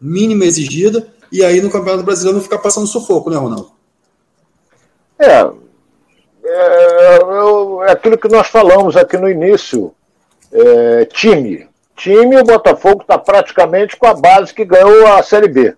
mínima 0.00 0.44
exigida, 0.44 1.08
e 1.32 1.44
aí 1.44 1.60
no 1.60 1.70
Campeonato 1.70 2.04
Brasileiro 2.04 2.36
não 2.36 2.42
ficar 2.42 2.58
passando 2.58 2.86
sufoco, 2.86 3.28
né, 3.28 3.36
Ronaldo? 3.36 3.72
É, 5.18 5.40
é, 6.44 7.18
é 7.88 7.92
aquilo 7.92 8.16
que 8.16 8.28
nós 8.28 8.46
falamos 8.46 8.96
aqui 8.96 9.16
no 9.16 9.28
início 9.28 9.92
é, 10.52 11.04
time. 11.06 11.68
Time, 11.96 12.38
o 12.38 12.44
Botafogo 12.44 13.02
está 13.02 13.18
praticamente 13.18 13.96
com 13.96 14.06
a 14.06 14.14
base 14.14 14.54
que 14.54 14.64
ganhou 14.64 15.06
a 15.08 15.22
Série 15.22 15.48
B. 15.48 15.76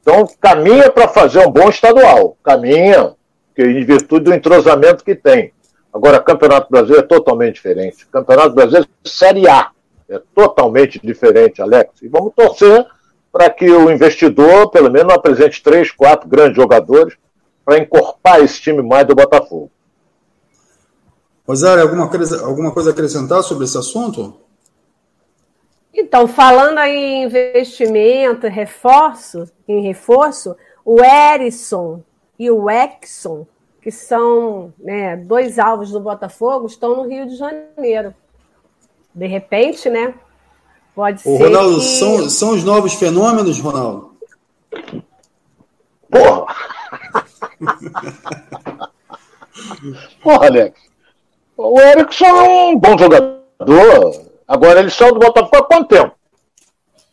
Então, 0.00 0.28
caminha 0.40 0.90
para 0.90 1.08
fazer 1.08 1.46
um 1.46 1.50
bom 1.50 1.70
estadual. 1.70 2.36
Caminha, 2.42 3.14
em 3.58 3.84
virtude 3.84 4.24
do 4.24 4.34
entrosamento 4.34 5.04
que 5.04 5.14
tem. 5.14 5.52
Agora, 5.92 6.20
Campeonato 6.20 6.70
Brasileiro 6.70 7.04
é 7.04 7.06
totalmente 7.06 7.54
diferente. 7.56 8.06
Campeonato 8.06 8.54
Brasileiro 8.54 8.88
é 9.04 9.08
Série 9.08 9.48
A. 9.48 9.70
É 10.08 10.20
totalmente 10.34 10.98
diferente, 11.02 11.60
Alex. 11.60 12.00
E 12.02 12.08
vamos 12.08 12.32
torcer 12.34 12.86
para 13.30 13.50
que 13.50 13.70
o 13.70 13.90
investidor, 13.90 14.70
pelo 14.70 14.90
menos, 14.90 15.12
apresente 15.12 15.62
três, 15.62 15.90
quatro 15.90 16.28
grandes 16.28 16.56
jogadores 16.56 17.16
para 17.64 17.78
encorpar 17.78 18.40
esse 18.40 18.60
time 18.60 18.82
mais 18.82 19.06
do 19.06 19.14
Botafogo. 19.14 19.70
Rosário, 21.46 21.82
alguma 21.82 22.08
coisa, 22.08 22.44
alguma 22.44 22.72
coisa 22.72 22.90
a 22.90 22.92
acrescentar 22.92 23.42
sobre 23.42 23.64
esse 23.64 23.76
assunto? 23.76 24.40
Então, 25.92 26.26
falando 26.26 26.78
aí 26.78 26.96
em 26.96 27.24
investimento, 27.24 28.46
reforço, 28.46 29.44
em 29.68 29.82
reforço, 29.82 30.56
o 30.84 31.02
Erisson 31.02 32.02
e 32.42 32.50
o 32.50 32.68
Exxon, 32.68 33.46
que 33.80 33.92
são 33.92 34.74
né, 34.76 35.16
dois 35.16 35.60
alvos 35.60 35.92
do 35.92 36.00
Botafogo, 36.00 36.66
estão 36.66 36.96
no 36.96 37.08
Rio 37.08 37.24
de 37.24 37.36
Janeiro. 37.36 38.12
De 39.14 39.28
repente, 39.28 39.88
né? 39.88 40.12
Pode 40.92 41.20
Ô, 41.20 41.36
ser. 41.36 41.44
Ronaldo, 41.44 41.76
que... 41.76 41.84
são, 41.84 42.28
são 42.28 42.50
os 42.50 42.64
novos 42.64 42.94
fenômenos, 42.94 43.60
Ronaldo? 43.60 44.16
Porra! 46.10 46.56
Porra, 50.20 50.46
Alex. 50.46 50.80
O 51.56 51.80
Erickson 51.80 52.24
é 52.24 52.42
um 52.42 52.76
bom 52.76 52.98
jogador. 52.98 54.32
Agora 54.48 54.80
ele 54.80 54.90
saiu 54.90 55.14
do 55.14 55.20
Botafogo 55.20 55.58
há 55.58 55.62
quanto 55.62 55.94
tempo? 55.94 56.12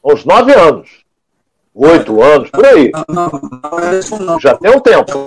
Uns 0.03 0.25
nove 0.25 0.55
anos. 0.55 0.98
Oito 1.81 2.21
anos, 2.21 2.49
por 2.49 2.65
aí. 2.65 2.91
Não, 3.07 3.29
não, 3.31 4.19
não, 4.19 4.19
não 4.25 4.39
Já 4.39 4.53
tem 4.55 4.69
um 4.69 4.81
tempo. 4.81 5.23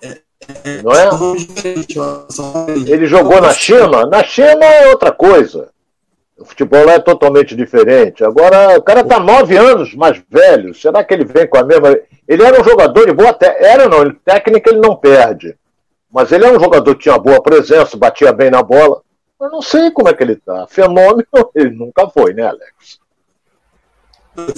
É, 0.00 0.80
não 0.80 0.92
é? 0.92 1.08
Ele 2.86 3.04
jogou 3.06 3.40
na 3.40 3.52
China? 3.52 4.06
Na 4.06 4.22
China 4.22 4.64
é 4.64 4.90
outra 4.90 5.10
coisa. 5.10 5.70
O 6.38 6.44
futebol 6.44 6.86
lá 6.86 6.92
é 6.92 6.98
totalmente 7.00 7.56
diferente. 7.56 8.22
Agora, 8.22 8.78
o 8.78 8.82
cara 8.82 9.00
está 9.00 9.18
nove 9.18 9.56
anos 9.56 9.92
mais 9.96 10.22
velho. 10.30 10.72
Será 10.72 11.02
que 11.02 11.12
ele 11.12 11.24
vem 11.24 11.48
com 11.48 11.58
a 11.58 11.64
mesma. 11.64 11.98
Ele 12.28 12.44
era 12.44 12.60
um 12.60 12.64
jogador 12.64 13.04
de 13.04 13.12
boa. 13.12 13.32
Te... 13.34 13.46
Era 13.46 13.88
não, 13.88 14.08
técnica 14.24 14.70
ele 14.70 14.80
não 14.80 14.94
perde. 14.94 15.56
Mas 16.12 16.30
ele 16.30 16.46
é 16.46 16.52
um 16.52 16.60
jogador 16.60 16.94
que 16.94 17.02
tinha 17.02 17.18
boa 17.18 17.42
presença, 17.42 17.96
batia 17.96 18.32
bem 18.32 18.52
na 18.52 18.62
bola. 18.62 19.02
Eu 19.40 19.50
não 19.50 19.60
sei 19.60 19.90
como 19.90 20.08
é 20.08 20.14
que 20.14 20.22
ele 20.22 20.34
está. 20.34 20.64
Fenômeno, 20.68 21.26
ele 21.56 21.70
nunca 21.70 22.08
foi, 22.08 22.32
né, 22.34 22.46
Alex? 22.46 23.00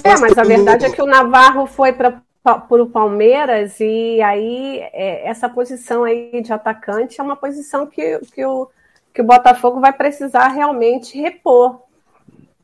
É, 0.04 0.18
mas 0.18 0.36
a 0.36 0.42
verdade 0.42 0.84
é 0.84 0.90
que 0.90 1.02
o 1.02 1.06
Navarro 1.06 1.66
foi 1.66 1.92
para 1.92 2.22
o 2.70 2.86
Palmeiras 2.86 3.78
e 3.80 4.20
aí 4.22 4.80
é, 4.92 5.26
essa 5.28 5.48
posição 5.48 6.04
aí 6.04 6.42
de 6.42 6.52
atacante 6.52 7.20
é 7.20 7.24
uma 7.24 7.36
posição 7.36 7.86
que, 7.86 8.18
que, 8.32 8.44
o, 8.44 8.68
que 9.12 9.22
o 9.22 9.26
Botafogo 9.26 9.80
vai 9.80 9.92
precisar 9.92 10.48
realmente 10.48 11.20
repor. 11.20 11.80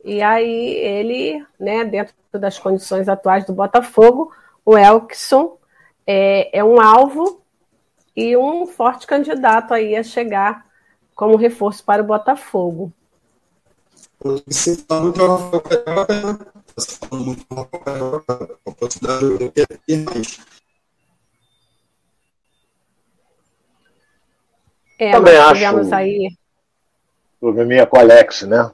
E 0.05 0.23
aí 0.23 0.77
ele, 0.77 1.45
né, 1.59 1.85
dentro 1.85 2.15
das 2.33 2.59
condições 2.59 3.09
atuais 3.09 3.45
do 3.45 3.53
Botafogo, 3.53 4.31
o 4.65 4.77
Elkson 4.77 5.57
é, 6.07 6.59
é 6.59 6.63
um 6.63 6.81
alvo 6.81 7.41
e 8.15 8.37
um 8.37 8.67
forte 8.67 9.07
candidato 9.07 9.75
aí 9.75 9.97
a 9.97 10.03
chegar 10.03 10.67
como 11.15 11.37
reforço 11.37 11.85
para 11.85 12.03
o 12.03 12.07
Botafogo. 12.07 12.93
Você 14.23 14.73
está 14.73 15.01
muito 15.01 15.21
falando 16.85 17.27
muito 17.27 17.47
a 17.51 18.71
possibilidade 18.73 19.43
eu 19.45 19.53
quero 19.53 19.81
ter 19.87 20.05
mais. 20.05 20.41
É, 24.99 25.11
Também 25.11 25.35
tivemos 25.53 25.87
acho 25.87 25.95
aí. 25.95 26.31
Probleminha 27.41 27.87
com 27.87 27.97
o 27.97 28.01
Alex, 28.01 28.43
né? 28.43 28.71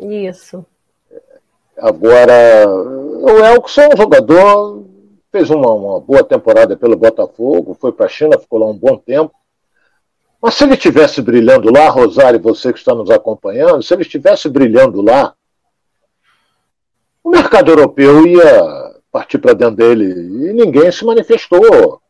Isso. 0.00 0.64
Agora, 1.76 2.68
o 2.68 3.44
Elkson, 3.44 3.82
é 3.92 3.96
jogador, 3.96 4.84
fez 5.30 5.50
uma, 5.50 5.72
uma 5.72 6.00
boa 6.00 6.24
temporada 6.24 6.76
pelo 6.76 6.96
Botafogo, 6.96 7.76
foi 7.78 7.92
para 7.92 8.06
a 8.06 8.08
China, 8.08 8.38
ficou 8.38 8.58
lá 8.58 8.66
um 8.66 8.76
bom 8.76 8.96
tempo. 8.96 9.34
Mas 10.40 10.54
se 10.54 10.64
ele 10.64 10.74
estivesse 10.74 11.20
brilhando 11.22 11.72
lá, 11.72 11.88
Rosário, 11.88 12.40
você 12.40 12.72
que 12.72 12.78
está 12.78 12.94
nos 12.94 13.10
acompanhando, 13.10 13.82
se 13.82 13.94
ele 13.94 14.02
estivesse 14.02 14.48
brilhando 14.48 15.00
lá, 15.00 15.34
o 17.22 17.30
mercado 17.30 17.70
europeu 17.70 18.26
ia 18.26 18.92
partir 19.10 19.38
para 19.38 19.52
dentro 19.52 19.76
dele 19.76 20.04
e 20.04 20.52
ninguém 20.52 20.90
se 20.90 21.04
manifestou. 21.04 22.00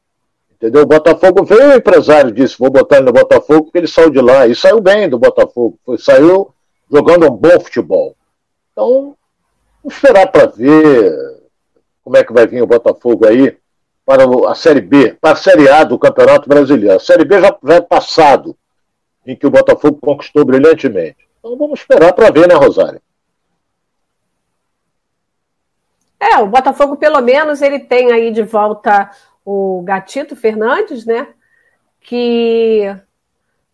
Entendeu? 0.53 0.83
O 0.83 0.87
Botafogo 0.87 1.45
veio, 1.45 1.71
o 1.71 1.75
empresário 1.75 2.31
disse: 2.31 2.59
vou 2.59 2.71
botar 2.71 2.97
ele 2.97 3.07
no 3.07 3.13
Botafogo 3.13 3.65
porque 3.65 3.79
ele 3.79 3.89
saiu 3.89 4.11
de 4.11 4.21
lá. 4.21 4.47
E 4.47 4.55
saiu 4.55 4.81
bem 4.81 5.09
do 5.09 5.19
Botafogo, 5.19 5.77
foi, 5.85 5.99
saiu 5.99 6.55
jogando 6.91 7.27
um 7.27 7.31
bom 7.31 7.59
futebol. 7.61 8.15
Então, 8.71 9.17
vamos 9.83 9.97
esperar 9.97 10.31
para 10.31 10.47
ver 10.47 11.13
como 12.05 12.17
é 12.17 12.25
que 12.25 12.33
vai 12.33 12.47
vir 12.47 12.63
o 12.63 12.67
Botafogo 12.67 13.27
aí 13.27 13.57
para 14.05 14.25
a 14.49 14.55
Série 14.55 14.81
B, 14.81 15.17
para 15.21 15.33
a 15.33 15.37
Série 15.37 15.69
A 15.69 15.85
do 15.85 15.99
Campeonato 15.99 16.49
Brasileiro. 16.49 16.97
A 16.97 17.01
Série 17.01 17.25
B 17.25 17.41
já, 17.41 17.57
já 17.63 17.75
é 17.75 17.81
passado, 17.81 18.57
em 19.27 19.35
que 19.37 19.47
o 19.47 19.51
Botafogo 19.51 19.99
conquistou 20.01 20.45
brilhantemente. 20.45 21.29
Então 21.39 21.57
vamos 21.57 21.81
esperar 21.81 22.13
para 22.13 22.31
ver, 22.31 22.49
né, 22.49 22.55
Rosário? 22.55 23.01
É, 26.23 26.39
o 26.39 26.47
Botafogo, 26.47 26.97
pelo 26.97 27.21
menos, 27.21 27.61
ele 27.61 27.81
tem 27.81 28.13
aí 28.13 28.31
de 28.31 28.45
volta 28.45 29.11
o 29.45 29.83
Gatito 29.83 30.37
Fernandes, 30.37 31.05
né? 31.05 31.27
Que 32.01 32.97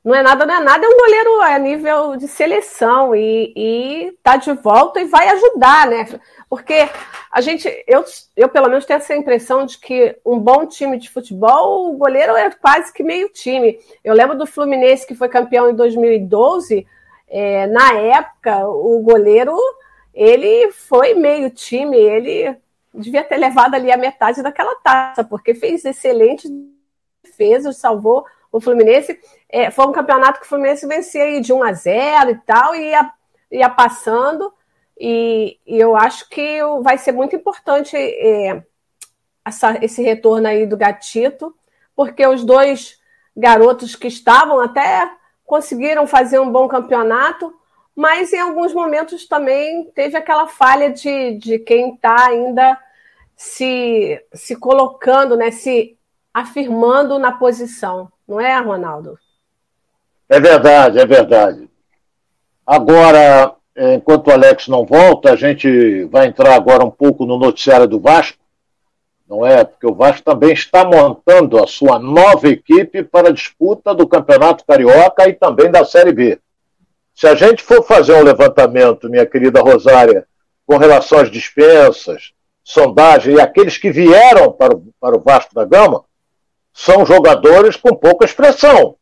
não 0.03 0.15
é 0.15 0.23
nada, 0.23 0.47
não 0.47 0.55
é 0.55 0.61
nada, 0.61 0.87
é 0.87 0.89
um 0.89 0.97
goleiro 0.97 1.43
a 1.43 1.59
nível 1.59 2.17
de 2.17 2.27
seleção 2.27 3.15
e, 3.15 3.53
e 3.55 4.13
tá 4.23 4.37
de 4.37 4.51
volta 4.55 4.99
e 4.99 5.05
vai 5.05 5.29
ajudar, 5.29 5.89
né? 5.89 6.09
Porque 6.49 6.89
a 7.31 7.43
gente, 7.43 7.69
eu, 7.87 8.03
eu 8.35 8.49
pelo 8.49 8.71
menos 8.71 8.87
tenho 8.87 8.97
essa 8.97 9.15
impressão 9.15 9.67
de 9.67 9.77
que 9.77 10.17
um 10.25 10.39
bom 10.39 10.65
time 10.65 10.97
de 10.97 11.11
futebol, 11.11 11.91
o 11.91 11.99
goleiro 11.99 12.35
é 12.35 12.51
quase 12.51 12.95
que 12.95 13.03
meio 13.03 13.29
time. 13.29 13.79
Eu 14.03 14.15
lembro 14.15 14.39
do 14.39 14.47
Fluminense 14.47 15.07
que 15.07 15.15
foi 15.15 15.29
campeão 15.29 15.69
em 15.69 15.75
2012, 15.75 16.87
é, 17.29 17.67
na 17.67 17.93
época, 17.93 18.67
o 18.67 19.03
goleiro 19.03 19.55
ele 20.19 20.73
foi 20.73 21.15
meio 21.15 21.49
time, 21.49 21.97
ele 21.97 22.57
devia 22.93 23.23
ter 23.23 23.37
levado 23.37 23.77
ali 23.77 23.93
a 23.93 23.97
metade 23.97 24.43
daquela 24.43 24.75
taça, 24.81 25.23
porque 25.23 25.55
fez 25.55 25.85
excelentes 25.85 26.51
defesas, 27.23 27.77
salvou 27.77 28.27
o 28.51 28.61
Fluminense. 28.61 29.17
É, 29.49 29.71
foi 29.71 29.87
um 29.87 29.93
campeonato 29.93 30.41
que 30.41 30.47
o 30.47 30.49
Fluminense 30.49 30.89
vencia 30.89 31.23
aí 31.23 31.41
de 31.41 31.53
1 31.53 31.63
a 31.63 31.73
0 31.73 32.31
e 32.31 32.35
tal, 32.39 32.75
e 32.75 32.91
ia, 32.91 33.13
ia 33.53 33.71
passando. 33.71 34.53
E, 34.99 35.57
e, 35.65 35.79
eu 35.79 35.95
acho 35.95 36.29
que 36.29 36.59
vai 36.83 36.99
ser 36.99 37.13
muito 37.13 37.37
importante 37.37 37.97
é, 37.97 38.61
essa, 39.45 39.79
esse 39.85 40.03
retorno 40.03 40.49
aí 40.49 40.67
do 40.67 40.77
Gatito, 40.77 41.55
porque 41.95 42.27
os 42.27 42.43
dois 42.43 42.99
garotos 43.37 43.95
que 43.95 44.09
estavam 44.09 44.59
até 44.59 45.09
conseguiram 45.45 46.09
fazer 46.09 46.41
um 46.41 46.51
bom 46.51 46.67
campeonato, 46.67 47.55
mas 47.99 48.33
em 48.33 48.39
alguns 48.39 48.73
momentos 48.73 49.27
também 49.27 49.91
teve 49.93 50.17
aquela 50.17 50.47
falha 50.47 50.93
de, 50.93 51.37
de 51.37 51.59
quem 51.59 51.95
está 51.95 52.29
ainda 52.29 52.79
se, 53.35 54.25
se 54.33 54.55
colocando, 54.55 55.37
né, 55.37 55.51
se 55.51 55.99
afirmando 56.33 57.19
na 57.19 57.33
posição, 57.33 58.09
não 58.27 58.41
é, 58.41 58.57
Ronaldo? 58.61 59.19
É 60.29 60.39
verdade, 60.39 61.01
é 61.01 61.05
verdade. 61.05 61.69
Agora, 62.65 63.57
enquanto 63.77 64.29
o 64.29 64.33
Alex 64.33 64.69
não 64.69 64.87
volta, 64.87 65.33
a 65.33 65.37
gente 65.37 66.05
vai 66.05 66.29
entrar 66.29 66.55
agora 66.55 66.85
um 66.85 66.93
pouco 66.93 67.27
no 67.27 67.37
noticiário 67.37 67.89
do 67.89 67.99
Vasco, 67.99 68.39
não 69.29 69.45
é? 69.45 69.65
Porque 69.65 69.89
o 69.89 69.95
Vasco 69.95 70.23
também 70.23 70.53
está 70.53 70.85
montando 70.85 71.59
a 71.59 71.67
sua 71.67 71.99
nova 71.99 72.47
equipe 72.47 73.03
para 73.03 73.31
a 73.31 73.33
disputa 73.33 73.93
do 73.93 74.07
Campeonato 74.07 74.65
Carioca 74.65 75.29
e 75.29 75.33
também 75.33 75.69
da 75.69 75.85
Série 75.85 76.13
B. 76.13 76.39
Se 77.19 77.27
a 77.27 77.35
gente 77.35 77.65
for 77.65 77.85
fazer 77.85 78.13
um 78.13 78.23
levantamento, 78.23 79.11
minha 79.11 79.27
querida 79.27 79.61
Rosária, 79.61 80.25
com 80.65 80.77
relação 80.77 81.19
às 81.19 81.29
dispensas, 81.29 82.31
sondagem 82.63 83.35
e 83.35 83.41
aqueles 83.41 83.77
que 83.77 83.91
vieram 83.91 84.53
para 84.53 84.77
o, 84.77 84.85
para 85.01 85.17
o 85.17 85.21
Vasco 85.21 85.53
da 85.53 85.65
Gama, 85.65 86.05
são 86.73 87.05
jogadores 87.05 87.75
com 87.75 87.93
pouca 87.93 88.25
expressão. 88.25 88.95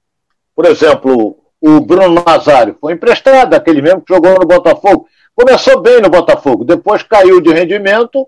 Por 0.55 0.65
exemplo, 0.65 1.37
o 1.61 1.79
Bruno 1.83 2.25
Nazário 2.25 2.75
foi 2.81 2.95
emprestado, 2.95 3.53
aquele 3.53 3.83
mesmo 3.83 4.01
que 4.01 4.15
jogou 4.15 4.33
no 4.39 4.47
Botafogo. 4.47 5.07
Começou 5.35 5.83
bem 5.83 6.01
no 6.01 6.09
Botafogo, 6.09 6.65
depois 6.65 7.03
caiu 7.03 7.43
de 7.43 7.53
rendimento 7.53 8.27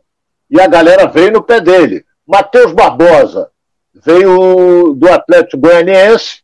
e 0.51 0.61
a 0.61 0.67
galera 0.67 1.07
veio 1.07 1.33
no 1.33 1.43
pé 1.43 1.63
dele. 1.63 2.05
Matheus 2.27 2.75
Barbosa 2.75 3.51
veio 3.95 4.93
do 4.93 5.11
Atlético 5.11 5.63
Goianiense, 5.63 6.43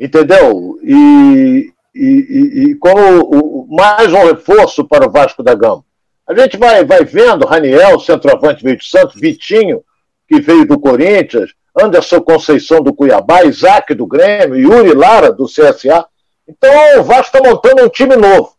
entendeu? 0.00 0.78
E, 0.82 1.73
e, 1.94 2.70
e, 2.70 2.74
como 2.76 3.20
o, 3.20 3.66
mais 3.70 4.12
um 4.12 4.26
reforço 4.26 4.84
para 4.84 5.06
o 5.06 5.10
Vasco 5.10 5.42
da 5.42 5.54
Gama. 5.54 5.84
A 6.26 6.34
gente 6.34 6.56
vai, 6.56 6.84
vai 6.84 7.04
vendo 7.04 7.46
Raniel, 7.46 8.00
centroavante 8.00 8.64
veio 8.64 8.78
de 8.78 8.86
Santos, 8.86 9.20
Vitinho, 9.20 9.84
que 10.28 10.40
veio 10.40 10.66
do 10.66 10.78
Corinthians, 10.78 11.52
Anderson 11.78 12.20
Conceição 12.20 12.82
do 12.82 12.94
Cuiabá, 12.94 13.44
Isaac 13.44 13.94
do 13.94 14.06
Grêmio, 14.06 14.56
Yuri 14.56 14.94
Lara 14.94 15.30
do 15.30 15.46
CSA. 15.46 16.06
Então 16.48 17.00
o 17.00 17.04
Vasco 17.04 17.36
está 17.36 17.48
montando 17.48 17.84
um 17.84 17.88
time 17.88 18.16
novo. 18.16 18.54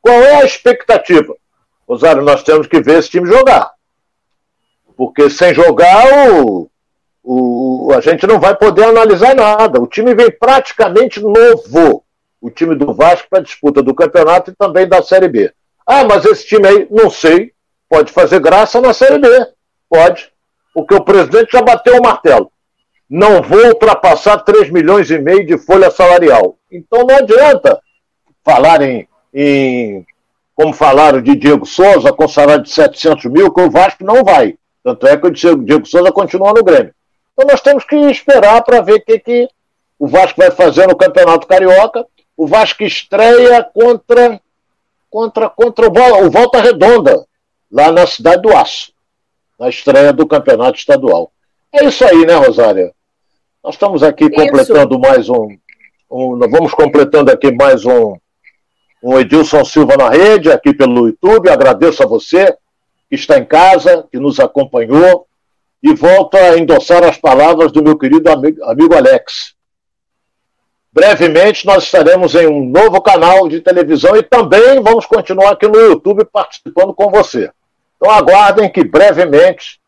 Qual 0.00 0.14
é 0.14 0.36
a 0.36 0.44
expectativa? 0.44 1.34
Rosário, 1.88 2.22
nós 2.22 2.42
temos 2.42 2.66
que 2.66 2.80
ver 2.80 2.98
esse 2.98 3.10
time 3.10 3.26
jogar. 3.26 3.72
Porque 4.96 5.28
sem 5.30 5.54
jogar, 5.54 6.30
o, 6.32 6.70
o, 7.22 7.92
a 7.92 8.00
gente 8.00 8.26
não 8.26 8.38
vai 8.38 8.56
poder 8.56 8.84
analisar 8.84 9.34
nada. 9.34 9.80
O 9.80 9.86
time 9.86 10.14
vem 10.14 10.30
praticamente 10.30 11.20
novo 11.20 12.05
o 12.46 12.50
time 12.50 12.76
do 12.76 12.94
Vasco 12.94 13.26
para 13.28 13.40
a 13.40 13.42
disputa 13.42 13.82
do 13.82 13.92
campeonato 13.92 14.52
e 14.52 14.54
também 14.54 14.86
da 14.86 15.02
Série 15.02 15.28
B. 15.28 15.52
Ah, 15.84 16.04
mas 16.04 16.24
esse 16.24 16.46
time 16.46 16.66
aí, 16.66 16.86
não 16.88 17.10
sei, 17.10 17.52
pode 17.88 18.12
fazer 18.12 18.38
graça 18.38 18.80
na 18.80 18.94
Série 18.94 19.18
B. 19.18 19.28
Pode. 19.90 20.30
Porque 20.72 20.94
o 20.94 21.02
presidente 21.02 21.50
já 21.52 21.60
bateu 21.60 21.96
o 21.96 22.02
martelo. 22.02 22.50
Não 23.10 23.42
vou 23.42 23.66
ultrapassar 23.66 24.38
3 24.38 24.70
milhões 24.70 25.10
e 25.10 25.18
meio 25.18 25.44
de 25.44 25.58
folha 25.58 25.90
salarial. 25.90 26.56
Então 26.70 27.04
não 27.04 27.16
adianta 27.16 27.80
falar 28.44 28.80
em, 28.80 29.08
em 29.34 30.06
como 30.54 30.72
falaram 30.72 31.20
de 31.20 31.34
Diego 31.34 31.66
Souza, 31.66 32.12
com 32.12 32.28
salário 32.28 32.62
de 32.62 32.70
700 32.70 33.24
mil, 33.26 33.52
que 33.52 33.60
o 33.60 33.70
Vasco 33.70 34.04
não 34.04 34.22
vai. 34.22 34.54
Tanto 34.84 35.04
é 35.08 35.16
que 35.16 35.26
o 35.26 35.30
Diego 35.30 35.84
Souza 35.84 36.12
continua 36.12 36.52
no 36.52 36.62
Grêmio. 36.62 36.94
Então 37.32 37.44
nós 37.48 37.60
temos 37.60 37.84
que 37.84 37.96
esperar 37.96 38.62
para 38.62 38.80
ver 38.80 38.94
o 38.94 39.04
que, 39.04 39.18
que 39.18 39.48
o 39.98 40.06
Vasco 40.06 40.40
vai 40.40 40.52
fazer 40.52 40.86
no 40.86 40.96
Campeonato 40.96 41.46
Carioca 41.46 42.06
o 42.36 42.46
Vasco 42.46 42.82
estreia 42.82 43.62
contra 43.62 44.40
contra, 45.10 45.48
contra 45.48 45.88
o, 45.88 46.30
Volta 46.30 46.60
Redonda, 46.60 47.24
lá 47.72 47.90
na 47.90 48.06
cidade 48.06 48.42
do 48.42 48.54
Aço, 48.54 48.92
na 49.58 49.68
estreia 49.68 50.12
do 50.12 50.26
campeonato 50.26 50.78
estadual. 50.78 51.32
É 51.72 51.86
isso 51.86 52.04
aí, 52.04 52.26
né, 52.26 52.34
Rosária? 52.34 52.92
Nós 53.64 53.74
estamos 53.74 54.02
aqui 54.02 54.24
Isso. 54.24 54.34
completando 54.34 54.98
mais 54.98 55.28
um, 55.28 55.56
um, 56.10 56.36
Nós 56.36 56.50
vamos 56.50 56.72
completando 56.72 57.32
aqui 57.32 57.50
mais 57.50 57.84
um, 57.84 58.16
um 59.02 59.18
Edilson 59.18 59.64
Silva 59.64 59.96
na 59.96 60.10
rede, 60.10 60.52
aqui 60.52 60.74
pelo 60.74 61.08
YouTube. 61.08 61.48
Agradeço 61.48 62.02
a 62.02 62.06
você 62.06 62.56
que 63.08 63.14
está 63.14 63.38
em 63.38 63.44
casa, 63.44 64.06
que 64.10 64.18
nos 64.18 64.38
acompanhou, 64.38 65.26
e 65.82 65.94
volto 65.94 66.36
a 66.36 66.58
endossar 66.58 67.04
as 67.04 67.16
palavras 67.16 67.72
do 67.72 67.82
meu 67.82 67.96
querido 67.96 68.30
amigo, 68.30 68.62
amigo 68.64 68.94
Alex. 68.94 69.55
Brevemente 70.96 71.66
nós 71.66 71.84
estaremos 71.84 72.34
em 72.34 72.46
um 72.46 72.64
novo 72.64 73.02
canal 73.02 73.46
de 73.48 73.60
televisão 73.60 74.16
e 74.16 74.22
também 74.22 74.82
vamos 74.82 75.04
continuar 75.04 75.50
aqui 75.50 75.68
no 75.68 75.78
YouTube 75.78 76.24
participando 76.24 76.94
com 76.94 77.10
você. 77.10 77.52
Então 77.94 78.10
aguardem 78.10 78.72
que 78.72 78.82
brevemente 78.82 79.78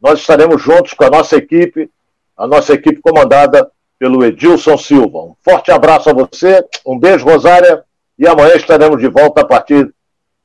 nós 0.00 0.20
estaremos 0.20 0.62
juntos 0.62 0.94
com 0.94 1.04
a 1.04 1.10
nossa 1.10 1.36
equipe 1.36 1.90
a 2.34 2.46
nossa 2.46 2.72
equipe 2.72 2.98
comandada 3.02 3.70
pelo 3.98 4.24
Edilson 4.24 4.78
Silva. 4.78 5.18
Um 5.18 5.36
forte 5.44 5.70
abraço 5.70 6.08
a 6.08 6.14
você, 6.14 6.64
um 6.86 6.98
beijo, 6.98 7.26
Rosária, 7.26 7.84
e 8.18 8.26
amanhã 8.26 8.54
estaremos 8.54 8.98
de 8.98 9.08
volta 9.08 9.42
a 9.42 9.46
partir 9.46 9.94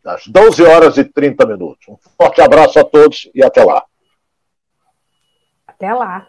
das 0.03 0.27
12 0.27 0.63
horas 0.63 0.97
e 0.97 1.05
30 1.05 1.45
minutos. 1.45 1.87
Um 1.87 1.95
forte 2.17 2.41
abraço 2.41 2.77
a 2.77 2.83
todos 2.83 3.29
e 3.33 3.41
até 3.41 3.63
lá. 3.63 3.85
Até 5.65 5.93
lá. 5.93 6.27